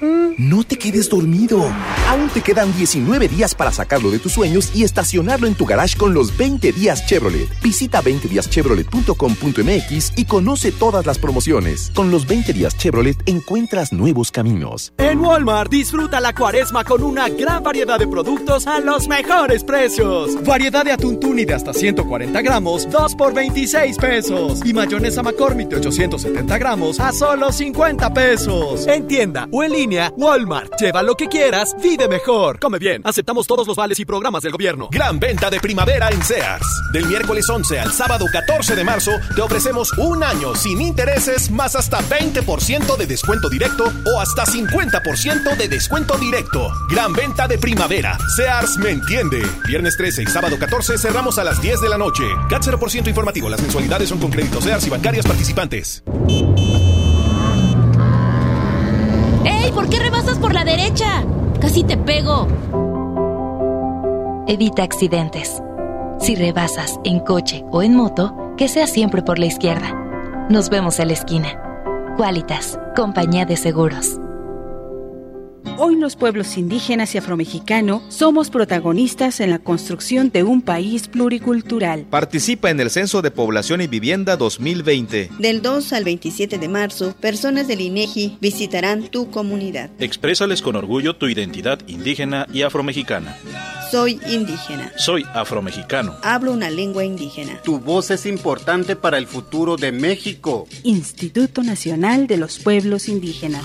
No 0.00 0.62
te 0.62 0.76
quedes 0.76 1.08
dormido. 1.08 1.64
Aún 2.08 2.28
te 2.32 2.40
quedan 2.40 2.72
19 2.76 3.26
días 3.26 3.56
para 3.56 3.72
sacarlo 3.72 4.10
de 4.10 4.20
tus 4.20 4.32
sueños 4.32 4.70
y 4.74 4.84
estacionarlo 4.84 5.48
en 5.48 5.54
tu 5.54 5.66
garage 5.66 5.98
con 5.98 6.14
los 6.14 6.36
20 6.36 6.70
días 6.72 7.04
Chevrolet. 7.06 7.48
Visita 7.60 8.00
20díaschevrolet.com.mx 8.02 10.12
y 10.16 10.24
conoce 10.26 10.70
todas 10.70 11.04
las 11.06 11.18
promociones. 11.18 11.90
Con 11.94 12.12
los 12.12 12.28
20 12.28 12.52
días 12.52 12.76
Chevrolet 12.76 13.16
encuentras 13.26 13.92
nuevos 13.92 14.30
caminos. 14.30 14.92
En 14.98 15.18
Walmart 15.20 15.70
disfruta 15.70 16.20
la 16.20 16.32
cuaresma 16.32 16.84
con 16.84 17.02
una 17.02 17.28
gran 17.28 17.64
variedad 17.64 17.98
de 17.98 18.06
productos 18.06 18.68
a 18.68 18.78
los 18.78 19.08
mejores 19.08 19.64
precios. 19.64 20.40
Variedad 20.44 20.84
de 20.84 20.92
atún 20.92 21.18
tuni 21.18 21.44
de 21.44 21.54
hasta 21.54 21.74
140 21.74 22.40
gramos, 22.42 22.88
2 22.88 23.16
por 23.16 23.34
26 23.34 23.96
pesos. 23.96 24.60
Y 24.64 24.72
mayonesa 24.72 25.24
McCormick 25.24 25.68
de 25.68 25.76
870 25.76 26.58
gramos 26.58 27.00
a 27.00 27.12
solo 27.12 27.50
50 27.50 28.14
pesos. 28.14 28.86
En 28.86 29.08
tienda 29.08 29.48
o 29.50 29.64
en 29.64 29.72
línea 29.72 29.87
Walmart. 30.16 30.78
Lleva 30.78 31.02
lo 31.02 31.14
que 31.14 31.28
quieras, 31.28 31.74
vive 31.82 32.08
mejor. 32.08 32.58
Come 32.60 32.78
bien. 32.78 33.00
Aceptamos 33.04 33.46
todos 33.46 33.66
los 33.66 33.76
vales 33.76 33.98
y 33.98 34.04
programas 34.04 34.42
del 34.42 34.52
gobierno. 34.52 34.88
Gran 34.90 35.18
venta 35.18 35.48
de 35.48 35.60
primavera 35.60 36.10
en 36.10 36.22
Sears. 36.22 36.66
Del 36.92 37.06
miércoles 37.06 37.48
11 37.48 37.80
al 37.80 37.92
sábado 37.92 38.26
14 38.30 38.76
de 38.76 38.84
marzo 38.84 39.12
te 39.34 39.40
ofrecemos 39.40 39.96
un 39.96 40.22
año 40.22 40.54
sin 40.54 40.80
intereses 40.80 41.50
más 41.50 41.74
hasta 41.74 42.00
20% 42.00 42.96
de 42.96 43.06
descuento 43.06 43.48
directo 43.48 43.84
o 43.84 44.20
hasta 44.20 44.44
50% 44.44 45.56
de 45.56 45.68
descuento 45.68 46.18
directo. 46.18 46.70
Gran 46.90 47.14
venta 47.14 47.48
de 47.48 47.56
primavera. 47.56 48.18
Sears 48.36 48.76
me 48.78 48.90
entiende. 48.90 49.42
Viernes 49.66 49.96
13 49.96 50.24
y 50.24 50.26
sábado 50.26 50.58
14 50.58 50.98
cerramos 50.98 51.38
a 51.38 51.44
las 51.44 51.62
10 51.62 51.80
de 51.80 51.88
la 51.88 51.96
noche. 51.96 52.24
CAT 52.50 52.62
0% 52.62 53.08
informativo. 53.08 53.48
Las 53.48 53.62
mensualidades 53.62 54.10
son 54.10 54.18
con 54.18 54.30
créditos 54.30 54.64
Sears 54.64 54.86
y 54.86 54.90
bancarias 54.90 55.26
participantes. 55.26 56.02
¡Ey! 59.48 59.72
¿Por 59.72 59.88
qué 59.88 59.98
rebasas 59.98 60.38
por 60.38 60.52
la 60.52 60.64
derecha? 60.64 61.24
Casi 61.60 61.82
te 61.82 61.96
pego. 61.96 62.46
Evita 64.46 64.82
accidentes. 64.82 65.62
Si 66.20 66.34
rebasas 66.34 67.00
en 67.04 67.20
coche 67.20 67.64
o 67.70 67.82
en 67.82 67.94
moto, 67.94 68.34
que 68.56 68.68
sea 68.68 68.86
siempre 68.86 69.22
por 69.22 69.38
la 69.38 69.46
izquierda. 69.46 70.46
Nos 70.50 70.68
vemos 70.68 70.98
en 70.98 71.08
la 71.08 71.14
esquina. 71.14 71.48
Qualitas, 72.16 72.78
compañía 72.94 73.46
de 73.46 73.56
seguros. 73.56 74.18
Hoy 75.76 75.96
los 75.96 76.16
pueblos 76.16 76.56
indígenas 76.56 77.14
y 77.14 77.18
afromexicanos 77.18 78.02
somos 78.08 78.50
protagonistas 78.50 79.40
en 79.40 79.50
la 79.50 79.58
construcción 79.58 80.30
de 80.30 80.42
un 80.42 80.62
país 80.62 81.08
pluricultural. 81.08 82.06
Participa 82.10 82.70
en 82.70 82.80
el 82.80 82.90
Censo 82.90 83.22
de 83.22 83.30
Población 83.30 83.80
y 83.80 83.86
Vivienda 83.86 84.36
2020. 84.36 85.30
Del 85.38 85.62
2 85.62 85.92
al 85.92 86.04
27 86.04 86.58
de 86.58 86.68
marzo, 86.68 87.14
personas 87.20 87.68
del 87.68 87.80
INEGI 87.80 88.38
visitarán 88.40 89.08
tu 89.08 89.30
comunidad. 89.30 89.90
Exprésales 89.98 90.62
con 90.62 90.76
orgullo 90.76 91.16
tu 91.16 91.28
identidad 91.28 91.80
indígena 91.86 92.46
y 92.52 92.62
afromexicana. 92.62 93.36
Soy 93.90 94.20
indígena. 94.28 94.92
Soy 94.96 95.24
afromexicano. 95.32 96.14
Hablo 96.22 96.52
una 96.52 96.68
lengua 96.68 97.04
indígena. 97.04 97.62
Tu 97.62 97.78
voz 97.78 98.10
es 98.10 98.26
importante 98.26 98.96
para 98.96 99.16
el 99.16 99.26
futuro 99.26 99.76
de 99.76 99.92
México. 99.92 100.66
Instituto 100.82 101.62
Nacional 101.62 102.26
de 102.26 102.36
los 102.36 102.58
Pueblos 102.58 103.08
Indígenas. 103.08 103.64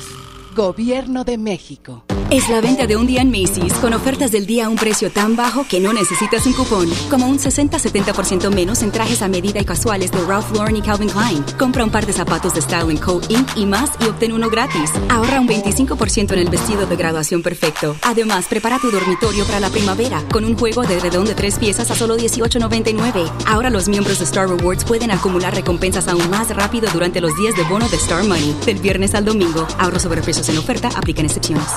Gobierno 0.53 1.23
de 1.23 1.39
México. 1.39 2.03
Es 2.33 2.49
la 2.49 2.61
venta 2.61 2.87
de 2.87 2.95
un 2.95 3.05
día 3.05 3.21
en 3.21 3.29
Macy's 3.29 3.75
con 3.75 3.93
ofertas 3.93 4.31
del 4.31 4.47
día 4.47 4.65
a 4.65 4.69
un 4.69 4.75
precio 4.75 5.11
tan 5.11 5.35
bajo 5.35 5.67
que 5.69 5.79
no 5.79 5.93
necesitas 5.93 6.47
un 6.47 6.53
cupón. 6.53 6.89
Como 7.07 7.27
un 7.27 7.37
60-70% 7.37 8.51
menos 8.51 8.81
en 8.81 8.91
trajes 8.91 9.21
a 9.21 9.27
medida 9.27 9.59
y 9.59 9.65
casuales 9.65 10.11
de 10.11 10.19
Ralph 10.25 10.51
Lauren 10.55 10.75
y 10.75 10.81
Calvin 10.81 11.09
Klein. 11.09 11.45
Compra 11.59 11.83
un 11.83 11.91
par 11.91 12.07
de 12.07 12.13
zapatos 12.13 12.55
de 12.55 12.61
Style 12.61 12.99
Co. 12.99 13.21
Inc. 13.29 13.55
y 13.55 13.67
más 13.67 13.91
y 13.99 14.05
obtén 14.05 14.33
uno 14.33 14.49
gratis. 14.49 14.89
Ahorra 15.09 15.39
un 15.39 15.47
25% 15.47 16.33
en 16.33 16.39
el 16.39 16.49
vestido 16.49 16.87
de 16.87 16.95
graduación 16.95 17.43
perfecto. 17.43 17.95
Además, 18.01 18.47
prepara 18.49 18.79
tu 18.79 18.89
dormitorio 18.89 19.45
para 19.45 19.59
la 19.59 19.69
primavera 19.69 20.23
con 20.31 20.43
un 20.43 20.57
juego 20.57 20.81
de 20.81 20.99
redón 20.99 21.25
de 21.25 21.35
tres 21.35 21.59
piezas 21.59 21.91
a 21.91 21.95
solo 21.95 22.17
$18.99. 22.17 23.31
Ahora 23.45 23.69
los 23.69 23.87
miembros 23.87 24.17
de 24.17 24.25
Star 24.25 24.49
Rewards 24.49 24.85
pueden 24.85 25.11
acumular 25.11 25.53
recompensas 25.53 26.07
aún 26.07 26.27
más 26.31 26.49
rápido 26.49 26.89
durante 26.91 27.21
los 27.21 27.37
días 27.37 27.55
de 27.55 27.63
bono 27.65 27.87
de 27.89 27.97
Star 27.97 28.23
Money. 28.23 28.55
Del 28.65 28.79
viernes 28.79 29.13
al 29.13 29.23
domingo. 29.23 29.67
Ahorro 29.77 29.99
sobre 29.99 30.23
precios 30.23 30.49
en 30.49 30.57
oferta. 30.57 30.89
Aplican 30.95 31.25
excepciones. 31.27 31.67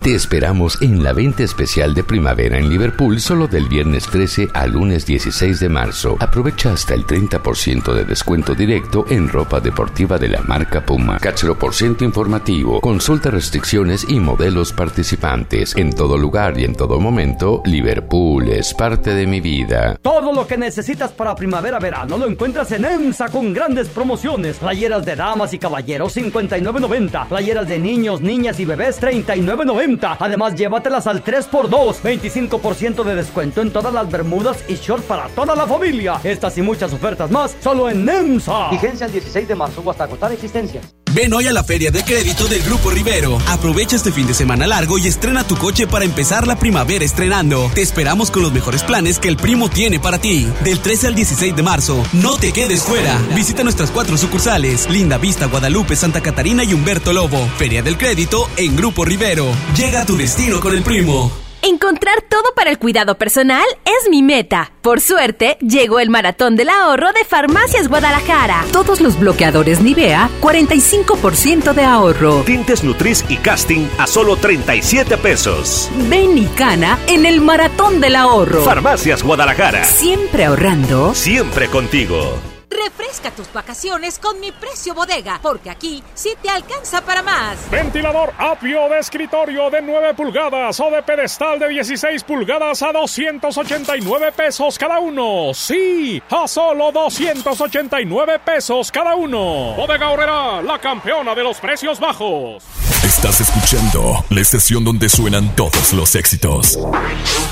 Te 0.00 0.14
esperamos 0.14 0.80
en 0.80 1.02
la 1.02 1.12
venta 1.12 1.42
especial 1.42 1.92
de 1.92 2.04
primavera 2.04 2.56
en 2.56 2.70
Liverpool 2.70 3.20
solo 3.20 3.48
del 3.48 3.68
viernes 3.68 4.06
13 4.06 4.48
al 4.54 4.70
lunes 4.70 5.04
16 5.04 5.58
de 5.58 5.68
marzo. 5.68 6.16
Aprovecha 6.20 6.72
hasta 6.72 6.94
el 6.94 7.04
30% 7.04 7.92
de 7.92 8.04
descuento 8.04 8.54
directo 8.54 9.04
en 9.10 9.28
ropa 9.28 9.58
deportiva 9.58 10.16
de 10.16 10.28
la 10.28 10.40
marca 10.42 10.86
Puma. 10.86 11.18
Cáchero 11.18 11.58
por 11.58 11.74
ciento 11.74 12.04
informativo. 12.04 12.80
Consulta 12.80 13.30
restricciones 13.30 14.06
y 14.08 14.20
modelos 14.20 14.72
participantes. 14.72 15.74
En 15.76 15.92
todo 15.92 16.16
lugar 16.16 16.58
y 16.58 16.64
en 16.64 16.76
todo 16.76 17.00
momento, 17.00 17.60
Liverpool 17.66 18.48
es 18.50 18.72
parte 18.74 19.12
de 19.12 19.26
mi 19.26 19.40
vida. 19.40 19.98
Todo 20.00 20.32
lo 20.32 20.46
que 20.46 20.56
necesitas 20.56 21.10
para 21.10 21.34
primavera-verano 21.34 22.16
lo 22.16 22.28
encuentras 22.28 22.70
en 22.70 22.84
EMSA 22.84 23.30
con 23.30 23.52
grandes 23.52 23.88
promociones. 23.88 24.58
Playeras 24.58 25.04
de 25.04 25.16
damas 25.16 25.52
y 25.52 25.58
caballeros 25.58 26.16
59.90. 26.16 27.26
Playeras 27.28 27.68
de 27.68 27.80
niños, 27.80 28.20
niñas 28.20 28.60
y 28.60 28.64
bebés 28.64 29.02
39.90. 29.02 29.87
Además, 30.18 30.54
llévatelas 30.54 31.06
al 31.06 31.24
3x2. 31.24 31.96
25% 32.02 33.04
de 33.04 33.14
descuento 33.14 33.62
en 33.62 33.72
todas 33.72 33.92
las 33.92 34.10
bermudas 34.10 34.58
y 34.68 34.74
shorts 34.74 35.06
para 35.06 35.28
toda 35.28 35.54
la 35.54 35.66
familia. 35.66 36.20
Estas 36.22 36.58
y 36.58 36.62
muchas 36.62 36.92
ofertas 36.92 37.30
más 37.30 37.56
solo 37.60 37.88
en 37.88 38.04
NEMSA. 38.04 38.70
Vigencia 38.70 39.06
el 39.06 39.12
16 39.12 39.48
de 39.48 39.54
marzo 39.54 39.82
o 39.84 39.90
hasta 39.90 40.04
agotar 40.04 40.32
existencias. 40.32 40.84
Ven 41.14 41.32
hoy 41.32 41.46
a 41.46 41.52
la 41.52 41.64
Feria 41.64 41.90
de 41.90 42.04
Crédito 42.04 42.46
del 42.48 42.62
Grupo 42.62 42.90
Rivero. 42.90 43.38
Aprovecha 43.48 43.96
este 43.96 44.12
fin 44.12 44.26
de 44.26 44.34
semana 44.34 44.66
largo 44.66 44.98
y 44.98 45.06
estrena 45.06 45.42
tu 45.42 45.56
coche 45.56 45.86
para 45.86 46.04
empezar 46.04 46.46
la 46.46 46.58
primavera 46.58 47.04
estrenando. 47.04 47.70
Te 47.74 47.80
esperamos 47.80 48.30
con 48.30 48.42
los 48.42 48.52
mejores 48.52 48.82
planes 48.82 49.18
que 49.18 49.28
el 49.28 49.38
primo 49.38 49.70
tiene 49.70 49.98
para 49.98 50.18
ti. 50.18 50.46
Del 50.64 50.80
13 50.80 51.06
al 51.06 51.14
16 51.14 51.56
de 51.56 51.62
marzo, 51.62 52.02
no 52.12 52.36
te 52.36 52.52
quedes 52.52 52.82
fuera. 52.82 53.18
Visita 53.34 53.64
nuestras 53.64 53.90
cuatro 53.90 54.18
sucursales: 54.18 54.88
Linda 54.90 55.16
Vista, 55.16 55.46
Guadalupe, 55.46 55.96
Santa 55.96 56.20
Catarina 56.20 56.62
y 56.62 56.74
Humberto 56.74 57.12
Lobo. 57.14 57.48
Feria 57.56 57.82
del 57.82 57.96
Crédito 57.96 58.48
en 58.58 58.76
Grupo 58.76 59.06
Rivero. 59.06 59.46
Llega 59.78 60.00
a 60.00 60.04
tu 60.04 60.16
destino 60.16 60.60
con 60.60 60.74
el 60.74 60.82
primo. 60.82 61.30
Encontrar 61.62 62.22
todo 62.28 62.52
para 62.56 62.68
el 62.68 62.80
cuidado 62.80 63.16
personal 63.16 63.64
es 63.84 64.10
mi 64.10 64.24
meta. 64.24 64.72
Por 64.82 65.00
suerte, 65.00 65.56
llegó 65.60 66.00
el 66.00 66.10
maratón 66.10 66.56
del 66.56 66.68
ahorro 66.68 67.12
de 67.12 67.24
Farmacias 67.24 67.86
Guadalajara. 67.86 68.64
Todos 68.72 69.00
los 69.00 69.20
bloqueadores 69.20 69.80
Nivea, 69.80 70.30
45% 70.40 71.74
de 71.74 71.84
ahorro. 71.84 72.42
Tintes 72.42 72.82
Nutris 72.82 73.24
y 73.28 73.36
Casting 73.36 73.86
a 73.98 74.08
solo 74.08 74.34
37 74.34 75.16
pesos. 75.16 75.88
Ven 76.10 76.36
y 76.36 76.46
cana 76.46 76.98
en 77.06 77.24
el 77.24 77.40
maratón 77.40 78.00
del 78.00 78.16
ahorro. 78.16 78.64
Farmacias 78.64 79.22
Guadalajara. 79.22 79.84
Siempre 79.84 80.46
ahorrando. 80.46 81.14
Siempre 81.14 81.68
contigo. 81.68 82.36
Refresca 82.70 83.30
tus 83.30 83.50
vacaciones 83.52 84.18
con 84.18 84.38
mi 84.40 84.52
precio 84.52 84.94
bodega, 84.94 85.40
porque 85.42 85.70
aquí 85.70 86.02
sí 86.14 86.34
te 86.42 86.50
alcanza 86.50 87.00
para 87.00 87.22
más. 87.22 87.56
Ventilador 87.70 88.34
Apio 88.36 88.88
de 88.90 88.98
escritorio 88.98 89.70
de 89.70 89.80
9 89.80 90.14
pulgadas 90.14 90.78
o 90.80 90.90
de 90.90 91.02
pedestal 91.02 91.58
de 91.58 91.68
16 91.68 92.24
pulgadas 92.24 92.82
a 92.82 92.92
289 92.92 94.32
pesos 94.32 94.78
cada 94.78 94.98
uno. 94.98 95.52
Sí, 95.54 96.22
a 96.28 96.46
solo 96.46 96.92
289 96.92 98.38
pesos 98.40 98.92
cada 98.92 99.14
uno. 99.14 99.74
Bodega 99.74 100.10
Horrera, 100.10 100.60
la 100.60 100.78
campeona 100.78 101.34
de 101.34 101.44
los 101.44 101.58
precios 101.58 101.98
bajos. 101.98 102.62
Estás 103.02 103.40
escuchando 103.40 104.24
la 104.28 104.40
estación 104.40 104.84
donde 104.84 105.08
suenan 105.08 105.56
todos 105.56 105.94
los 105.94 106.14
éxitos. 106.14 106.78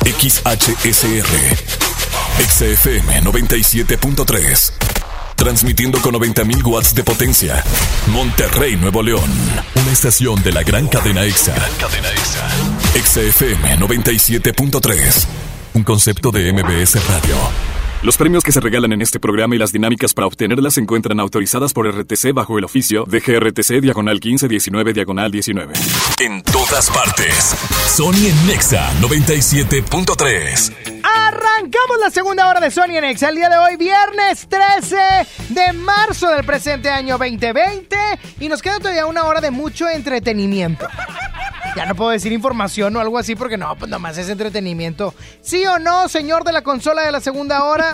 XHSR. 0.04 1.56
XFM 2.38 3.22
97.3. 3.22 4.95
Transmitiendo 5.36 6.00
con 6.00 6.14
90.000 6.14 6.66
watts 6.66 6.94
de 6.94 7.04
potencia. 7.04 7.62
Monterrey, 8.08 8.76
Nuevo 8.76 9.02
León. 9.02 9.30
Una 9.74 9.92
estación 9.92 10.42
de 10.42 10.52
la 10.52 10.62
gran 10.62 10.88
cadena 10.88 11.24
EXA. 11.24 11.54
Cadena 11.78 12.08
EXA. 12.10 12.48
EXA 12.94 13.20
FM 13.20 13.78
97.3. 13.78 15.26
Un 15.74 15.84
concepto 15.84 16.30
de 16.30 16.52
MBS 16.52 17.06
Radio. 17.06 17.75
Los 18.02 18.18
premios 18.18 18.44
que 18.44 18.52
se 18.52 18.60
regalan 18.60 18.92
en 18.92 19.00
este 19.00 19.18
programa 19.18 19.54
y 19.54 19.58
las 19.58 19.72
dinámicas 19.72 20.12
para 20.12 20.26
obtenerlas 20.26 20.74
se 20.74 20.80
encuentran 20.80 21.18
autorizadas 21.18 21.72
por 21.72 21.88
RTC 21.88 22.34
bajo 22.34 22.58
el 22.58 22.64
oficio 22.64 23.04
de 23.04 23.20
GRTC 23.20 23.80
Diagonal 23.80 24.16
1519 24.16 24.92
Diagonal 24.92 25.30
19. 25.30 25.72
En 26.20 26.42
todas 26.42 26.90
partes. 26.90 27.56
Sony 27.88 28.28
en 28.28 28.46
Nexa 28.46 28.92
97.3. 29.00 31.00
Arrancamos 31.02 31.98
la 32.00 32.10
segunda 32.10 32.48
hora 32.48 32.60
de 32.60 32.70
Sony 32.70 32.96
en 32.96 33.02
Nexa. 33.02 33.30
El 33.30 33.36
día 33.36 33.48
de 33.48 33.56
hoy, 33.56 33.76
viernes 33.76 34.46
13 34.48 34.96
de 35.48 35.72
marzo 35.72 36.30
del 36.30 36.44
presente 36.44 36.90
año 36.90 37.16
2020. 37.16 37.96
Y 38.40 38.48
nos 38.48 38.60
queda 38.60 38.78
todavía 38.78 39.06
una 39.06 39.24
hora 39.24 39.40
de 39.40 39.50
mucho 39.50 39.88
entretenimiento. 39.88 40.86
Ya 41.76 41.84
no 41.86 41.94
puedo 41.94 42.10
decir 42.10 42.32
información 42.32 42.96
o 42.96 43.00
algo 43.00 43.18
así 43.18 43.36
porque 43.36 43.58
no, 43.58 43.76
pues 43.76 43.90
nomás 43.90 44.16
es 44.18 44.28
entretenimiento. 44.30 45.14
¿Sí 45.42 45.66
o 45.66 45.78
no, 45.78 46.08
señor 46.08 46.42
de 46.44 46.52
la 46.52 46.62
consola 46.62 47.02
de 47.02 47.12
la 47.12 47.20
segunda 47.20 47.64
hora? 47.64 47.92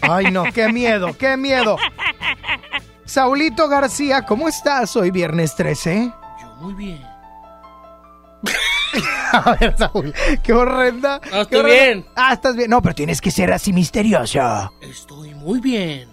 Ay, 0.00 0.32
no, 0.32 0.42
qué 0.52 0.72
miedo, 0.72 1.16
qué 1.16 1.36
miedo. 1.36 1.76
Saulito 3.04 3.68
García, 3.68 4.22
¿cómo 4.22 4.48
estás 4.48 4.96
hoy 4.96 5.10
viernes 5.12 5.54
13? 5.54 6.12
Yo 6.40 6.46
muy 6.60 6.74
bien. 6.74 7.00
A 9.32 9.56
ver, 9.60 9.74
Saúl, 9.78 10.12
qué 10.42 10.52
horrenda. 10.52 11.20
No, 11.30 11.42
estoy 11.42 11.64
bien. 11.64 12.06
Ah, 12.16 12.32
estás 12.32 12.56
bien. 12.56 12.68
No, 12.70 12.82
pero 12.82 12.94
tienes 12.94 13.20
que 13.20 13.30
ser 13.30 13.52
así 13.52 13.72
misterioso. 13.72 14.72
Estoy 14.80 15.34
muy 15.34 15.60
bien. 15.60 16.08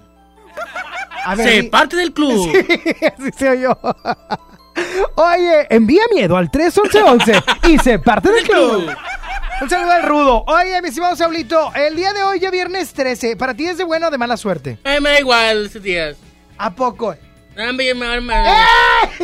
A 1.25 1.35
ver, 1.35 1.47
Sé 1.49 1.61
di- 1.63 1.69
parte 1.69 1.95
del 1.97 2.13
club. 2.13 2.49
Sí, 2.55 3.05
así 3.05 3.31
se 3.37 3.49
oyó. 3.49 3.77
Oye, 5.15 5.67
envía 5.69 6.03
miedo 6.13 6.37
al 6.37 6.49
311 6.49 7.43
y 7.67 7.77
se 7.79 7.99
parte 7.99 8.31
del 8.31 8.43
club. 8.43 8.89
Un 9.61 9.69
saludo 9.69 9.91
al 9.91 10.03
rudo. 10.03 10.43
Oye, 10.47 10.81
mi 10.81 10.87
estimado 10.87 11.15
Saulito, 11.15 11.71
el 11.75 11.95
día 11.95 12.13
de 12.13 12.23
hoy 12.23 12.39
ya 12.39 12.49
viernes 12.49 12.93
13. 12.93 13.35
¿Para 13.35 13.53
ti 13.53 13.67
es 13.67 13.77
de 13.77 13.83
buena 13.83 14.07
o 14.07 14.11
de 14.11 14.17
mala 14.17 14.37
suerte? 14.37 14.79
Eh, 14.85 15.01
me 15.01 15.09
da 15.09 15.19
igual 15.19 15.65
estos 15.65 15.83
días. 15.83 16.15
¿A 16.57 16.73
poco? 16.73 17.13
¡Eh! 17.13 17.19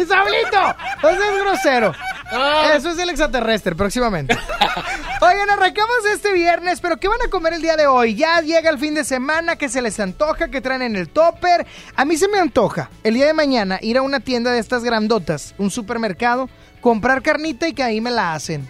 ¡Saulito! 0.06 0.76
No 1.02 1.10
seas 1.10 1.38
grosero. 1.42 1.94
Ah. 2.32 2.72
Eso 2.76 2.90
es 2.90 3.00
el 3.00 3.10
extraterrestre 3.10 3.76
próximamente. 3.76 4.38
Oigan, 5.22 5.50
arrancamos 5.50 6.06
este 6.14 6.34
viernes, 6.34 6.82
pero 6.82 6.98
¿qué 6.98 7.08
van 7.08 7.22
a 7.26 7.30
comer 7.30 7.54
el 7.54 7.62
día 7.62 7.76
de 7.76 7.88
hoy? 7.88 8.16
Ya 8.16 8.42
llega 8.42 8.70
el 8.70 8.80
fin 8.80 8.96
de 8.96 9.04
semana, 9.04 9.56
que 9.56 9.70
se 9.70 9.82
les 9.82 10.00
antoja, 10.00 10.50
que 10.50 10.62
traen 10.62 10.82
en 10.82 10.96
el 10.96 11.10
topper. 11.10 11.66
A 11.96 12.06
mí 12.06 12.18
se 12.18 12.28
me 12.28 12.40
antoja 12.40 12.90
el 13.04 13.14
día 13.14 13.26
de 13.26 13.34
mañana 13.34 13.80
ir 13.82 13.98
a 13.98 14.02
una 14.02 14.20
tienda 14.20 14.52
de 14.52 14.60
estas 14.60 14.84
grandotas, 14.84 15.56
un 15.58 15.72
supermercado, 15.72 16.50
comprar 16.82 17.22
carnita 17.22 17.68
y 17.68 17.74
que 17.74 17.84
ahí 17.84 18.02
me 18.02 18.12
la 18.12 18.34
hacen. 18.34 18.68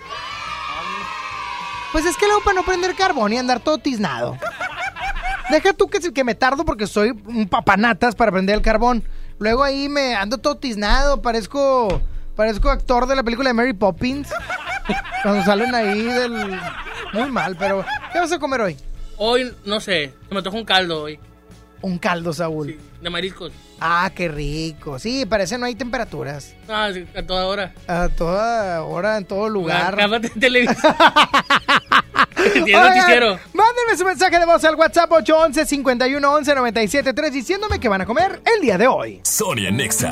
Pues 1.92 2.06
es 2.06 2.18
que 2.18 2.26
luego 2.26 2.42
para 2.44 2.56
no 2.56 2.64
prender 2.64 2.94
carbón 2.96 3.34
y 3.34 3.38
andar 3.38 3.62
todo 3.62 3.78
tiznado. 3.78 4.38
Deja 5.50 5.74
tú 5.74 5.88
que, 5.88 6.00
que 6.00 6.24
me 6.24 6.36
tardo 6.36 6.66
porque 6.66 6.88
soy 6.88 7.12
un 7.26 7.48
papanatas 7.48 8.16
para 8.16 8.32
prender 8.32 8.56
el 8.56 8.62
carbón. 8.62 9.04
Luego 9.40 9.64
ahí 9.64 9.90
me 9.90 10.16
ando 10.16 10.38
todo 10.38 10.58
tiznado, 10.58 11.22
parezco, 11.22 12.02
parezco 12.36 12.70
actor 12.70 13.08
de 13.08 13.16
la 13.16 13.24
película 13.24 13.50
de 13.50 13.54
Mary 13.54 13.74
Poppins. 13.74 14.30
Cuando 15.24 15.44
salen 15.44 15.74
ahí 15.74 16.04
del... 16.04 16.60
Muy 17.14 17.32
mal, 17.32 17.56
pero... 17.58 17.86
¿Qué 18.12 18.20
vas 18.20 18.32
a 18.32 18.40
comer 18.40 18.62
hoy? 18.62 18.78
Hoy, 19.18 19.54
no 19.66 19.80
sé, 19.80 20.14
se 20.28 20.36
me 20.36 20.42
toca 20.42 20.58
un 20.58 20.66
caldo 20.66 21.04
hoy. 21.04 21.20
Un 21.82 21.98
caldo, 21.98 22.34
Saúl. 22.34 22.80
De 23.02 23.10
mariscos. 23.10 23.52
Ah, 23.80 24.12
qué 24.16 24.28
rico. 24.28 24.98
Sí, 24.98 25.26
parece 25.26 25.58
no 25.58 25.66
hay 25.66 25.76
temperaturas. 25.76 26.56
Ah, 26.68 26.90
sí, 26.94 27.06
a 27.16 27.22
toda 27.24 27.46
hora. 27.46 27.74
A 27.88 28.10
toda 28.10 28.82
hora, 28.84 29.18
en 29.18 29.26
todo 29.26 29.50
lugar. 29.50 29.96
Cámate 29.96 30.32
en 30.34 30.40
televisión. 30.40 30.96
Oigan. 32.38 33.40
Mándenme 33.54 33.98
su 33.98 34.06
mensaje 34.06 34.40
de 34.40 34.46
voz 34.46 34.64
al 34.64 34.76
WhatsApp 34.76 35.12
811 35.12 35.66
5111 35.66 36.56
973 36.56 37.34
diciéndome 37.34 37.80
que 37.80 37.90
van 37.90 38.02
a 38.02 38.06
comer 38.06 38.42
el 38.56 38.62
día 38.62 38.78
de 38.78 38.88
hoy. 38.88 39.22
Sony 39.24 39.68
en 39.68 39.78
Nexa. 39.78 40.12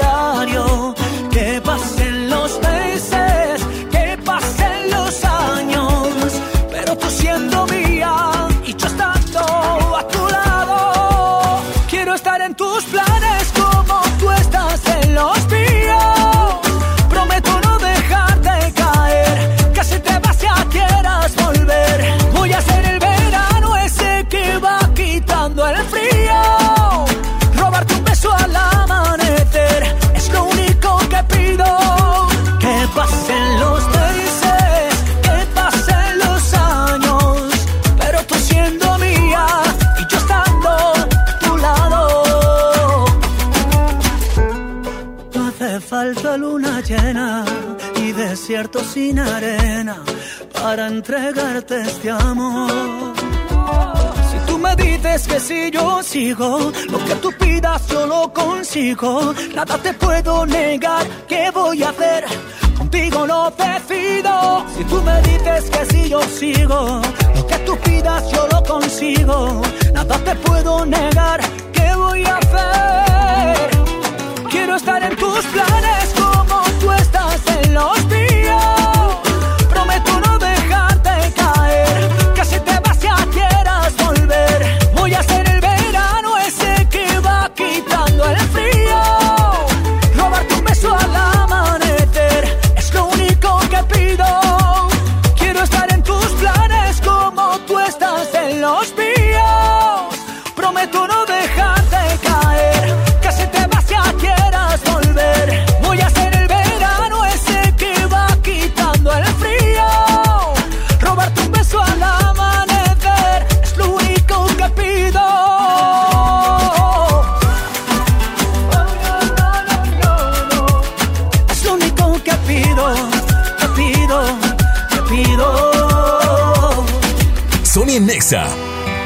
a 0.00 1.03
sin 48.82 49.18
arena 49.18 50.02
para 50.52 50.86
entregarte 50.88 51.82
este 51.82 52.10
amor. 52.10 52.70
Si 54.30 54.38
tú 54.46 54.58
me 54.58 54.74
dices 54.76 55.28
que 55.28 55.40
si 55.40 55.70
yo 55.70 56.02
sigo, 56.02 56.72
lo 56.90 56.98
que 57.04 57.14
tú 57.16 57.30
pidas 57.38 57.86
yo 57.88 58.06
lo 58.06 58.32
consigo. 58.32 59.34
Nada 59.54 59.76
te 59.78 59.92
puedo 59.94 60.46
negar, 60.46 61.06
¿qué 61.28 61.50
voy 61.52 61.82
a 61.82 61.90
hacer? 61.90 62.24
Contigo 62.78 63.26
no 63.26 63.50
decido. 63.50 64.64
Si 64.76 64.84
tú 64.84 65.02
me 65.02 65.20
dices 65.22 65.70
que 65.70 65.86
si 65.86 66.08
yo 66.08 66.20
sigo, 66.22 67.00
lo 67.36 67.46
que 67.46 67.58
tú 67.66 67.76
pidas 67.84 68.30
yo 68.30 68.48
lo 68.50 68.62
consigo. 68.62 69.62
Nada 69.92 70.18
te 70.18 70.34
puedo 70.36 70.86
negar, 70.86 71.40
¿qué 71.72 71.94
voy 71.94 72.24
a 72.24 72.36
hacer? 72.38 73.70
Quiero 74.50 74.76
estar 74.76 75.02
en 75.02 75.16
tus 75.16 75.44
planes 75.46 76.13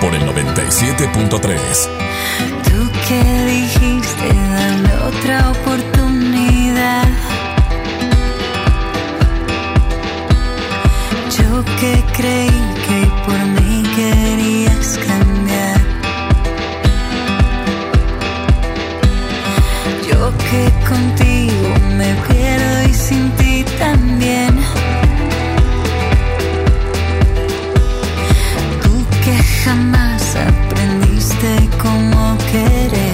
Por 0.00 0.14
el 0.14 0.22
97.3. 0.22 2.07
jamás 29.68 30.34
aprendiste 30.36 31.68
cómo 31.82 32.38
querer. 32.50 33.07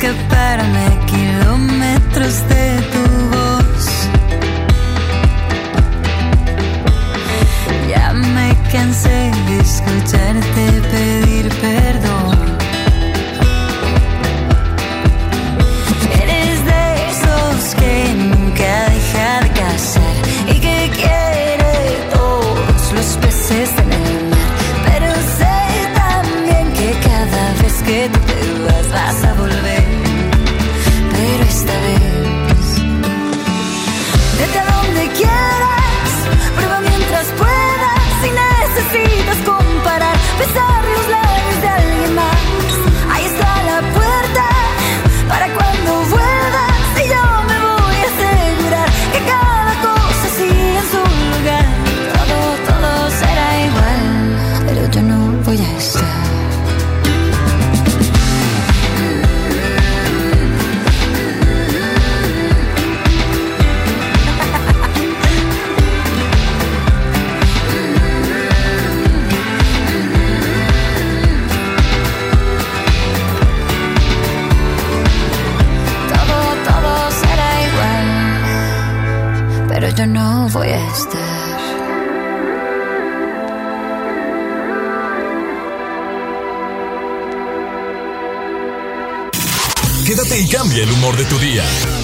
Escaparme 0.00 0.98
kilómetros 1.06 2.48
de 2.48 2.80
tu 2.92 3.04
voz. 3.34 4.08
Ya 7.88 8.12
me 8.12 8.56
cansé 8.72 9.30
de 9.46 9.58
escucharte 9.60 10.82
pedir 10.90 11.19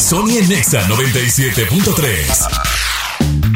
Sony 0.08 0.36
en 0.38 0.48
Nexa 0.48 0.86
97.3. 0.86 2.55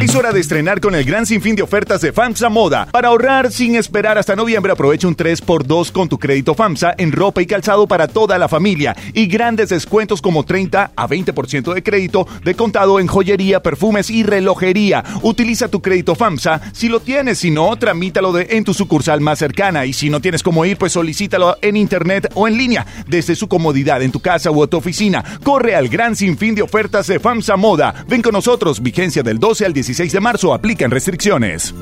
Es 0.01 0.15
hora 0.15 0.33
de 0.33 0.41
estrenar 0.41 0.81
con 0.81 0.95
el 0.95 1.05
gran 1.05 1.27
sinfín 1.27 1.55
de 1.57 1.63
ofertas 1.63 2.01
de 2.01 2.11
FAMSA 2.11 2.49
Moda. 2.49 2.87
Para 2.91 3.09
ahorrar 3.09 3.53
sin 3.53 3.75
esperar 3.75 4.17
hasta 4.17 4.35
noviembre, 4.35 4.73
aprovecha 4.73 5.07
un 5.07 5.15
3x2 5.15 5.93
con 5.93 6.09
tu 6.09 6.19
crédito 6.19 6.55
FAMSA 6.55 6.95
en 6.97 7.13
ropa 7.13 7.43
y 7.43 7.47
calzado 7.47 7.87
para 7.87 8.09
toda 8.09 8.39
la 8.39 8.49
familia 8.49 8.97
y 9.13 9.27
grandes 9.27 9.69
descuentos 9.69 10.23
como 10.23 10.47
30 10.47 10.93
a 10.97 11.07
20% 11.07 11.75
de 11.75 11.83
crédito 11.83 12.27
de 12.43 12.55
contado 12.55 12.99
en 12.99 13.09
joyería, 13.09 13.63
perfumes 13.63 14.09
y 14.09 14.23
relojería. 14.23 15.05
Utiliza 15.21 15.69
tu 15.69 15.83
crédito 15.83 16.15
FAMSA 16.15 16.73
si 16.73 16.89
lo 16.89 17.01
tienes, 17.01 17.41
si 17.41 17.51
no, 17.51 17.77
tramítalo 17.77 18.33
de, 18.33 18.47
en 18.53 18.65
tu 18.65 18.73
sucursal 18.73 19.21
más 19.21 19.39
cercana 19.39 19.85
y 19.85 19.93
si 19.93 20.09
no 20.09 20.23
tienes 20.23 20.43
cómo 20.43 20.65
ir, 20.65 20.79
pues 20.79 20.93
solicítalo 20.93 21.59
en 21.61 21.77
internet 21.77 22.33
o 22.37 22.49
en 22.49 22.57
línea 22.57 22.87
desde 23.07 23.37
su 23.37 23.49
comodidad 23.49 24.01
en 24.01 24.13
tu 24.13 24.21
casa 24.21 24.51
o 24.51 24.67
tu 24.67 24.79
oficina. 24.79 25.23
Corre 25.45 25.77
al 25.77 25.91
gran 25.91 26.17
sinfín 26.17 26.55
de 26.55 26.63
ofertas 26.63 27.07
de 27.07 27.21
FAMSA 27.21 27.59
Moda. 27.59 28.07
Ven 28.09 28.23
con 28.23 28.33
nosotros, 28.33 28.83
vigencia 28.83 29.23
del 29.23 29.39
12 29.39 29.67
al 29.67 29.75
16 29.91 30.13
de 30.13 30.21
marzo, 30.21 30.55
aplican 30.55 30.91
restricciones. 30.91 31.75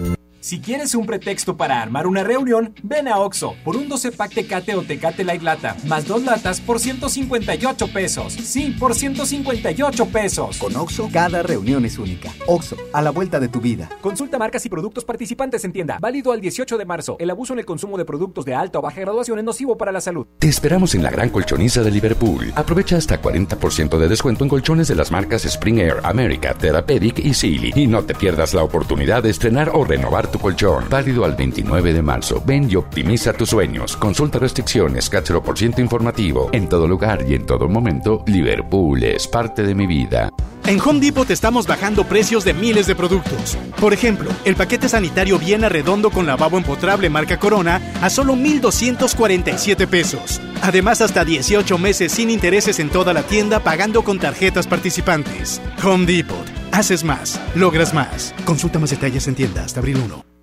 Si 0.49 0.61
quieres 0.61 0.95
un 0.95 1.05
pretexto 1.05 1.59
para 1.59 1.83
armar 1.83 2.07
una 2.07 2.25
reunión, 2.25 2.73
ven 2.83 3.07
a 3.07 3.19
Oxo 3.19 3.55
por 3.67 3.77
un 3.77 3.87
12 3.87 4.13
pack 4.13 4.33
Tecate 4.33 4.75
o 4.77 4.83
Tecate 4.83 5.23
Light 5.23 5.43
Lata, 5.43 5.77
más 5.85 6.07
dos 6.07 6.25
latas 6.25 6.59
por 6.63 6.81
158 6.81 7.93
pesos. 7.93 8.33
Sí, 8.33 8.75
por 8.81 8.95
158 8.95 10.07
pesos. 10.07 10.57
Con 10.57 10.75
Oxo, 10.75 11.11
cada 11.13 11.43
reunión 11.43 11.85
es 11.85 11.99
única. 11.99 12.33
Oxo, 12.47 12.77
a 12.95 13.03
la 13.03 13.11
vuelta 13.11 13.39
de 13.41 13.49
tu 13.49 13.61
vida. 13.61 13.91
Consulta 14.01 14.39
marcas 14.39 14.65
y 14.65 14.71
productos 14.71 15.05
participantes 15.05 15.67
en 15.67 15.73
tienda. 15.75 15.99
Válido 16.01 16.33
al 16.33 16.41
18 16.41 16.79
de 16.79 16.85
marzo. 16.87 17.17
El 17.21 17.29
abuso 17.29 17.53
en 17.53 17.59
el 17.59 17.67
consumo 17.67 17.99
de 17.99 18.07
productos 18.07 18.47
de 18.47 18.55
alta 18.55 18.79
o 18.79 18.81
baja 18.81 19.03
graduación 19.03 19.39
es 19.39 19.45
nocivo 19.45 19.77
para 19.77 19.93
la 19.93 20.01
salud. 20.01 20.27
Te 20.39 20.49
esperamos 20.49 20.95
en 20.95 21.03
la 21.03 21.11
gran 21.11 21.29
colchoniza 21.29 21.83
de 21.83 21.91
Liverpool. 21.91 22.55
Aprovecha 22.55 22.97
hasta 22.97 23.21
40% 23.21 23.99
de 23.99 24.09
descuento 24.09 24.45
en 24.45 24.49
colchones 24.49 24.89
de 24.89 24.95
las 24.95 25.11
marcas 25.11 25.45
Spring 25.45 25.81
Air, 25.81 25.97
America, 26.05 26.55
Therapeutic 26.55 27.19
y 27.19 27.35
Sealy. 27.35 27.73
Y 27.77 27.87
no 27.87 28.03
te 28.05 28.15
pierdas 28.15 28.55
la 28.55 28.63
oportunidad 28.63 29.23
de 29.23 29.29
estrenar 29.29 29.73
o 29.75 29.85
renovar 29.85 30.31
tu 30.31 30.38
colchón. 30.39 30.85
Válido 30.89 31.25
al 31.25 31.35
29 31.37 31.93
de 31.93 32.03
marzo. 32.03 32.43
Ven 32.45 32.71
y 32.71 32.77
optimiza 32.77 33.33
tus 33.33 33.51
sueños. 33.51 33.97
Consulta 33.97 34.39
restricciones, 34.39 35.11
por 35.45 35.59
ciento 35.59 35.81
informativo. 35.81 36.51
En 36.53 36.69
todo 36.69 36.89
lugar 36.89 37.25
y 37.29 37.35
en 37.35 37.47
todo 37.47 37.69
momento, 37.69 38.23
Liverpool 38.27 39.03
es 39.03 39.27
parte 39.27 39.63
de 39.63 39.75
mi 39.75 39.87
vida. 39.87 40.31
En 40.67 40.81
Home 40.81 41.01
Depot 41.01 41.27
te 41.27 41.33
estamos 41.33 41.67
bajando 41.67 42.05
precios 42.05 42.45
de 42.45 42.53
miles 42.53 42.87
de 42.87 42.95
productos. 42.95 43.57
Por 43.81 43.95
ejemplo, 43.95 44.31
el 44.45 44.55
paquete 44.55 44.89
sanitario 44.89 45.39
Viena 45.39 45.71
Redondo 45.71 46.11
con 46.11 46.27
lavabo 46.27 46.59
empotrable 46.59 47.09
marca 47.09 47.39
Corona 47.39 47.81
a 48.03 48.11
solo 48.11 48.35
1,247 48.35 49.87
pesos. 49.87 50.43
Además, 50.61 51.01
hasta 51.01 51.25
18 51.25 51.79
meses 51.79 52.13
sin 52.13 52.29
intereses 52.29 52.81
en 52.81 52.91
toda 52.91 53.15
la 53.15 53.23
tienda 53.23 53.61
pagando 53.61 54.05
con 54.05 54.19
tarjetas 54.19 54.67
participantes. 54.67 55.63
Home 55.83 56.05
Depot. 56.05 56.47
Haces 56.71 57.03
más, 57.03 57.41
logras 57.55 57.95
más. 57.95 58.35
Consulta 58.45 58.79
más 58.79 58.91
detalles 58.91 59.27
en 59.27 59.37
tienda 59.37 59.65
hasta 59.65 59.81
abril 59.81 60.03
1. 60.05 60.28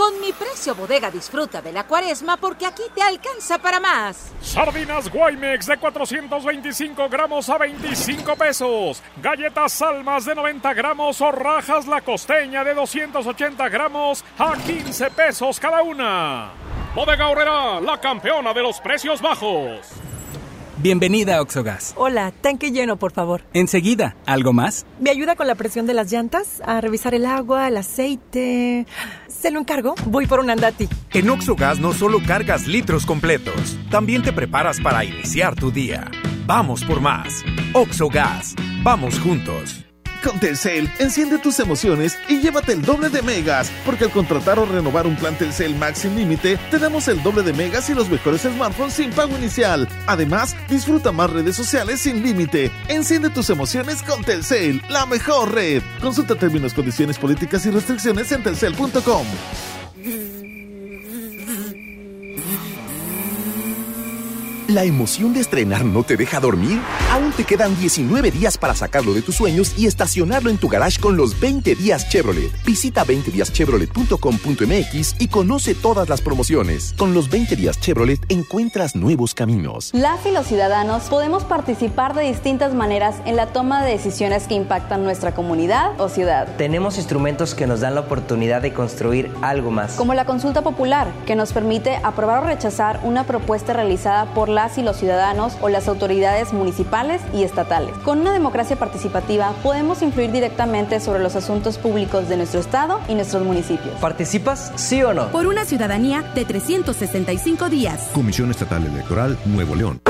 Con 0.00 0.18
mi 0.18 0.32
precio 0.32 0.74
bodega 0.74 1.10
disfruta 1.10 1.60
de 1.60 1.72
la 1.72 1.86
cuaresma 1.86 2.38
porque 2.38 2.64
aquí 2.64 2.84
te 2.94 3.02
alcanza 3.02 3.58
para 3.58 3.78
más. 3.80 4.32
Sardinas 4.40 5.12
Guaymex 5.12 5.66
de 5.66 5.76
425 5.76 7.06
gramos 7.10 7.50
a 7.50 7.58
25 7.58 8.34
pesos. 8.34 9.02
Galletas 9.22 9.74
Salmas 9.74 10.24
de 10.24 10.34
90 10.34 10.72
gramos 10.72 11.20
o 11.20 11.30
rajas 11.30 11.86
la 11.86 12.00
costeña 12.00 12.64
de 12.64 12.72
280 12.72 13.68
gramos 13.68 14.24
a 14.38 14.56
15 14.56 15.10
pesos 15.10 15.60
cada 15.60 15.82
una. 15.82 16.52
Bodega 16.94 17.28
Horrera, 17.28 17.78
la 17.82 18.00
campeona 18.00 18.54
de 18.54 18.62
los 18.62 18.80
precios 18.80 19.20
bajos. 19.20 19.86
Bienvenida 20.78 21.36
a 21.36 21.42
Oxogas. 21.42 21.92
Hola, 21.98 22.32
tanque 22.40 22.72
lleno, 22.72 22.96
por 22.96 23.12
favor. 23.12 23.42
Enseguida, 23.52 24.16
¿algo 24.24 24.54
más? 24.54 24.86
¿Me 24.98 25.10
ayuda 25.10 25.36
con 25.36 25.46
la 25.46 25.54
presión 25.56 25.84
de 25.84 25.92
las 25.92 26.10
llantas? 26.10 26.62
A 26.64 26.80
revisar 26.80 27.12
el 27.14 27.26
agua, 27.26 27.68
el 27.68 27.76
aceite. 27.76 28.86
¿Se 29.40 29.50
lo 29.50 29.58
encargo? 29.58 29.94
Voy 30.04 30.26
por 30.26 30.40
un 30.40 30.50
andati. 30.50 30.86
En 31.14 31.30
Oxogas 31.30 31.78
no 31.78 31.94
solo 31.94 32.20
cargas 32.26 32.66
litros 32.66 33.06
completos, 33.06 33.78
también 33.90 34.22
te 34.22 34.32
preparas 34.32 34.80
para 34.80 35.02
iniciar 35.02 35.54
tu 35.54 35.70
día. 35.70 36.10
Vamos 36.46 36.84
por 36.84 37.00
más. 37.00 37.42
Oxogas. 37.72 38.54
Vamos 38.82 39.18
juntos. 39.18 39.89
Con 40.22 40.38
Telcel, 40.38 40.90
enciende 40.98 41.38
tus 41.38 41.60
emociones 41.60 42.18
y 42.28 42.40
llévate 42.40 42.72
el 42.72 42.82
doble 42.82 43.08
de 43.08 43.22
megas, 43.22 43.70
porque 43.86 44.04
al 44.04 44.10
contratar 44.10 44.58
o 44.58 44.66
renovar 44.66 45.06
un 45.06 45.16
plan 45.16 45.34
Telcel 45.36 45.74
Max 45.76 46.00
sin 46.00 46.14
límite, 46.14 46.58
te 46.70 46.78
damos 46.78 47.08
el 47.08 47.22
doble 47.22 47.42
de 47.42 47.54
megas 47.54 47.88
y 47.88 47.94
los 47.94 48.10
mejores 48.10 48.42
smartphones 48.42 48.94
sin 48.94 49.10
pago 49.10 49.36
inicial. 49.36 49.88
Además, 50.06 50.54
disfruta 50.68 51.10
más 51.10 51.30
redes 51.30 51.56
sociales 51.56 52.00
sin 52.00 52.22
límite. 52.22 52.70
Enciende 52.88 53.30
tus 53.30 53.48
emociones 53.48 54.02
con 54.02 54.22
Telcel, 54.22 54.82
la 54.90 55.06
mejor 55.06 55.54
red. 55.54 55.82
Consulta 56.00 56.34
términos, 56.34 56.74
condiciones 56.74 57.18
políticas 57.18 57.64
y 57.64 57.70
restricciones 57.70 58.30
en 58.32 58.42
telcel.com. 58.42 59.26
¿La 64.70 64.84
emoción 64.84 65.34
de 65.34 65.40
estrenar 65.40 65.84
no 65.84 66.04
te 66.04 66.16
deja 66.16 66.38
dormir? 66.38 66.78
Aún 67.10 67.32
te 67.32 67.42
quedan 67.42 67.76
19 67.76 68.30
días 68.30 68.56
para 68.56 68.76
sacarlo 68.76 69.12
de 69.12 69.20
tus 69.20 69.34
sueños 69.34 69.74
y 69.76 69.86
estacionarlo 69.86 70.48
en 70.48 70.58
tu 70.58 70.68
garage 70.68 71.00
con 71.00 71.16
los 71.16 71.40
20 71.40 71.74
días 71.74 72.08
Chevrolet. 72.08 72.52
Visita 72.64 73.04
20díaschevrolet.com.mx 73.04 75.16
y 75.18 75.26
conoce 75.26 75.74
todas 75.74 76.08
las 76.08 76.20
promociones. 76.20 76.94
Con 76.96 77.14
los 77.14 77.30
20 77.30 77.56
días 77.56 77.80
Chevrolet 77.80 78.20
encuentras 78.28 78.94
nuevos 78.94 79.34
caminos. 79.34 79.90
Las 79.92 80.24
y 80.24 80.30
los 80.30 80.46
ciudadanos 80.46 81.08
podemos 81.08 81.42
participar 81.42 82.14
de 82.14 82.22
distintas 82.22 82.72
maneras 82.72 83.16
en 83.24 83.34
la 83.34 83.46
toma 83.46 83.84
de 83.84 83.90
decisiones 83.90 84.46
que 84.46 84.54
impactan 84.54 85.02
nuestra 85.02 85.34
comunidad 85.34 86.00
o 86.00 86.08
ciudad. 86.08 86.46
Tenemos 86.58 86.96
instrumentos 86.96 87.56
que 87.56 87.66
nos 87.66 87.80
dan 87.80 87.96
la 87.96 88.02
oportunidad 88.02 88.62
de 88.62 88.72
construir 88.72 89.32
algo 89.42 89.72
más. 89.72 89.94
Como 89.94 90.14
la 90.14 90.26
consulta 90.26 90.62
popular, 90.62 91.08
que 91.26 91.34
nos 91.34 91.52
permite 91.52 91.96
aprobar 92.04 92.44
o 92.44 92.46
rechazar 92.46 93.00
una 93.02 93.24
propuesta 93.24 93.72
realizada 93.72 94.32
por 94.32 94.48
la 94.48 94.59
y 94.76 94.82
los 94.82 94.96
ciudadanos 94.96 95.56
o 95.60 95.68
las 95.68 95.88
autoridades 95.88 96.52
municipales 96.52 97.22
y 97.32 97.42
estatales. 97.44 97.96
Con 98.04 98.20
una 98.20 98.32
democracia 98.32 98.76
participativa 98.76 99.52
podemos 99.62 100.02
influir 100.02 100.32
directamente 100.32 101.00
sobre 101.00 101.22
los 101.22 101.34
asuntos 101.34 101.78
públicos 101.78 102.28
de 102.28 102.36
nuestro 102.36 102.60
estado 102.60 103.00
y 103.08 103.14
nuestros 103.14 103.42
municipios. 103.42 103.94
¿Participas, 104.00 104.72
sí 104.76 105.02
o 105.02 105.14
no? 105.14 105.28
Por 105.28 105.46
una 105.46 105.64
ciudadanía 105.64 106.22
de 106.34 106.44
365 106.44 107.68
días. 107.70 108.10
Comisión 108.12 108.50
Estatal 108.50 108.84
Electoral 108.84 109.38
Nuevo 109.46 109.74
León. 109.74 110.00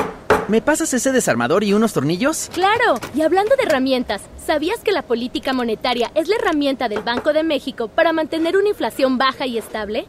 ¿Me 0.51 0.61
pasas 0.61 0.93
ese 0.95 1.13
desarmador 1.13 1.63
y 1.63 1.75
unos 1.75 1.93
tornillos? 1.93 2.51
Claro, 2.53 2.99
y 3.15 3.23
hablando 3.23 3.55
de 3.55 3.63
herramientas, 3.63 4.23
¿sabías 4.45 4.81
que 4.81 4.91
la 4.91 5.03
política 5.03 5.53
monetaria 5.53 6.11
es 6.17 6.27
la 6.27 6.35
herramienta 6.35 6.89
del 6.89 7.03
Banco 7.03 7.33
de 7.33 7.45
México 7.45 7.87
para 7.87 8.13
mantener 8.13 8.57
una 8.57 8.71
inflación 8.71 9.17
baja 9.17 9.47
y 9.47 9.59
estable? 9.59 10.09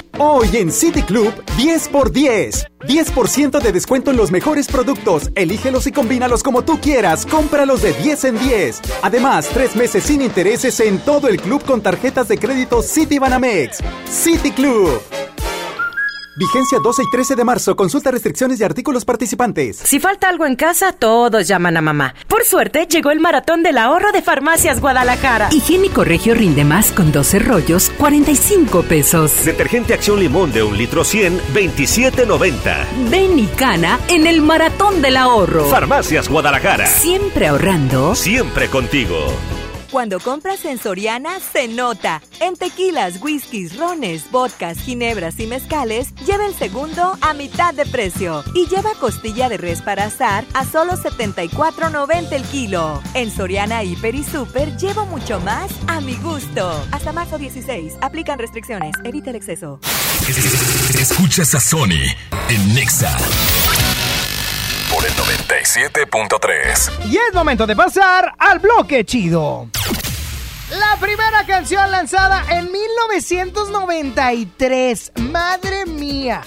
Hoy 0.17 0.49
en 0.53 0.71
City 0.71 1.01
Club, 1.01 1.33
10 1.57 1.87
por 1.89 2.11
10. 2.11 2.67
10% 2.81 3.61
de 3.61 3.71
descuento 3.71 4.11
en 4.11 4.17
los 4.17 4.31
mejores 4.31 4.67
productos. 4.67 5.31
Elígelos 5.35 5.87
y 5.87 5.91
combínalos 5.91 6.43
como 6.43 6.63
tú 6.63 6.79
quieras. 6.79 7.25
Cómpralos 7.25 7.81
de 7.81 7.93
10 7.93 8.23
en 8.25 8.39
10. 8.39 8.81
Además, 9.01 9.49
tres 9.53 9.75
meses 9.75 10.03
sin 10.03 10.21
intereses 10.21 10.79
en 10.79 10.99
todo 10.99 11.27
el 11.27 11.39
club 11.39 11.63
con 11.63 11.81
tarjetas 11.81 12.27
de 12.27 12.37
crédito 12.37 12.81
City 12.81 13.19
Banamex. 13.19 13.79
City 14.09 14.51
Club. 14.51 15.01
Vigencia 16.35 16.79
12 16.81 17.03
y 17.03 17.09
13 17.09 17.35
de 17.35 17.43
marzo. 17.43 17.75
Consulta 17.75 18.09
restricciones 18.09 18.59
y 18.59 18.63
artículos 18.63 19.03
participantes. 19.03 19.77
Si 19.77 19.99
falta 19.99 20.29
algo 20.29 20.45
en 20.45 20.55
casa, 20.55 20.93
todos 20.93 21.47
llaman 21.47 21.75
a 21.75 21.81
mamá. 21.81 22.15
Por 22.27 22.45
suerte, 22.45 22.87
llegó 22.87 23.11
el 23.11 23.19
maratón 23.19 23.63
del 23.63 23.77
ahorro 23.77 24.11
de 24.13 24.21
Farmacias 24.21 24.79
Guadalajara. 24.79 25.49
Higiénico 25.51 26.03
Regio 26.05 26.33
rinde 26.33 26.63
más 26.63 26.91
con 26.91 27.11
12 27.11 27.39
rollos, 27.39 27.91
45 27.97 28.83
pesos. 28.83 29.43
Detergente 29.43 29.93
Acción 29.93 30.19
Limón 30.19 30.53
de 30.53 30.63
un 30.63 30.77
litro 30.77 31.03
100, 31.03 31.39
27.90. 31.53 33.09
Ven 33.09 33.37
y 33.37 33.47
cana 33.47 33.99
en 34.07 34.25
el 34.25 34.41
maratón 34.41 35.01
del 35.01 35.17
ahorro. 35.17 35.65
Farmacias 35.65 36.29
Guadalajara. 36.29 36.87
Siempre 36.87 37.47
ahorrando. 37.47 38.15
Siempre 38.15 38.69
contigo. 38.69 39.27
Cuando 39.91 40.21
compras 40.21 40.63
en 40.63 40.77
Soriana, 40.77 41.41
se 41.41 41.67
nota. 41.67 42.21
En 42.39 42.55
tequilas, 42.55 43.21
whiskies, 43.21 43.77
rones, 43.77 44.31
vodkas, 44.31 44.77
ginebras 44.77 45.37
y 45.37 45.47
mezcales, 45.47 46.15
lleva 46.25 46.45
el 46.45 46.55
segundo 46.55 47.17
a 47.19 47.33
mitad 47.33 47.73
de 47.73 47.85
precio. 47.85 48.41
Y 48.55 48.67
lleva 48.67 48.91
costilla 49.01 49.49
de 49.49 49.57
res 49.57 49.81
para 49.81 50.05
asar 50.05 50.45
a 50.53 50.63
solo 50.63 50.93
74.90 50.93 52.31
el 52.31 52.43
kilo. 52.43 53.01
En 53.15 53.29
Soriana, 53.31 53.83
Hiper 53.83 54.15
y 54.15 54.23
Super, 54.23 54.77
llevo 54.77 55.05
mucho 55.07 55.41
más 55.41 55.69
a 55.87 55.99
mi 55.99 56.15
gusto. 56.15 56.71
Hasta 56.91 57.11
marzo 57.11 57.37
16. 57.37 57.95
Aplican 57.99 58.39
restricciones. 58.39 58.95
Evita 59.03 59.31
el 59.31 59.35
exceso. 59.35 59.81
Escuchas 60.97 61.53
a 61.53 61.59
Sony 61.59 62.15
en 62.47 62.73
Nexa 62.73 63.17
por 64.91 65.05
el 65.05 65.13
97.3. 65.51 67.11
Y 67.11 67.17
es 67.17 67.33
momento 67.33 67.67
de 67.67 67.75
pasar 67.75 68.33
al 68.37 68.59
bloque 68.59 69.03
chido. 69.03 69.67
La 70.69 70.95
primera 70.97 71.45
canción 71.45 71.91
lanzada 71.91 72.45
en 72.51 72.71
1993. 72.71 75.11
Madre 75.29 75.85
mía. 75.87 76.41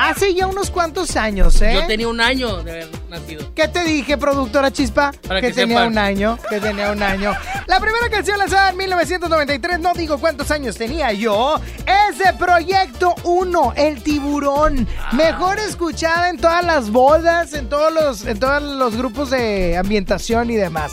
Hace 0.00 0.32
ya 0.32 0.46
unos 0.46 0.70
cuantos 0.70 1.14
años, 1.16 1.60
¿eh? 1.60 1.72
Yo 1.74 1.86
tenía 1.86 2.08
un 2.08 2.22
año 2.22 2.62
de 2.62 2.70
haber 2.70 2.88
nacido. 3.10 3.54
¿Qué 3.54 3.68
te 3.68 3.84
dije, 3.84 4.16
productora 4.16 4.72
Chispa? 4.72 5.12
Para 5.28 5.42
que, 5.42 5.48
que 5.48 5.52
tenía 5.52 5.76
sepan. 5.76 5.92
un 5.92 5.98
año, 5.98 6.38
que 6.48 6.58
tenía 6.58 6.90
un 6.90 7.02
año. 7.02 7.34
La 7.66 7.78
primera 7.80 8.08
canción 8.08 8.38
lanzada 8.38 8.70
en 8.70 8.78
1993, 8.78 9.78
no 9.78 9.92
digo 9.92 10.16
cuántos 10.18 10.50
años 10.50 10.76
tenía 10.76 11.12
yo, 11.12 11.60
es 11.86 12.18
de 12.18 12.32
Proyecto 12.32 13.14
1, 13.24 13.74
El 13.76 14.02
Tiburón. 14.02 14.88
Mejor 15.12 15.58
escuchada 15.58 16.30
en 16.30 16.38
todas 16.38 16.64
las 16.64 16.90
bodas, 16.90 17.52
en 17.52 17.68
todos 17.68 17.92
los, 17.92 18.24
en 18.24 18.40
todos 18.40 18.62
los 18.62 18.96
grupos 18.96 19.28
de 19.28 19.76
ambientación 19.76 20.50
y 20.50 20.56
demás. 20.56 20.92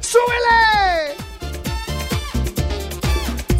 ¡Súbele! 0.00 1.14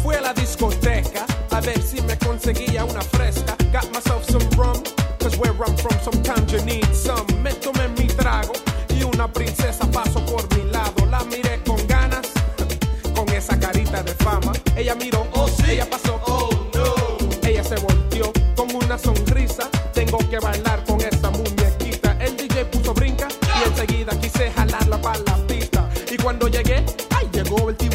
Fui 0.03 0.15
a 0.15 0.21
la 0.21 0.33
discoteca 0.33 1.28
a 1.59 1.61
ver 1.61 1.81
si 1.81 2.01
me 2.03 2.17
conseguía 2.17 2.85
una 2.85 3.01
fresca. 3.01 3.53
Got 3.73 3.91
myself 3.91 4.23
some 4.23 4.47
rum, 4.51 4.81
cause 5.19 5.37
where 5.37 5.53
I'm 5.65 5.75
from 5.75 5.97
sometimes 6.01 6.51
you 6.53 6.61
need 6.63 6.87
some. 6.95 7.25
Me 7.43 7.51
tomé 7.51 7.89
mi 7.97 8.07
trago 8.07 8.53
y 8.95 9.03
una 9.03 9.27
princesa 9.27 9.85
pasó 9.91 10.25
por 10.25 10.43
mi 10.55 10.71
lado. 10.71 11.05
La 11.11 11.21
miré 11.25 11.61
con 11.65 11.85
ganas, 11.87 12.27
con 13.15 13.27
esa 13.29 13.59
carita 13.59 14.01
de 14.03 14.13
fama. 14.23 14.53
Ella 14.77 14.95
miró, 14.95 15.27
oh 15.33 15.49
sí, 15.49 15.71
ella 15.71 15.89
pasó, 15.89 16.21
oh 16.27 16.49
no. 16.73 17.39
Ella 17.45 17.63
se 17.63 17.75
volteó 17.75 18.31
con 18.55 18.73
una 18.73 18.97
sonrisa. 18.97 19.69
Tengo 19.93 20.17
que 20.29 20.39
bailar 20.39 20.85
con 20.85 21.01
esa 21.01 21.29
muñequita. 21.29 22.15
El 22.21 22.37
DJ 22.37 22.65
puso 22.65 22.93
brinca 22.93 23.27
y 23.59 23.67
enseguida 23.67 24.17
quise 24.21 24.49
jalarla 24.51 25.01
para 25.01 25.19
la 25.19 25.35
pista. 25.45 25.89
Y 26.09 26.15
cuando 26.15 26.47
llegué, 26.47 26.85
ay, 27.17 27.27
llegó 27.33 27.69
el 27.69 27.75
tiburón 27.75 27.88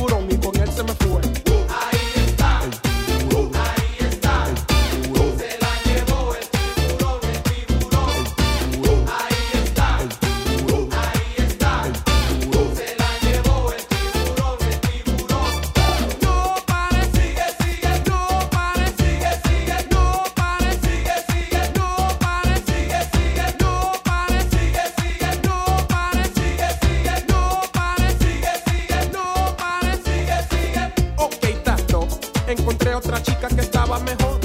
mejor. 34.00 34.43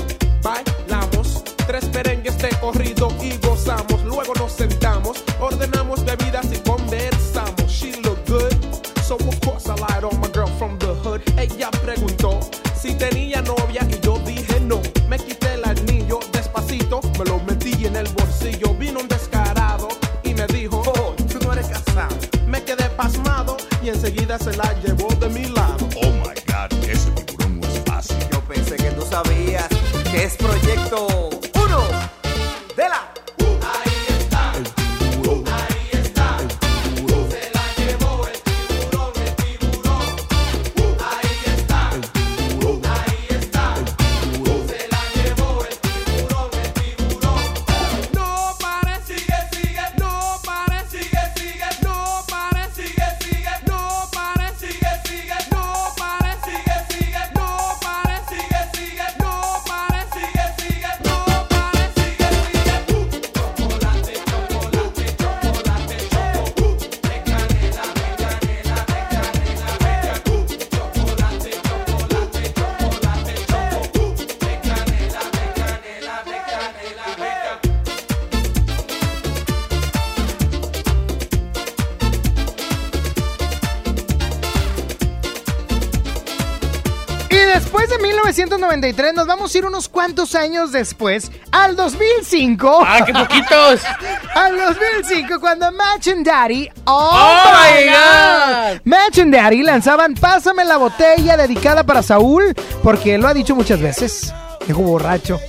1993 88.29 89.15
nos 89.15 89.25
vamos 89.25 89.53
a 89.53 89.57
ir 89.57 89.65
unos 89.65 89.89
cuantos 89.89 90.35
años 90.35 90.71
después 90.71 91.31
al 91.51 91.75
2005. 91.75 92.83
¡Ah, 92.85 93.03
qué 93.03 93.11
poquitos! 93.11 93.81
al 94.35 94.55
2005 94.55 95.39
cuando 95.39 95.71
Match 95.71 96.09
and 96.09 96.23
Daddy, 96.23 96.69
oh, 96.85 97.09
¡Oh, 97.11 97.43
my 97.51 97.85
god, 97.85 98.73
God! 98.75 98.81
Match 98.83 99.17
and 99.17 99.33
Daddy 99.33 99.63
lanzaban 99.63 100.13
Pásame 100.13 100.63
la 100.63 100.77
botella 100.77 101.37
dedicada 101.37 101.83
para 101.83 102.03
Saúl 102.03 102.53
porque 102.83 103.15
él 103.15 103.21
lo 103.21 103.29
ha 103.29 103.33
dicho 103.33 103.55
muchas 103.55 103.81
veces. 103.81 104.31
Dijo 104.67 104.81
borracho. 104.83 105.39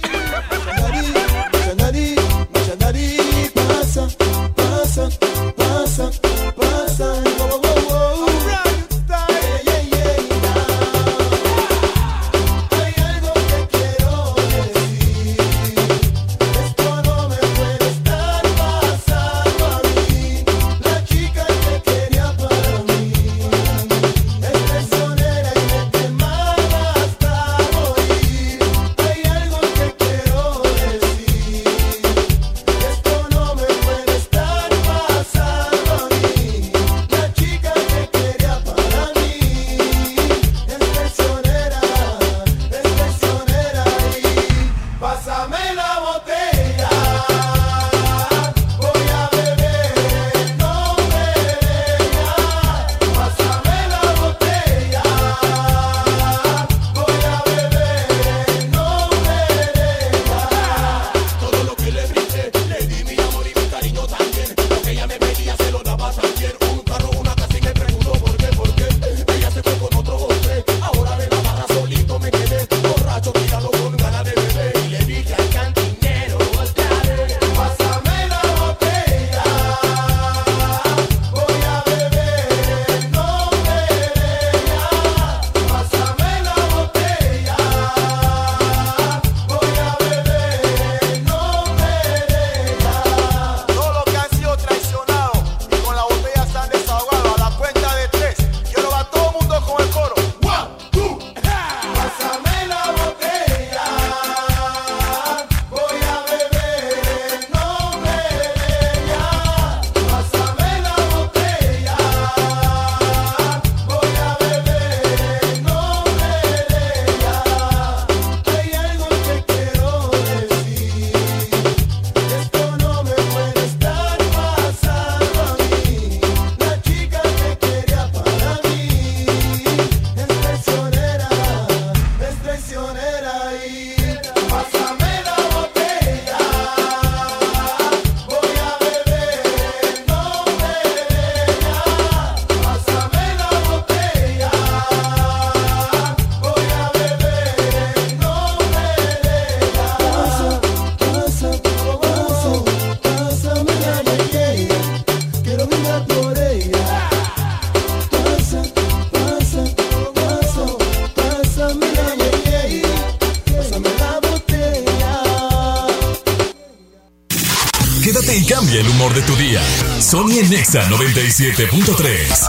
Nexa 170.72 170.88
97.3. 170.88 172.48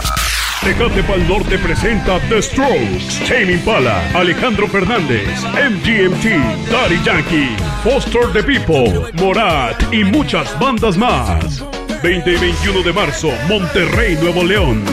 Tecate 0.62 1.02
Pal 1.02 1.28
Norte 1.28 1.58
presenta 1.58 2.20
The 2.30 2.40
Strokes, 2.40 3.20
Tame 3.28 3.54
Impala, 3.54 4.12
Alejandro 4.14 4.68
Fernández, 4.68 5.44
MGMT, 5.44 6.70
Daddy 6.70 7.02
Yankee, 7.04 7.56
Foster 7.84 8.32
the 8.32 8.44
People, 8.44 9.12
Morat 9.14 9.92
y 9.92 10.04
muchas 10.04 10.58
bandas 10.60 10.98
más. 10.98 11.64
20 12.04 12.34
y 12.34 12.38
21 12.38 12.84
de 12.84 12.94
marzo, 12.94 13.32
Monterrey, 13.48 14.16
Nuevo 14.22 14.44
León. 14.44 14.84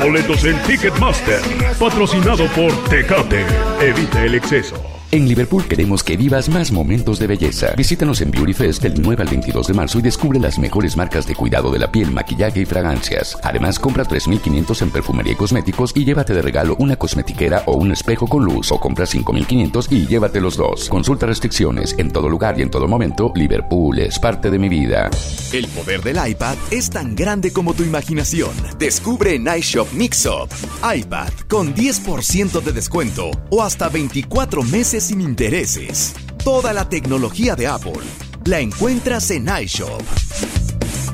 Boletos 0.00 0.42
en 0.44 0.58
Ticketmaster, 0.62 1.42
patrocinado 1.78 2.46
por 2.52 2.72
Tecate. 2.88 3.44
Evita 3.82 4.24
el 4.24 4.36
exceso. 4.36 4.91
En 5.14 5.28
Liverpool 5.28 5.68
queremos 5.68 6.02
que 6.02 6.16
vivas 6.16 6.48
más 6.48 6.72
momentos 6.72 7.18
de 7.18 7.26
belleza. 7.26 7.74
Visítanos 7.76 8.22
en 8.22 8.30
Beauty 8.30 8.54
Fest 8.54 8.82
del 8.82 8.94
9 8.98 9.22
al 9.22 9.28
22 9.28 9.66
de 9.66 9.74
marzo 9.74 9.98
y 9.98 10.02
descubre 10.02 10.40
las 10.40 10.58
mejores 10.58 10.96
marcas 10.96 11.26
de 11.26 11.34
cuidado 11.34 11.70
de 11.70 11.78
la 11.78 11.92
piel, 11.92 12.10
maquillaje 12.10 12.62
y 12.62 12.64
fragancias. 12.64 13.36
Además, 13.42 13.78
compra 13.78 14.04
3.500 14.04 14.80
en 14.80 14.90
perfumería 14.90 15.34
y 15.34 15.36
cosméticos 15.36 15.92
y 15.94 16.06
llévate 16.06 16.32
de 16.32 16.40
regalo 16.40 16.76
una 16.78 16.96
cosmetiquera 16.96 17.62
o 17.66 17.76
un 17.76 17.92
espejo 17.92 18.26
con 18.26 18.42
luz 18.42 18.72
o 18.72 18.80
compra 18.80 19.04
5.500 19.04 19.88
y 19.90 20.06
llévate 20.06 20.40
los 20.40 20.56
dos. 20.56 20.88
Consulta 20.88 21.26
restricciones. 21.26 21.94
En 21.98 22.10
todo 22.10 22.30
lugar 22.30 22.58
y 22.58 22.62
en 22.62 22.70
todo 22.70 22.88
momento, 22.88 23.34
Liverpool 23.34 23.98
es 23.98 24.18
parte 24.18 24.50
de 24.50 24.58
mi 24.58 24.70
vida. 24.70 25.10
El 25.52 25.68
poder 25.68 26.00
del 26.00 26.26
iPad 26.26 26.56
es 26.70 26.88
tan 26.88 27.14
grande 27.14 27.52
como 27.52 27.74
tu 27.74 27.82
imaginación. 27.82 28.52
Descubre 28.78 29.34
en 29.34 29.46
iShop 29.58 29.92
Mixup. 29.92 30.50
iPad 30.82 31.32
con 31.48 31.74
10% 31.74 32.62
de 32.62 32.72
descuento 32.72 33.30
o 33.50 33.62
hasta 33.62 33.90
24 33.90 34.62
meses 34.62 35.01
sin 35.02 35.20
intereses. 35.20 36.14
Toda 36.44 36.72
la 36.72 36.88
tecnología 36.88 37.56
de 37.56 37.66
Apple 37.66 38.00
la 38.44 38.60
encuentras 38.60 39.30
en 39.30 39.48
iShop. 39.62 40.02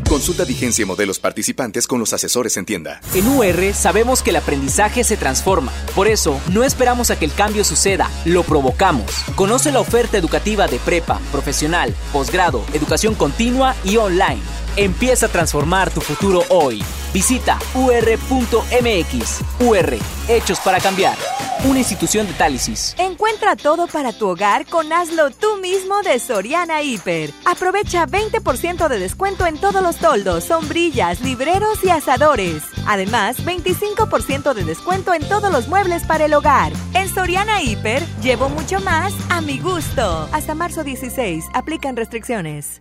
Consulta 0.08 0.44
vigencia 0.44 0.82
y 0.82 0.86
modelos 0.86 1.18
participantes 1.18 1.86
con 1.86 2.00
los 2.00 2.12
asesores 2.12 2.56
en 2.56 2.64
tienda. 2.64 3.00
En 3.14 3.26
UR 3.28 3.74
sabemos 3.74 4.22
que 4.22 4.30
el 4.30 4.36
aprendizaje 4.36 5.04
se 5.04 5.16
transforma. 5.16 5.72
Por 5.94 6.08
eso, 6.08 6.40
no 6.52 6.64
esperamos 6.64 7.10
a 7.10 7.18
que 7.18 7.26
el 7.26 7.32
cambio 7.32 7.62
suceda, 7.64 8.10
lo 8.24 8.42
provocamos. 8.42 9.10
Conoce 9.34 9.70
la 9.70 9.80
oferta 9.80 10.16
educativa 10.16 10.66
de 10.66 10.78
prepa, 10.78 11.20
profesional, 11.30 11.94
posgrado, 12.12 12.64
educación 12.72 13.14
continua 13.14 13.74
y 13.84 13.96
online. 13.96 14.40
Empieza 14.78 15.26
a 15.26 15.28
transformar 15.28 15.90
tu 15.90 16.00
futuro 16.00 16.44
hoy. 16.50 16.84
Visita 17.12 17.58
ur.mx. 17.74 19.40
UR, 19.58 19.98
hechos 20.28 20.60
para 20.60 20.78
cambiar. 20.78 21.18
Una 21.64 21.80
institución 21.80 22.28
de 22.28 22.32
Tálisis. 22.34 22.94
Encuentra 22.96 23.56
todo 23.56 23.88
para 23.88 24.12
tu 24.12 24.28
hogar 24.28 24.66
con 24.66 24.92
Hazlo 24.92 25.30
tú 25.30 25.56
mismo 25.56 26.00
de 26.02 26.20
Soriana 26.20 26.80
Hiper. 26.80 27.32
Aprovecha 27.44 28.06
20% 28.06 28.86
de 28.86 28.98
descuento 29.00 29.46
en 29.46 29.58
todos 29.58 29.82
los 29.82 29.96
toldos, 29.96 30.44
sombrillas, 30.44 31.22
libreros 31.22 31.82
y 31.82 31.90
asadores. 31.90 32.62
Además, 32.86 33.44
25% 33.44 34.54
de 34.54 34.62
descuento 34.62 35.12
en 35.12 35.28
todos 35.28 35.50
los 35.50 35.66
muebles 35.66 36.04
para 36.04 36.26
el 36.26 36.34
hogar. 36.34 36.72
En 36.94 37.12
Soriana 37.12 37.60
Hiper, 37.60 38.06
llevo 38.22 38.48
mucho 38.48 38.78
más 38.78 39.12
a 39.28 39.40
mi 39.40 39.58
gusto. 39.58 40.28
Hasta 40.30 40.54
marzo 40.54 40.84
16, 40.84 41.46
aplican 41.52 41.96
restricciones. 41.96 42.80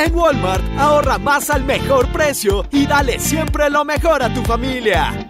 En 0.00 0.14
Walmart, 0.14 0.64
ahorra 0.78 1.18
más 1.18 1.50
al 1.50 1.62
mejor 1.64 2.10
precio 2.10 2.64
y 2.72 2.86
dale 2.86 3.18
siempre 3.18 3.68
lo 3.68 3.84
mejor 3.84 4.22
a 4.22 4.32
tu 4.32 4.42
familia. 4.42 5.28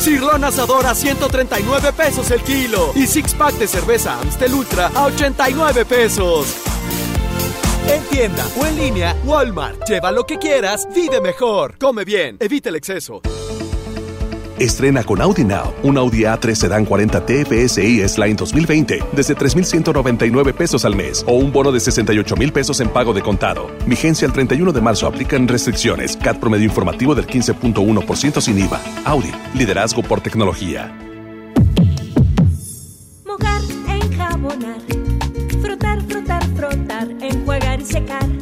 Cirlón 0.00 0.44
asador 0.44 0.86
a 0.86 0.94
139 0.94 1.92
pesos 1.92 2.30
el 2.30 2.40
kilo 2.40 2.92
y 2.94 3.06
six 3.06 3.34
pack 3.34 3.52
de 3.56 3.66
cerveza 3.66 4.18
Amstel 4.18 4.54
Ultra 4.54 4.90
a 4.94 5.04
89 5.04 5.84
pesos. 5.84 6.56
En 7.86 8.02
tienda 8.04 8.46
o 8.58 8.64
en 8.64 8.78
línea, 8.78 9.14
Walmart. 9.24 9.86
Lleva 9.86 10.10
lo 10.10 10.24
que 10.24 10.38
quieras, 10.38 10.88
vive 10.94 11.20
mejor. 11.20 11.76
Come 11.78 12.06
bien, 12.06 12.38
evita 12.40 12.70
el 12.70 12.76
exceso. 12.76 13.20
Estrena 14.62 15.02
con 15.02 15.20
Audi 15.20 15.42
Now 15.42 15.74
un 15.82 15.98
Audi 15.98 16.22
A3 16.22 16.54
Sedan 16.54 16.84
40 16.84 17.26
TFSI 17.26 18.00
S-Line 18.02 18.34
2020 18.36 19.04
desde 19.12 19.34
3,199 19.34 20.52
pesos 20.54 20.84
al 20.84 20.94
mes 20.94 21.24
o 21.26 21.32
un 21.32 21.50
bono 21.50 21.72
de 21.72 21.80
68 21.80 22.36
mil 22.36 22.52
pesos 22.52 22.78
en 22.80 22.88
pago 22.88 23.12
de 23.12 23.22
contado. 23.22 23.72
Vigencia 23.86 24.24
el 24.24 24.32
31 24.32 24.72
de 24.72 24.80
marzo. 24.80 25.08
Aplican 25.08 25.48
restricciones. 25.48 26.16
CAT 26.16 26.38
promedio 26.38 26.66
informativo 26.66 27.14
del 27.14 27.26
15.1% 27.26 28.40
sin 28.40 28.58
IVA. 28.60 28.80
Audi. 29.04 29.32
Liderazgo 29.54 30.02
por 30.02 30.20
tecnología. 30.20 30.96
Mojar, 33.26 33.62
enjabonar, 33.88 34.80
frotar, 35.60 36.00
frotar, 36.02 36.44
frotar, 36.54 37.08
enjuagar 37.20 37.80
y 37.80 37.84
secar. 37.84 38.41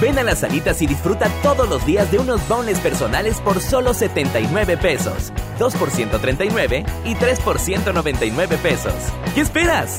Ven 0.00 0.16
a 0.16 0.22
las 0.22 0.38
salitas 0.40 0.80
y 0.80 0.86
disfruta 0.86 1.28
todos 1.42 1.68
los 1.68 1.84
días 1.84 2.10
de 2.12 2.18
unos 2.18 2.46
boneless 2.48 2.78
personales 2.78 3.40
por 3.40 3.60
solo 3.60 3.94
79 3.94 4.76
pesos. 4.76 5.32
2 5.58 5.74
por 5.74 5.90
139 5.90 6.84
y 7.04 7.14
3 7.16 7.40
por 7.40 7.58
199 7.58 8.58
pesos. 8.58 8.94
¿Qué 9.34 9.40
esperas? 9.40 9.98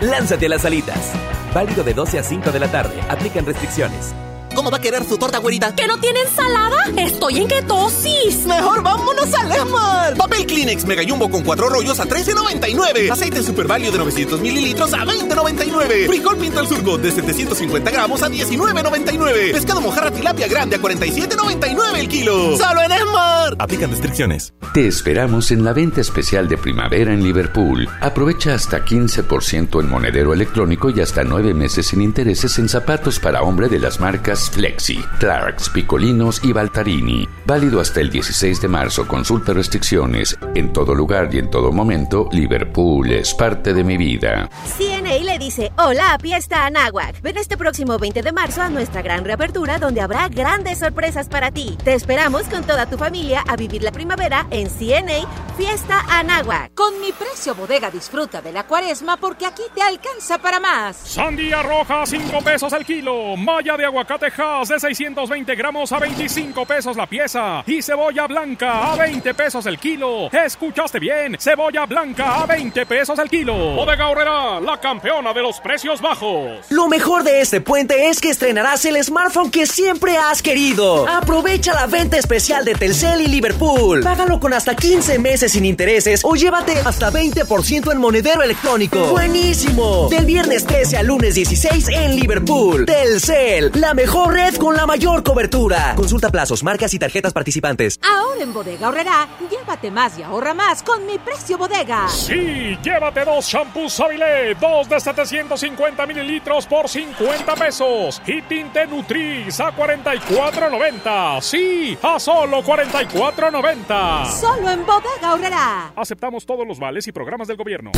Lánzate 0.00 0.46
a 0.46 0.50
las 0.50 0.62
salitas. 0.62 1.12
Válido 1.52 1.82
de 1.82 1.92
12 1.92 2.20
a 2.20 2.22
5 2.22 2.52
de 2.52 2.60
la 2.60 2.70
tarde. 2.70 3.00
Aplican 3.08 3.44
restricciones. 3.44 4.14
¿Cómo 4.54 4.70
va 4.70 4.76
a 4.76 4.80
querer 4.80 5.04
su 5.04 5.16
torta, 5.16 5.38
güerita? 5.38 5.74
¿Que 5.74 5.86
no 5.86 5.98
tiene 5.98 6.20
ensalada? 6.20 6.76
Estoy 6.96 7.38
en 7.38 7.48
ketosis. 7.48 8.44
Mejor 8.46 8.82
vámonos 8.82 9.32
a 9.34 9.44
Lemar. 9.44 10.16
Papel 10.16 10.46
Kleenex 10.46 10.84
Mega 10.84 11.02
Jumbo 11.06 11.30
con 11.30 11.42
cuatro 11.42 11.68
rollos 11.68 11.98
a 12.00 12.04
$13.99. 12.04 13.10
Aceite 13.10 13.42
Super 13.42 13.66
Value 13.66 13.90
de 13.90 13.98
900 13.98 14.40
mililitros 14.40 14.92
a 14.92 15.04
$20.99. 15.04 16.06
Frijol 16.06 16.36
Pinto 16.36 16.60
al 16.60 16.68
Surgo 16.68 16.98
de 16.98 17.10
750 17.10 17.90
gramos 17.90 18.22
a 18.22 18.28
$19.99. 18.28 19.52
Pescado 19.52 19.80
mojarra 19.80 20.10
tilapia 20.10 20.46
grande 20.48 20.76
a 20.76 20.80
$47.99 20.80 21.98
el 21.98 22.08
kilo. 22.08 22.56
¡Solo 22.56 22.82
en 22.82 22.92
Esmar! 22.92 23.56
Aplican 23.58 23.90
restricciones. 23.90 24.52
Te 24.74 24.86
esperamos 24.86 25.50
en 25.50 25.64
la 25.64 25.72
venta 25.72 26.00
especial 26.00 26.48
de 26.48 26.58
primavera 26.58 27.12
en 27.12 27.22
Liverpool. 27.22 27.88
Aprovecha 28.00 28.54
hasta 28.54 28.84
15% 28.84 29.80
en 29.80 29.90
monedero 29.90 30.32
electrónico 30.32 30.90
y 30.90 31.00
hasta 31.00 31.24
9 31.24 31.54
meses 31.54 31.86
sin 31.86 32.02
intereses 32.02 32.58
en 32.58 32.68
zapatos 32.68 33.18
para 33.18 33.42
hombre 33.42 33.68
de 33.68 33.78
las 33.78 34.00
marcas 34.00 34.41
Flexi, 34.50 35.02
Clarks, 35.18 35.68
Picolinos 35.70 36.42
y 36.44 36.52
Baltarini. 36.52 37.28
Válido 37.44 37.80
hasta 37.80 38.00
el 38.00 38.10
16 38.10 38.60
de 38.60 38.68
marzo. 38.68 39.06
Consulta 39.06 39.52
restricciones. 39.52 40.36
En 40.54 40.72
todo 40.72 40.94
lugar 40.94 41.28
y 41.32 41.38
en 41.38 41.50
todo 41.50 41.72
momento, 41.72 42.28
Liverpool 42.32 43.10
es 43.10 43.34
parte 43.34 43.74
de 43.74 43.84
mi 43.84 43.96
vida. 43.96 44.48
CNA 44.76 45.18
le 45.24 45.38
dice 45.38 45.72
hola 45.78 46.14
a 46.14 46.18
Fiesta 46.18 46.66
Anáhuac. 46.66 47.20
Ven 47.22 47.38
este 47.38 47.56
próximo 47.56 47.98
20 47.98 48.22
de 48.22 48.32
marzo 48.32 48.62
a 48.62 48.68
nuestra 48.68 49.02
gran 49.02 49.24
reapertura 49.24 49.78
donde 49.78 50.00
habrá 50.00 50.28
grandes 50.28 50.78
sorpresas 50.78 51.28
para 51.28 51.50
ti. 51.50 51.76
Te 51.84 51.94
esperamos 51.94 52.44
con 52.44 52.64
toda 52.64 52.86
tu 52.86 52.98
familia 52.98 53.44
a 53.46 53.56
vivir 53.56 53.82
la 53.82 53.92
primavera 53.92 54.46
en 54.50 54.68
CNA 54.68 55.28
Fiesta 55.56 56.00
Anáhuac. 56.08 56.74
Con 56.74 57.00
mi 57.00 57.12
precio 57.12 57.54
bodega 57.54 57.90
disfruta 57.90 58.40
de 58.40 58.52
la 58.52 58.66
cuaresma 58.66 59.16
porque 59.16 59.46
aquí 59.46 59.62
te 59.74 59.82
alcanza 59.82 60.38
para 60.38 60.58
más. 60.58 60.96
Sandía 60.96 61.62
roja, 61.62 62.06
5 62.06 62.38
pesos 62.42 62.72
el 62.72 62.84
kilo. 62.84 63.36
Malla 63.36 63.76
de 63.76 63.84
aguacate 63.84 64.30
De 64.34 64.80
620 64.80 65.54
gramos 65.54 65.92
a 65.92 65.98
25 65.98 66.64
pesos 66.64 66.96
la 66.96 67.06
pieza. 67.06 67.62
Y 67.66 67.82
cebolla 67.82 68.26
blanca 68.26 68.92
a 68.92 68.96
20 68.96 69.34
pesos 69.34 69.66
el 69.66 69.78
kilo. 69.78 70.30
¿Escuchaste 70.32 70.98
bien? 70.98 71.36
Cebolla 71.38 71.84
blanca 71.84 72.40
a 72.40 72.46
20 72.46 72.86
pesos 72.86 73.18
el 73.18 73.28
kilo. 73.28 73.52
Bodega 73.52 74.08
Horrera, 74.08 74.58
la 74.60 74.80
campeona 74.80 75.34
de 75.34 75.42
los 75.42 75.60
precios 75.60 76.00
bajos. 76.00 76.70
Lo 76.70 76.88
mejor 76.88 77.24
de 77.24 77.42
este 77.42 77.60
puente 77.60 78.08
es 78.08 78.20
que 78.20 78.30
estrenarás 78.30 78.86
el 78.86 79.02
smartphone 79.04 79.50
que 79.50 79.66
siempre 79.66 80.16
has 80.16 80.40
querido. 80.40 81.06
Aprovecha 81.06 81.74
la 81.74 81.86
venta 81.86 82.16
especial 82.16 82.64
de 82.64 82.74
Telcel 82.74 83.20
y 83.20 83.26
Liverpool. 83.26 84.02
Págalo 84.02 84.40
con 84.40 84.54
hasta 84.54 84.74
15 84.74 85.18
meses 85.18 85.52
sin 85.52 85.66
intereses 85.66 86.22
o 86.24 86.34
llévate 86.36 86.78
hasta 86.86 87.10
20% 87.12 87.92
en 87.92 87.98
monedero 87.98 88.42
electrónico. 88.42 88.98
¡Buenísimo! 89.08 90.08
Del 90.08 90.24
viernes 90.24 90.64
13 90.64 90.96
al 90.96 91.06
lunes 91.08 91.34
16 91.34 91.88
en 91.90 92.16
Liverpool. 92.16 92.86
Telcel, 92.86 93.72
la 93.74 93.92
mejor 93.92 94.21
red 94.28 94.56
con 94.56 94.76
la 94.76 94.86
mayor 94.86 95.22
cobertura. 95.22 95.94
Consulta 95.96 96.30
plazos, 96.30 96.62
marcas 96.62 96.92
y 96.94 96.98
tarjetas 96.98 97.32
participantes. 97.32 97.98
Ahora 98.02 98.42
en 98.42 98.52
Bodega 98.52 98.88
Horrera, 98.88 99.28
llévate 99.50 99.90
más 99.90 100.18
y 100.18 100.22
ahorra 100.22 100.54
más 100.54 100.82
con 100.82 101.04
mi 101.06 101.18
precio 101.18 101.58
bodega. 101.58 102.08
Sí, 102.08 102.76
llévate 102.82 103.24
dos 103.24 103.46
shampoos 103.46 103.92
Sabilé, 103.92 104.54
dos 104.60 104.88
de 104.88 105.00
750 105.00 106.06
mililitros 106.06 106.66
por 106.66 106.88
50 106.88 107.54
pesos. 107.54 108.20
Y 108.26 108.42
tinte 108.42 108.86
Nutris 108.86 109.60
a 109.60 109.74
44.90. 109.74 111.40
Sí, 111.40 111.96
a 112.02 112.18
solo 112.18 112.62
44.90. 112.62 114.40
Solo 114.40 114.70
en 114.70 114.84
Bodega 114.86 115.34
Horrera. 115.34 115.92
Aceptamos 115.96 116.46
todos 116.46 116.66
los 116.66 116.78
vales 116.78 117.06
y 117.06 117.12
programas 117.12 117.48
del 117.48 117.56
gobierno. 117.56 117.92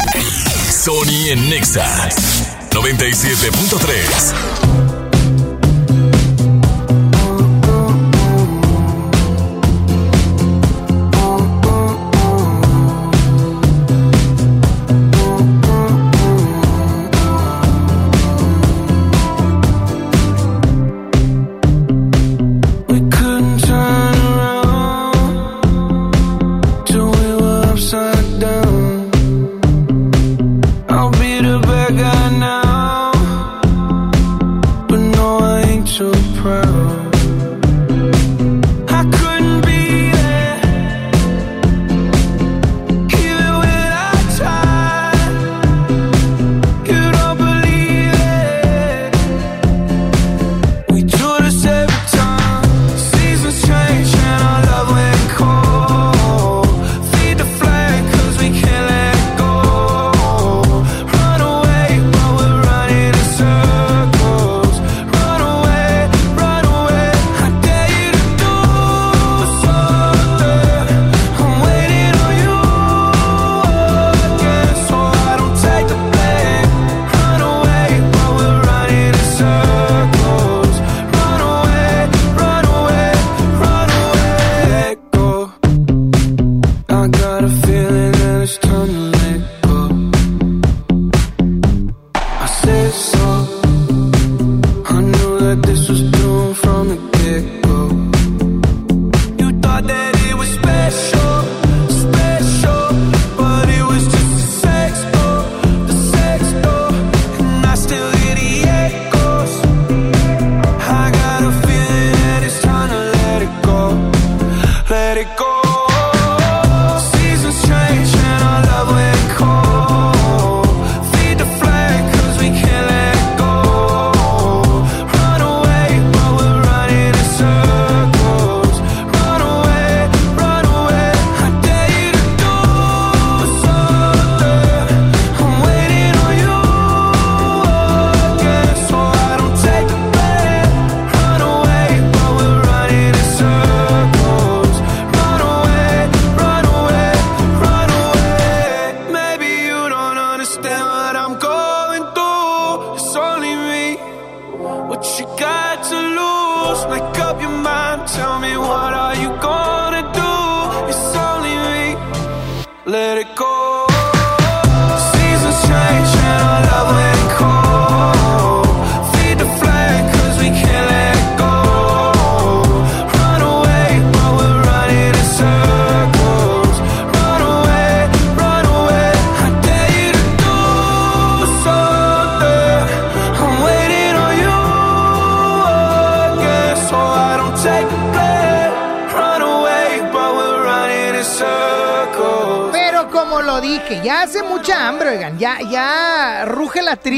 Sony 0.70 1.28
en 1.30 1.51
Nexa 1.51 2.09
97.3. 2.70 5.03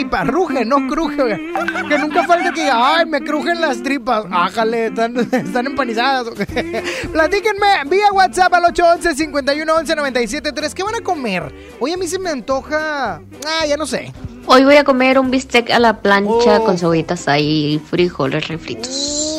ruge 0.06 0.24
la 0.24 0.24
tripa, 0.24 0.24
ruge, 0.24 0.64
no 0.64 0.86
cruje, 0.88 1.22
oigan. 1.22 1.88
Que 1.88 1.98
nunca 1.98 2.24
falta 2.24 2.52
que 2.52 2.60
diga, 2.62 2.96
ay, 2.96 3.06
me 3.06 3.20
crujen 3.20 3.60
las 3.60 3.82
tripas. 3.82 4.24
Ájale, 4.30 4.86
están, 4.86 5.16
están 5.32 5.66
empanizadas. 5.66 6.28
Platíquenme 7.12 7.66
vía 7.88 8.12
WhatsApp 8.12 8.52
al 8.54 8.64
811-511-973. 8.74 10.72
¿Qué 10.72 10.82
van 10.82 10.94
a 10.94 11.00
comer? 11.00 11.52
Hoy 11.80 11.92
a 11.92 11.96
mí 11.96 12.06
se 12.06 12.18
me 12.18 12.30
antoja. 12.30 13.20
Ah, 13.46 13.66
ya 13.66 13.76
no 13.76 13.86
sé. 13.86 14.12
Hoy 14.46 14.64
voy 14.64 14.76
a 14.76 14.84
comer 14.84 15.18
un 15.18 15.30
bistec 15.30 15.70
a 15.70 15.78
la 15.78 16.00
plancha 16.00 16.58
Oh. 16.60 16.64
con 16.64 16.78
cebollitas 16.78 17.26
ahí 17.28 17.74
y 17.74 17.78
frijoles 17.80 18.46
refritos. 18.48 18.88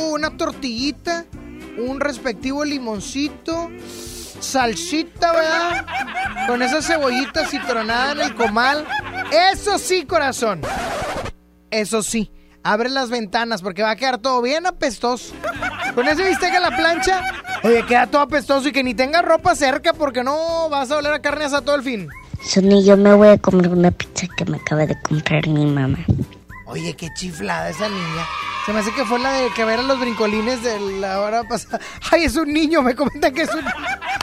Uh, 0.10 0.14
una 0.16 0.36
tortillita, 0.36 1.26
un 1.78 2.00
respectivo 2.02 2.66
limoncito, 2.66 3.72
salsita, 4.42 5.32
¿verdad? 5.32 5.86
Con 6.48 6.62
esa 6.62 6.82
cebollita 6.82 7.46
citronada 7.46 8.12
en 8.14 8.22
el 8.22 8.36
comal. 8.36 8.86
Eso 9.32 9.78
sí, 9.78 10.06
corazón. 10.06 10.62
Eso 11.72 12.02
sí. 12.04 12.32
Abre 12.64 12.90
las 12.90 13.10
ventanas 13.10 13.62
porque 13.62 13.82
va 13.82 13.92
a 13.92 13.96
quedar 13.96 14.18
todo 14.18 14.42
bien 14.42 14.66
apestoso. 14.66 15.34
Con 15.96 16.08
ese 16.08 16.24
bistec 16.24 16.54
a 16.54 16.60
la 16.60 16.76
plancha, 16.76 17.22
oye, 17.64 17.86
queda 17.86 18.08
todo 18.08 18.22
apestoso 18.22 18.68
y 18.68 18.72
que 18.72 18.84
ni 18.84 18.94
tenga 18.94 19.22
ropa 19.22 19.56
cerca 19.56 19.94
porque 19.94 20.24
no 20.24 20.70
vas 20.70 20.92
a 20.92 20.98
oler 20.98 21.14
a 21.14 21.22
carne 21.22 21.46
asada 21.46 21.62
todo 21.62 21.76
el 21.76 21.84
fin. 21.84 22.10
Sony, 22.44 22.84
yo 22.84 22.98
me 22.98 23.14
voy 23.14 23.30
a 23.30 23.38
comer 23.38 23.70
una 23.70 23.92
pizza 23.92 24.28
que 24.38 24.46
me 24.46 24.58
acaba 24.58 24.86
de 24.86 25.02
comprar 25.02 25.48
mi 25.48 25.66
mamá. 25.66 26.00
Oye, 26.66 26.94
qué 26.96 27.10
chiflada 27.16 27.70
esa 27.70 27.88
niña. 27.88 28.26
Se 28.66 28.74
me 28.74 28.80
hace 28.80 28.92
que 28.92 29.06
fue 29.06 29.20
la 29.20 29.32
de 29.32 29.50
que 29.52 29.64
ver 29.64 29.80
a 29.80 29.84
los 29.84 29.98
brincolines 29.98 30.62
de 30.62 30.78
la 31.00 31.22
hora 31.22 31.44
pasada. 31.46 31.80
Ay, 32.12 32.26
es 32.26 32.36
un 32.36 32.52
niño, 32.52 32.82
me 32.82 32.96
comentan 32.96 33.34
que 33.34 33.44
es 33.44 33.54
un... 33.54 33.64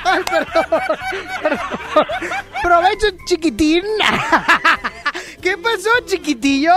Ay, 0.04 0.22
perdón. 0.30 0.64
perdón. 1.42 2.06
Provecho, 2.62 3.06
chiquitín. 3.26 3.84
¿Qué 5.44 5.58
pasó, 5.58 5.90
chiquitillo? 6.06 6.72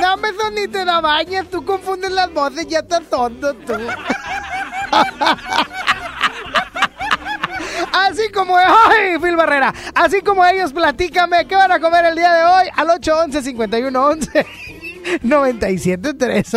No 0.00 0.16
me 0.16 0.32
son 0.32 0.54
ni 0.54 0.66
te 0.68 0.86
la 0.86 1.02
bañas, 1.02 1.46
tú 1.50 1.62
confundes 1.62 2.10
las 2.10 2.32
voces, 2.32 2.66
ya 2.66 2.78
estás 2.78 3.02
tonto 3.10 3.52
tú. 3.52 3.74
Así 7.92 8.32
como, 8.32 8.56
ay, 8.56 9.18
Phil 9.20 9.36
Barrera, 9.36 9.74
así 9.94 10.22
como 10.22 10.46
ellos, 10.46 10.72
platícame 10.72 11.46
qué 11.46 11.56
van 11.56 11.72
a 11.72 11.78
comer 11.78 12.06
el 12.06 12.16
día 12.16 12.32
de 12.32 12.42
hoy 12.42 12.68
al 12.74 12.88
811 12.88 13.42
5111 13.42 14.46
973. 15.20 16.56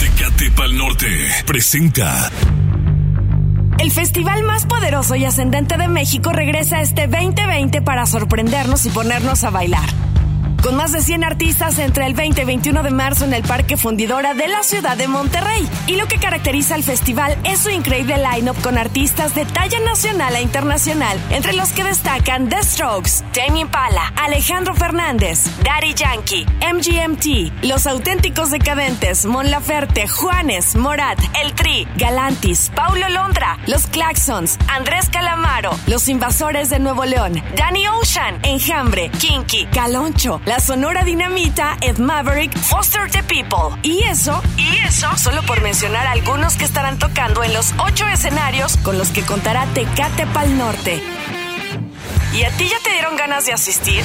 Tecate 0.00 0.50
Pal 0.56 0.76
Norte 0.76 1.06
presenta 1.46 2.30
El 3.78 3.90
festival 3.90 4.42
más 4.42 4.66
poderoso 4.66 5.14
y 5.14 5.24
ascendente 5.24 5.76
de 5.76 5.88
México 5.88 6.32
regresa 6.32 6.80
este 6.80 7.06
2020 7.06 7.82
para 7.82 8.06
sorprendernos 8.06 8.84
y 8.86 8.90
ponernos 8.90 9.44
a 9.44 9.50
bailar. 9.50 9.88
Con 10.62 10.76
más 10.76 10.92
de 10.92 11.02
100 11.02 11.24
artistas 11.24 11.80
entre 11.80 12.06
el 12.06 12.14
20 12.14 12.42
y 12.42 12.44
21 12.44 12.84
de 12.84 12.90
marzo 12.92 13.24
en 13.24 13.34
el 13.34 13.42
Parque 13.42 13.76
Fundidora 13.76 14.34
de 14.34 14.46
la 14.46 14.62
ciudad 14.62 14.96
de 14.96 15.08
Monterrey. 15.08 15.68
Y 15.88 15.96
lo 15.96 16.06
que 16.06 16.18
caracteriza 16.18 16.76
al 16.76 16.84
festival 16.84 17.36
es 17.42 17.58
su 17.58 17.70
increíble 17.70 18.16
line-up 18.16 18.56
con 18.62 18.78
artistas 18.78 19.34
de 19.34 19.44
talla 19.44 19.80
nacional 19.80 20.36
e 20.36 20.42
internacional, 20.42 21.18
entre 21.30 21.54
los 21.54 21.70
que 21.70 21.82
destacan 21.82 22.48
The 22.48 22.62
Strokes, 22.62 23.24
Tame 23.32 23.58
Impala, 23.58 24.12
Alejandro 24.16 24.74
Fernández, 24.76 25.46
Daddy 25.64 25.94
Yankee, 25.94 26.46
MGMT, 26.72 27.64
Los 27.64 27.88
Auténticos 27.88 28.52
Decadentes, 28.52 29.24
Mon 29.24 29.50
Laferte, 29.50 30.06
Juanes, 30.06 30.76
Morat, 30.76 31.18
El 31.42 31.54
Tri, 31.54 31.88
Galantis, 31.96 32.70
Paulo 32.76 33.08
Londra, 33.08 33.58
Los 33.66 33.88
Claxons, 33.88 34.58
Andrés 34.68 35.08
Calamaro, 35.10 35.72
Los 35.88 36.08
Invasores 36.08 36.70
de 36.70 36.78
Nuevo 36.78 37.04
León, 37.04 37.42
Danny 37.56 37.88
Ocean, 37.88 38.38
Enjambre, 38.44 39.10
Kinky, 39.18 39.66
Caloncho, 39.66 40.40
La 40.52 40.60
Sonora 40.60 41.02
Dinamita, 41.02 41.78
Ed 41.80 41.96
Maverick, 41.96 42.54
Foster 42.58 43.10
the 43.10 43.22
People. 43.22 43.74
Y 43.82 44.02
eso, 44.02 44.42
y 44.58 44.76
eso, 44.86 45.08
solo 45.16 45.40
por 45.44 45.62
mencionar 45.62 46.06
algunos 46.06 46.58
que 46.58 46.66
estarán 46.66 46.98
tocando 46.98 47.42
en 47.42 47.54
los 47.54 47.72
ocho 47.78 48.06
escenarios 48.06 48.76
con 48.76 48.98
los 48.98 49.08
que 49.08 49.22
contará 49.22 49.64
Tecate 49.72 50.26
Pal 50.26 50.58
Norte. 50.58 51.02
¿Y 52.34 52.42
a 52.42 52.50
ti 52.50 52.68
ya 52.68 52.76
te 52.84 52.90
dieron 52.92 53.16
ganas 53.16 53.46
de 53.46 53.54
asistir? 53.54 54.04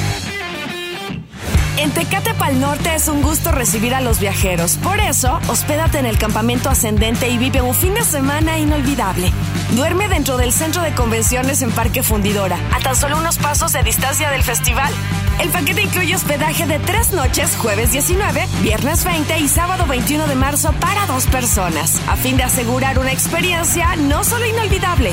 En 1.76 1.92
Tecate 1.92 2.34
Pal 2.34 2.62
Norte 2.62 2.96
es 2.96 3.10
un 3.10 3.22
gusto 3.22 3.52
recibir 3.52 3.94
a 3.94 4.00
los 4.00 4.22
viajeros. 4.22 4.78
Por 4.78 5.02
eso, 5.02 5.42
hospédate 5.50 6.00
en 6.00 6.06
el 6.06 6.18
campamento 6.18 6.70
ascendente 6.70 7.28
y 7.28 7.38
vive 7.38 7.62
un 7.62 7.76
fin 7.76 7.94
de 7.94 8.06
semana 8.06 8.58
inolvidable. 8.58 9.34
Duerme 9.72 10.08
dentro 10.08 10.38
del 10.38 10.54
centro 10.54 10.82
de 10.82 10.96
convenciones 10.96 11.62
en 11.62 11.72
Parque 11.72 12.04
Fundidora, 12.04 12.58
a 12.74 12.80
tan 12.80 12.96
solo 12.96 13.18
unos 13.18 13.38
pasos 13.38 13.74
de 13.74 13.84
distancia 13.84 14.32
del 14.32 14.44
festival. 14.44 14.94
El 15.40 15.50
paquete 15.50 15.84
incluye 15.84 16.16
hospedaje 16.16 16.66
de 16.66 16.80
tres 16.80 17.14
noches, 17.14 17.56
jueves 17.58 17.92
19, 17.92 18.48
viernes 18.64 19.06
20 19.06 19.40
y 19.40 19.48
sábado 19.48 19.86
21 19.86 20.28
de 20.28 20.36
marzo 20.36 20.74
para 20.80 21.06
dos 21.06 21.28
personas, 21.28 22.02
a 22.08 22.16
fin 22.16 22.38
de 22.38 22.44
asegurar 22.44 22.98
una 22.98 23.12
experiencia 23.12 23.96
no 23.98 24.24
solo 24.24 24.48
inolvidable, 24.48 25.12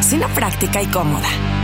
sino 0.00 0.28
práctica 0.28 0.80
y 0.80 0.86
cómoda. 0.86 1.63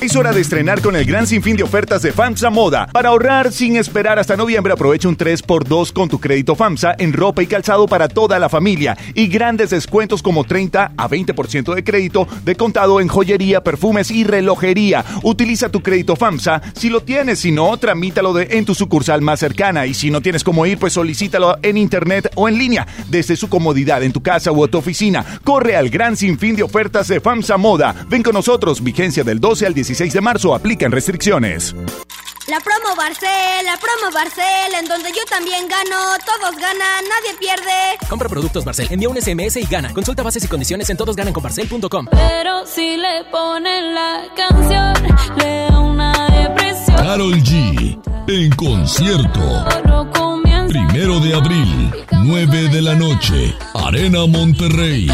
Es 0.00 0.16
hora 0.16 0.32
de 0.32 0.40
estrenar 0.40 0.80
con 0.80 0.96
el 0.96 1.04
gran 1.04 1.26
sinfín 1.26 1.58
de 1.58 1.62
ofertas 1.62 2.00
de 2.00 2.10
FAMSA 2.10 2.48
Moda. 2.48 2.86
Para 2.86 3.10
ahorrar 3.10 3.52
sin 3.52 3.76
esperar 3.76 4.18
hasta 4.18 4.34
noviembre, 4.34 4.72
aprovecha 4.72 5.06
un 5.06 5.16
3x2 5.16 5.92
con 5.92 6.08
tu 6.08 6.18
crédito 6.18 6.56
FAMSA 6.56 6.94
en 6.98 7.12
ropa 7.12 7.42
y 7.42 7.46
calzado 7.46 7.86
para 7.86 8.08
toda 8.08 8.38
la 8.38 8.48
familia. 8.48 8.96
Y 9.12 9.26
grandes 9.26 9.68
descuentos 9.68 10.22
como 10.22 10.44
30 10.44 10.92
a 10.96 11.06
20% 11.06 11.74
de 11.74 11.84
crédito 11.84 12.26
de 12.46 12.56
contado 12.56 12.98
en 13.02 13.08
joyería, 13.08 13.62
perfumes 13.62 14.10
y 14.10 14.24
relojería. 14.24 15.04
Utiliza 15.22 15.68
tu 15.68 15.82
crédito 15.82 16.16
FAMSA 16.16 16.62
si 16.74 16.88
lo 16.88 17.02
tienes. 17.02 17.40
Si 17.40 17.52
no, 17.52 17.76
tramítalo 17.76 18.32
de, 18.32 18.48
en 18.52 18.64
tu 18.64 18.74
sucursal 18.74 19.20
más 19.20 19.38
cercana. 19.38 19.84
Y 19.84 19.92
si 19.92 20.10
no 20.10 20.22
tienes 20.22 20.44
cómo 20.44 20.64
ir, 20.64 20.78
pues 20.78 20.94
solicítalo 20.94 21.58
en 21.60 21.76
internet 21.76 22.30
o 22.36 22.48
en 22.48 22.56
línea. 22.56 22.86
Desde 23.10 23.36
su 23.36 23.50
comodidad 23.50 24.02
en 24.02 24.12
tu 24.12 24.22
casa 24.22 24.50
o 24.50 24.66
tu 24.66 24.78
oficina. 24.78 25.26
Corre 25.44 25.76
al 25.76 25.90
gran 25.90 26.16
sinfín 26.16 26.56
de 26.56 26.62
ofertas 26.62 27.06
de 27.08 27.20
FAMSA 27.20 27.58
Moda. 27.58 27.94
Ven 28.08 28.22
con 28.22 28.32
nosotros. 28.32 28.82
Vigencia 28.82 29.24
del 29.24 29.40
12 29.40 29.66
al 29.66 29.74
16 29.90 30.12
de 30.12 30.20
marzo. 30.20 30.54
Aplican 30.54 30.92
restricciones. 30.92 31.74
La 32.46 32.60
promo 32.60 32.94
Barcel, 32.96 33.64
la 33.64 33.76
promo 33.76 34.12
Barcel, 34.14 34.74
en 34.78 34.86
donde 34.86 35.10
yo 35.10 35.24
también 35.28 35.66
gano, 35.68 35.96
todos 36.24 36.56
ganan, 36.56 37.04
nadie 37.08 37.36
pierde. 37.38 37.98
Compra 38.08 38.28
productos 38.28 38.64
Barcel, 38.64 38.86
envía 38.90 39.08
un 39.08 39.20
SMS 39.20 39.56
y 39.56 39.66
gana. 39.66 39.92
Consulta 39.92 40.22
bases 40.22 40.44
y 40.44 40.48
condiciones 40.48 40.88
en 40.90 40.96
todosgananconbarcel.com. 40.96 42.06
Pero 42.10 42.66
si 42.66 42.96
le 42.96 43.24
ponen 43.32 43.94
la 43.94 44.22
canción, 44.36 44.94
le 45.36 45.66
da 45.70 45.78
una 45.80 46.28
depresión. 46.30 46.96
Carol 46.96 47.34
G. 47.42 48.00
En 48.28 48.50
concierto. 48.52 49.66
Primero 50.68 51.18
de 51.18 51.34
abril, 51.34 51.92
9 52.12 52.68
de 52.68 52.82
la 52.82 52.94
noche. 52.94 53.56
Arena 53.74 54.26
Monterrey. 54.26 55.08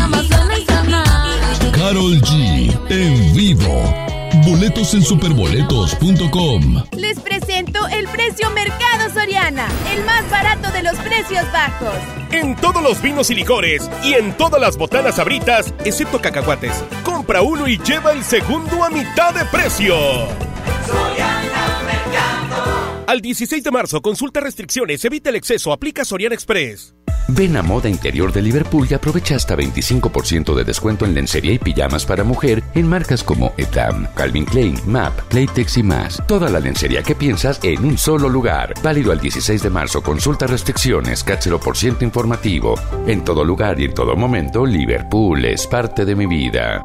Carol 1.73 2.21
G. 2.21 2.79
En 2.91 3.35
vivo. 3.35 4.06
Boletos 4.45 4.95
en 4.95 5.03
superboletos.com. 5.03 6.83
Les 6.93 7.19
presento 7.21 7.87
el 7.89 8.07
precio 8.09 8.51
Mercado 8.51 9.11
Soriana, 9.15 9.67
el 9.95 10.05
más 10.05 10.29
barato 10.31 10.71
de 10.73 10.83
los 10.83 10.97
precios 10.97 11.45
bajos. 11.53 11.95
En 12.33 12.55
todos 12.57 12.83
los 12.83 13.01
vinos 13.01 13.31
y 13.31 13.35
licores 13.35 13.91
y 14.05 14.15
en 14.15 14.37
todas 14.37 14.61
las 14.61 14.77
botanas 14.77 15.19
abritas, 15.19 15.73
excepto 15.85 16.21
cacahuates. 16.21 16.85
Compra 17.03 17.41
uno 17.43 17.67
y 17.67 17.79
lleva 17.79 18.13
el 18.13 18.23
segundo 18.25 18.85
a 18.85 18.91
mitad 18.91 19.33
de 19.35 19.45
precio. 19.47 19.97
Al 23.07 23.21
16 23.21 23.63
de 23.63 23.71
marzo, 23.71 24.03
consulta 24.03 24.41
restricciones, 24.41 25.05
evita 25.05 25.31
el 25.31 25.37
exceso, 25.37 25.73
aplica 25.73 26.05
Soriana 26.05 26.35
Express. 26.35 26.93
Ven 27.29 27.57
a 27.57 27.63
Moda 27.63 27.89
Interior 27.89 28.33
de 28.33 28.43
Liverpool 28.43 28.87
y 28.91 28.95
aprovecha 28.95 29.37
hasta 29.37 29.57
25% 29.57 30.55
de 30.55 30.65
descuento 30.65 31.05
en 31.05 31.15
lencería 31.15 31.53
y 31.53 31.59
pijamas 31.59 32.05
para 32.05 32.25
mujer 32.25 32.65
en 32.75 32.89
marcas 32.89 33.23
como 33.23 33.53
Etam, 33.57 34.09
Calvin 34.15 34.45
Klein, 34.45 34.77
MAP, 34.87 35.21
Playtex 35.29 35.79
y 35.79 35.83
más. 35.85 36.21
Toda 36.27 36.49
la 36.49 36.59
lencería 36.59 37.05
que 37.05 37.15
piensas 37.15 37.61
en 37.63 37.85
un 37.85 37.97
solo 37.97 38.29
lugar. 38.29 38.75
Válido 38.83 39.13
al 39.13 39.21
16 39.21 39.63
de 39.63 39.71
marzo. 39.71 40.03
Consulta 40.03 40.49
restricciones, 40.49 41.25
por 41.63 41.77
ciento 41.77 42.05
informativo. 42.05 42.75
En 43.07 43.25
todo 43.25 43.45
lugar 43.45 43.79
y 43.81 43.85
en 43.85 43.95
todo 43.95 44.17
momento, 44.17 44.67
Liverpool 44.67 45.45
es 45.45 45.67
parte 45.67 46.05
de 46.05 46.17
mi 46.17 46.27
vida. 46.27 46.85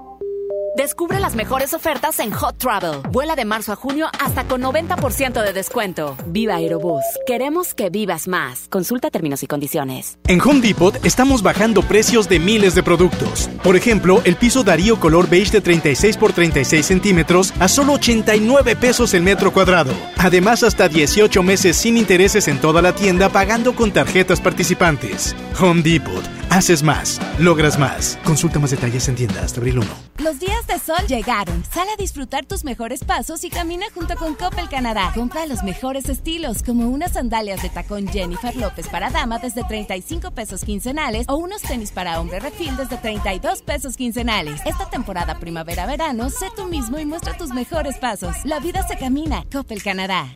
Descubre 0.76 1.20
las 1.20 1.36
mejores 1.36 1.74
ofertas 1.74 2.20
en 2.20 2.32
Hot 2.32 2.58
Travel. 2.58 3.02
Vuela 3.12 3.36
de 3.36 3.44
marzo 3.44 3.74
a 3.74 3.76
junio 3.76 4.08
hasta 4.24 4.46
con 4.46 4.62
90% 4.62 5.44
de 5.44 5.52
descuento. 5.52 6.16
Viva 6.28 6.56
Aerobús. 6.56 7.04
Queremos 7.28 7.74
que 7.74 7.90
vivas 7.90 8.30
más. 8.30 8.68
Consulta 8.70 9.10
términos 9.10 9.44
y 9.44 9.48
condiciones. 9.48 10.18
En 10.28 10.40
Home 10.40 10.62
Depot 10.62 11.06
estamos 11.06 11.44
bajando 11.44 11.82
precios 11.82 12.30
de 12.30 12.40
miles 12.40 12.74
de 12.74 12.84
productos. 12.84 13.50
Por 13.64 13.76
ejemplo, 13.76 14.22
el 14.24 14.38
piso 14.38 14.64
Darío 14.64 14.98
color 14.98 15.30
beige 15.30 15.52
de 15.52 15.62
36 15.62 16.16
por 16.16 16.32
36 16.32 16.86
centímetros 16.86 17.54
a 17.60 17.68
solo 17.68 17.94
89 17.94 18.78
pesos 18.78 19.14
el 19.14 19.24
metro 19.24 19.52
cuadrado. 19.52 19.92
Además, 20.18 20.64
hasta 20.64 20.88
18 20.88 21.44
meses 21.44 21.76
sin 21.76 21.98
intereses 21.98 22.48
en 22.48 22.62
toda 22.62 22.82
la 22.82 22.96
tienda 22.96 23.28
pagando 23.28 23.76
con 23.76 23.92
tarjetas 23.92 24.40
participantes. 24.40 25.36
Home 25.60 25.82
Depot. 25.82 26.41
Haces 26.52 26.84
más. 26.84 27.18
Logras 27.40 27.80
más. 27.80 28.20
Consulta 28.26 28.60
más 28.60 28.72
detalles 28.72 29.08
en 29.08 29.16
tienda 29.16 29.42
hasta 29.42 29.62
abril 29.62 29.80
1. 29.80 29.88
Los 30.18 30.38
días 30.38 30.68
de 30.68 30.80
sol 30.80 31.08
llegaron. 31.08 31.64
Sal 31.64 31.88
a 31.88 31.96
disfrutar 31.96 32.46
tus 32.46 32.66
mejores 32.66 33.06
pasos 33.06 33.46
y 33.46 33.50
camina 33.50 33.86
junto 33.96 34.18
con 34.18 34.36
Coppel 34.36 34.68
Canadá. 34.68 35.14
Compra 35.16 35.46
los 35.46 35.64
mejores 35.64 36.10
estilos, 36.10 36.62
como 36.62 36.90
unas 36.90 37.14
sandalias 37.14 37.62
de 37.62 37.70
tacón 37.70 38.06
Jennifer 38.10 38.54
López 38.58 38.90
para 38.90 39.10
dama 39.10 39.40
desde 39.40 39.64
35 39.64 40.32
pesos 40.32 40.66
quincenales 40.66 41.26
o 41.30 41.38
unos 41.38 41.62
tenis 41.62 41.94
para 41.94 42.20
hombre 42.20 42.42
refil 42.42 42.76
desde 42.76 42.98
32 42.98 43.62
pesos 43.62 43.96
quincenales. 43.96 44.60
Esta 44.66 44.90
temporada 44.90 45.40
primavera-verano, 45.40 46.30
sé 46.30 46.48
tú 46.54 46.66
mismo 46.66 47.00
y 47.00 47.06
muestra 47.06 47.38
tus 47.38 47.52
mejores 47.52 47.98
pasos. 47.98 48.36
La 48.44 48.60
vida 48.60 48.86
se 48.86 48.98
camina. 48.98 49.46
Coppel 49.50 49.82
Canadá. 49.82 50.36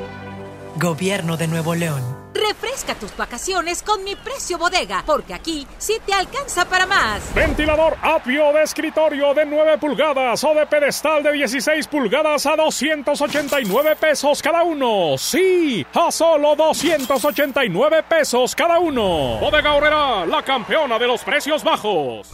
Gobierno 0.77 1.37
de 1.37 1.47
Nuevo 1.47 1.75
León. 1.75 2.01
Refresca 2.33 2.95
tus 2.95 3.15
vacaciones 3.15 3.83
con 3.83 4.03
mi 4.03 4.15
precio 4.15 4.57
bodega, 4.57 5.03
porque 5.05 5.33
aquí 5.33 5.67
sí 5.77 5.97
te 6.05 6.13
alcanza 6.13 6.65
para 6.65 6.85
más. 6.85 7.21
Ventilador 7.35 7.97
Apio 8.01 8.53
de 8.53 8.63
escritorio 8.63 9.33
de 9.33 9.45
9 9.45 9.77
pulgadas 9.77 10.43
o 10.43 10.53
de 10.53 10.65
pedestal 10.65 11.23
de 11.23 11.33
16 11.33 11.87
pulgadas 11.87 12.45
a 12.45 12.55
289 12.55 13.95
pesos 13.97 14.41
cada 14.41 14.63
uno. 14.63 15.17
Sí, 15.17 15.85
a 15.93 16.11
solo 16.11 16.55
289 16.55 18.03
pesos 18.03 18.55
cada 18.55 18.79
uno. 18.79 19.37
Bodega 19.39 19.73
Horrera, 19.73 20.25
la 20.25 20.41
campeona 20.41 20.97
de 20.97 21.07
los 21.07 21.23
precios 21.23 21.63
bajos. 21.63 22.29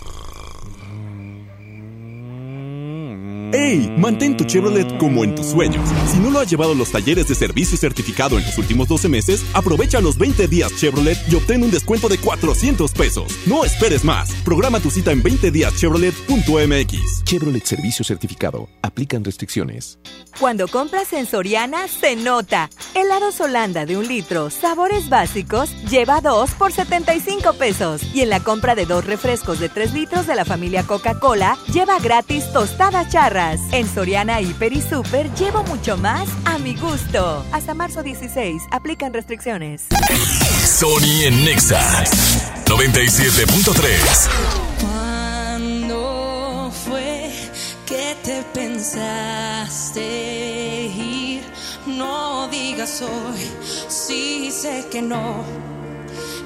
¡Ey! 3.54 3.94
Mantén 3.98 4.36
tu 4.36 4.44
Chevrolet 4.44 4.98
como 4.98 5.24
en 5.24 5.34
tus 5.34 5.48
sueños. 5.48 5.88
Si 6.12 6.18
no 6.18 6.32
lo 6.32 6.40
has 6.40 6.50
llevado 6.50 6.74
a 6.74 6.76
los 6.76 6.92
talleres 6.92 7.28
de 7.30 7.36
servicio 7.36 7.78
certificado 7.78 8.38
en 8.38 8.46
los 8.46 8.58
últimos 8.58 8.88
12 8.88 9.08
meses, 9.08 9.46
aprovecha 9.54 10.02
los 10.02 10.18
20 10.18 10.48
días 10.48 10.76
Chevrolet 10.76 11.18
y 11.30 11.36
obtén 11.36 11.64
un 11.64 11.72
descuento 11.72 12.10
de 12.10 12.18
400 12.18 12.92
pesos. 12.92 13.38
No 13.46 13.64
esperes 13.64 14.04
más. 14.04 14.32
Programa 14.44 14.80
tu 14.80 14.90
cita 14.90 15.12
en 15.12 15.24
20díaschevrolet.mx. 15.24 17.24
Chevrolet 17.24 17.64
Servicio 17.64 18.04
Certificado. 18.04 18.68
Aplican 18.82 19.24
restricciones. 19.24 19.98
Cuando 20.40 20.68
compras 20.68 21.14
en 21.14 21.26
Soriana, 21.26 21.88
se 21.88 22.16
nota. 22.16 22.70
Helados 22.94 23.40
Holanda 23.42 23.86
de 23.86 23.98
un 23.98 24.08
litro, 24.08 24.50
sabores 24.50 25.10
básicos, 25.10 25.70
lleva 25.90 26.22
dos 26.22 26.52
por 26.52 26.72
75 26.72 27.54
pesos. 27.54 28.02
Y 28.14 28.22
en 28.22 28.30
la 28.30 28.42
compra 28.42 28.76
de 28.76 28.86
dos 28.86 29.06
refrescos 29.06 29.60
de 29.60 29.70
3 29.70 29.94
litros 29.94 30.28
de 30.28 30.36
la 30.36 30.46
familia 30.46 30.84
Coca-Cola, 30.84 31.58
lleva 31.74 32.00
gratis 32.00 32.52
tostadas 32.54 33.12
charras. 33.38 33.62
En 33.72 33.88
Soriana, 33.88 34.42
Hiper 34.42 34.74
y 34.74 34.82
Super, 34.82 35.32
llevo 35.36 35.64
mucho 35.64 35.96
más 35.98 36.28
a 36.46 36.58
mi 36.58 36.76
gusto. 36.76 37.46
Hasta 37.52 37.74
marzo 37.74 38.04
16, 38.04 38.64
aplican 38.72 39.14
restricciones. 39.14 39.86
Sony 40.66 41.24
en 41.24 41.46
Nexa 41.46 42.04
97.3. 42.66 44.30
¿Cuándo 44.82 46.72
fue 46.86 47.32
que 47.86 48.16
te 48.24 48.44
pensaste 48.54 50.02
ir? 50.96 51.44
No 51.86 52.48
digas 52.50 53.02
hoy, 53.02 53.48
sí 53.88 54.52
sé 54.52 54.86
que 54.92 55.02
no. 55.02 55.44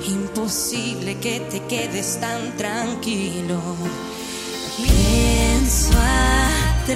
Imposible 0.08 1.18
que 1.20 1.40
te 1.42 1.62
quedes 1.64 2.20
tan 2.20 2.58
tranquilo. 2.58 3.62
Pienso 4.78 5.94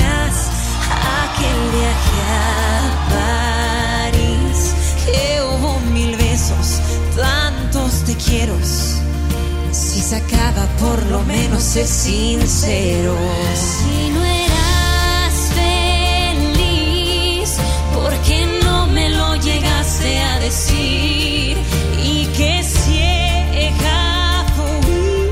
aquel 0.01 1.59
viaje 1.71 2.19
a 2.31 4.11
París, 4.11 4.57
que 5.05 5.41
hubo 5.41 5.79
mil 5.91 6.15
besos, 6.15 6.79
tantos 7.15 8.03
te 8.05 8.15
quiero. 8.15 8.55
Si 9.71 10.01
se 10.01 10.15
acaba, 10.15 10.65
por 10.79 11.05
lo 11.07 11.21
menos 11.23 11.75
es 11.75 11.89
sincero. 11.89 13.15
Si 13.53 14.09
no 14.09 14.23
eras 14.23 15.33
feliz, 16.43 17.57
¿por 17.93 18.13
qué 18.25 18.45
no 18.63 18.87
me 18.87 19.09
lo 19.09 19.35
llegaste 19.35 20.19
a 20.21 20.39
decir? 20.39 21.57
Y 22.03 22.25
que 22.37 22.63
ciega 22.63 24.45
fui 24.55 25.31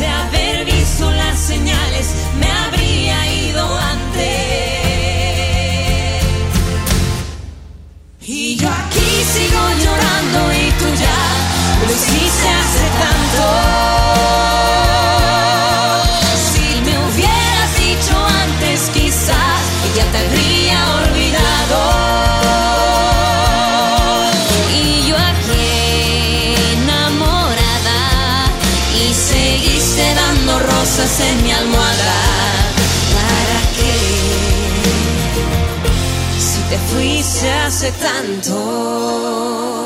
de 0.00 0.06
haber 0.06 0.64
visto 0.66 1.10
las 1.10 1.38
señales, 1.38 2.06
en 31.20 31.42
mi 31.44 31.52
almohada. 31.52 32.14
¿Para 33.14 33.60
qué? 33.76 33.94
Si 36.38 36.60
te 36.68 36.78
fuiste 36.78 37.50
hace 37.50 37.92
tanto. 37.92 39.85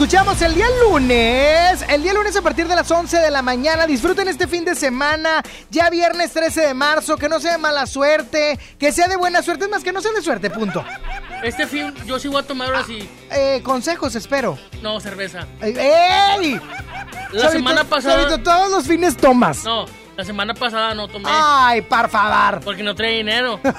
Escuchamos 0.00 0.40
el 0.40 0.54
día 0.54 0.64
lunes. 0.88 1.84
El 1.86 2.02
día 2.02 2.14
lunes 2.14 2.34
a 2.34 2.40
partir 2.40 2.66
de 2.66 2.74
las 2.74 2.90
11 2.90 3.18
de 3.18 3.30
la 3.30 3.42
mañana. 3.42 3.86
Disfruten 3.86 4.28
este 4.28 4.48
fin 4.48 4.64
de 4.64 4.74
semana. 4.74 5.42
Ya 5.68 5.90
viernes 5.90 6.32
13 6.32 6.68
de 6.68 6.72
marzo. 6.72 7.18
Que 7.18 7.28
no 7.28 7.38
sea 7.38 7.52
de 7.52 7.58
mala 7.58 7.84
suerte. 7.84 8.58
Que 8.78 8.92
sea 8.92 9.08
de 9.08 9.16
buena 9.16 9.42
suerte. 9.42 9.66
Es 9.66 9.70
más, 9.70 9.84
que 9.84 9.92
no 9.92 10.00
sea 10.00 10.12
de 10.12 10.22
suerte, 10.22 10.48
punto. 10.48 10.82
Este 11.42 11.66
fin 11.66 11.92
yo 12.06 12.18
sí 12.18 12.28
voy 12.28 12.40
a 12.40 12.46
tomar 12.46 12.68
ahora 12.68 12.82
sí. 12.86 13.06
Eh, 13.30 13.60
consejos, 13.62 14.14
espero. 14.14 14.58
No, 14.80 15.00
cerveza. 15.00 15.46
¡Ey! 15.60 16.58
La 17.32 17.50
semana 17.50 17.84
pasada. 17.84 18.42
Todos 18.42 18.70
los 18.70 18.86
fines 18.86 19.18
tomas. 19.18 19.64
No, 19.64 19.84
la 20.20 20.26
semana 20.26 20.52
pasada 20.52 20.94
no 20.94 21.08
tomé. 21.08 21.30
Ay, 21.32 21.80
por 21.80 22.10
favor. 22.10 22.60
Porque 22.62 22.82
no 22.82 22.94
trae 22.94 23.16
dinero. 23.16 23.58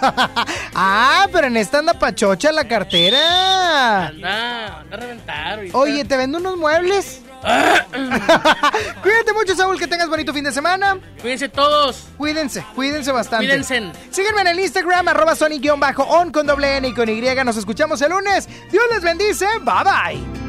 Ah, 0.73 1.27
pero 1.31 1.47
en 1.47 1.57
esta 1.57 1.79
anda 1.79 1.93
pachocha 1.93 2.51
la 2.51 2.65
cartera. 2.67 4.07
Anda, 4.07 4.79
anda 4.79 4.95
a 4.95 4.97
reventar. 4.97 5.53
ahorita. 5.59 5.77
Oye, 5.77 6.05
¿te 6.05 6.17
vendo 6.17 6.37
unos 6.39 6.57
muebles? 6.57 7.21
Cuídate 9.01 9.33
mucho, 9.33 9.53
Saúl, 9.55 9.77
que 9.77 9.85
tengas 9.85 10.09
bonito 10.09 10.33
fin 10.33 10.45
de 10.45 10.51
semana. 10.51 10.97
Cuídense 11.21 11.49
todos. 11.49 12.05
Cuídense, 12.17 12.65
cuídense 12.73 13.11
bastante. 13.11 13.45
Cuídense. 13.45 13.91
Sígueme 14.09 14.41
en 14.41 14.47
el 14.47 14.59
Instagram, 14.61 15.09
arroba 15.09 15.35
Sony-on 15.35 16.31
con 16.31 16.47
doble 16.47 16.77
N 16.77 16.87
y 16.87 16.93
con 16.93 17.09
Y. 17.09 17.21
Nos 17.43 17.57
escuchamos 17.57 18.01
el 18.01 18.11
lunes. 18.11 18.47
Dios 18.71 18.83
les 18.91 19.03
bendice. 19.03 19.45
Bye 19.59 19.83
bye. 19.83 20.40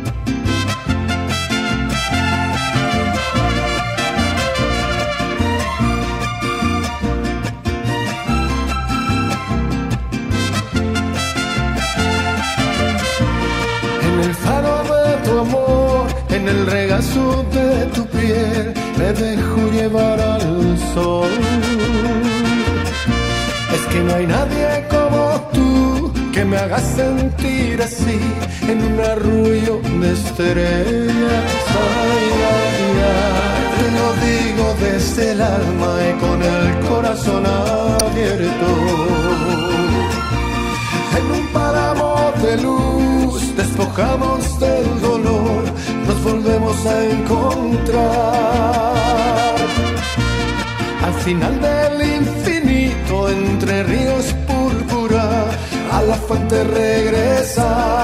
Dejo 19.12 19.70
llevar 19.70 20.20
al 20.20 20.78
sol. 20.94 21.30
Es 23.74 23.80
que 23.92 24.00
no 24.00 24.14
hay 24.14 24.26
nadie 24.26 24.86
como 24.90 25.40
tú 25.52 26.12
que 26.32 26.44
me 26.44 26.56
haga 26.56 26.78
sentir 26.78 27.80
así 27.82 28.20
en 28.68 28.82
un 28.82 29.00
arrullo 29.00 29.80
de 30.00 30.12
estrellas. 30.12 31.44
Ay, 31.82 32.28
ay, 32.56 32.84
ay, 33.12 33.64
te 33.78 33.86
lo 33.98 34.08
digo 34.26 34.74
desde 34.80 35.32
el 35.32 35.40
alma 35.40 35.92
y 36.08 36.12
con 36.20 36.42
el 36.42 36.88
corazón 36.88 37.44
abierto 37.46 38.68
en 41.18 41.30
un 41.30 41.46
páramo 41.52 42.32
de 42.42 42.56
luz, 42.62 43.56
despojamos 43.56 44.58
del 44.58 44.91
volvemos 46.22 46.86
a 46.86 47.04
encontrar. 47.04 48.92
Al 51.04 51.14
final 51.24 51.60
del 51.60 52.02
infinito, 52.16 53.28
entre 53.28 53.82
ríos 53.82 54.34
púrpura, 54.46 55.50
a 55.92 56.02
la 56.02 56.16
fuente 56.16 56.64
regresar. 56.64 58.02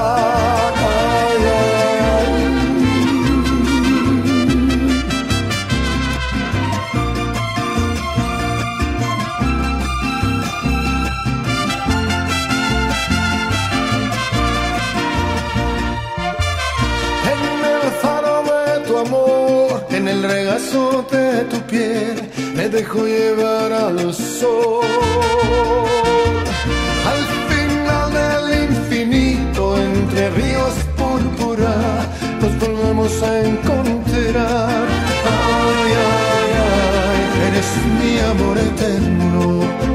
De 20.59 21.45
tu 21.45 21.57
piel, 21.67 22.29
me 22.53 22.67
dejo 22.67 23.05
llevar 23.05 23.71
al 23.71 24.13
sol. 24.13 24.85
Al 27.11 27.23
final 27.49 28.07
del 28.19 28.69
infinito, 28.69 29.77
entre 29.77 30.29
ríos 30.31 30.73
púrpura, 30.97 31.73
nos 32.41 32.59
volvemos 32.59 33.23
a 33.23 33.39
encontrar. 33.39 34.85
Ay, 35.31 35.91
ay, 36.11 36.51
ay, 36.67 37.21
eres 37.47 37.69
mi 37.99 38.13
amor 38.31 38.57
eterno, 38.57 39.41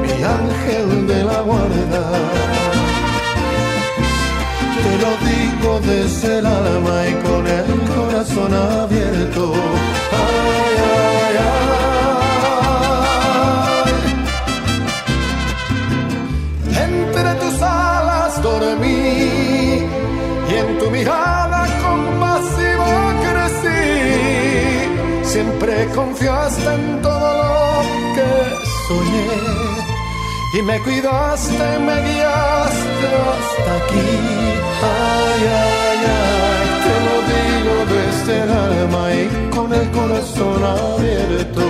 mi 0.01 0.23
ángel 0.23 1.07
de 1.07 1.23
la 1.23 1.41
guarda. 1.41 2.03
Te 4.83 4.93
lo 5.03 5.11
digo 5.29 5.79
desde 5.93 6.39
el 6.39 6.45
alma 6.45 7.07
y 7.07 7.13
con 7.27 7.47
el 7.47 7.69
corazón 7.95 8.53
abierto. 8.53 9.53
Confiaste 25.95 26.73
en 26.73 27.01
todo 27.01 27.27
lo 27.41 28.15
que 28.15 28.29
soñé 28.87 29.27
y 30.57 30.61
me 30.61 30.79
cuidaste, 30.81 31.79
me 31.87 31.95
guiaste 32.07 33.07
hasta 33.31 33.71
aquí. 33.81 34.09
Ay, 34.83 35.41
ay, 35.67 35.99
ay, 36.21 36.67
te 36.85 36.95
lo 37.07 37.15
digo 37.33 37.75
desde 37.95 38.43
el 38.43 38.51
alma 38.51 39.13
y 39.13 39.55
con 39.55 39.73
el 39.73 39.89
corazón 39.91 40.63
abierto. 40.63 41.61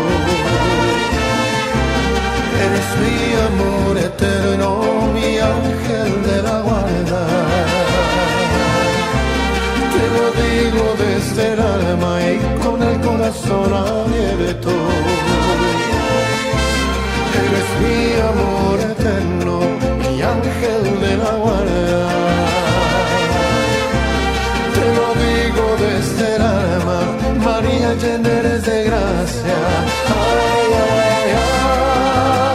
Eres 2.65 2.89
mi 3.01 3.17
amor 3.49 3.97
eterno, 3.97 4.74
corazón 13.25 13.73
abierto. 13.73 14.69
Eres 17.43 17.69
mi 17.81 17.99
amor 18.31 18.79
eterno, 18.91 19.59
mi 19.99 20.21
ángel 20.21 20.83
de 21.01 21.17
la 21.17 21.31
guarda. 21.43 22.03
Te 24.75 24.85
lo 24.97 25.07
digo 25.25 25.65
desde 25.85 26.35
el 26.35 26.41
alma, 26.41 26.99
María 27.43 27.93
llena 27.95 28.29
eres 28.29 28.63
de 28.63 28.83
gracia. 28.83 29.57
Ay, 30.07 30.73
ay, 30.73 31.35
Sony 32.35 32.54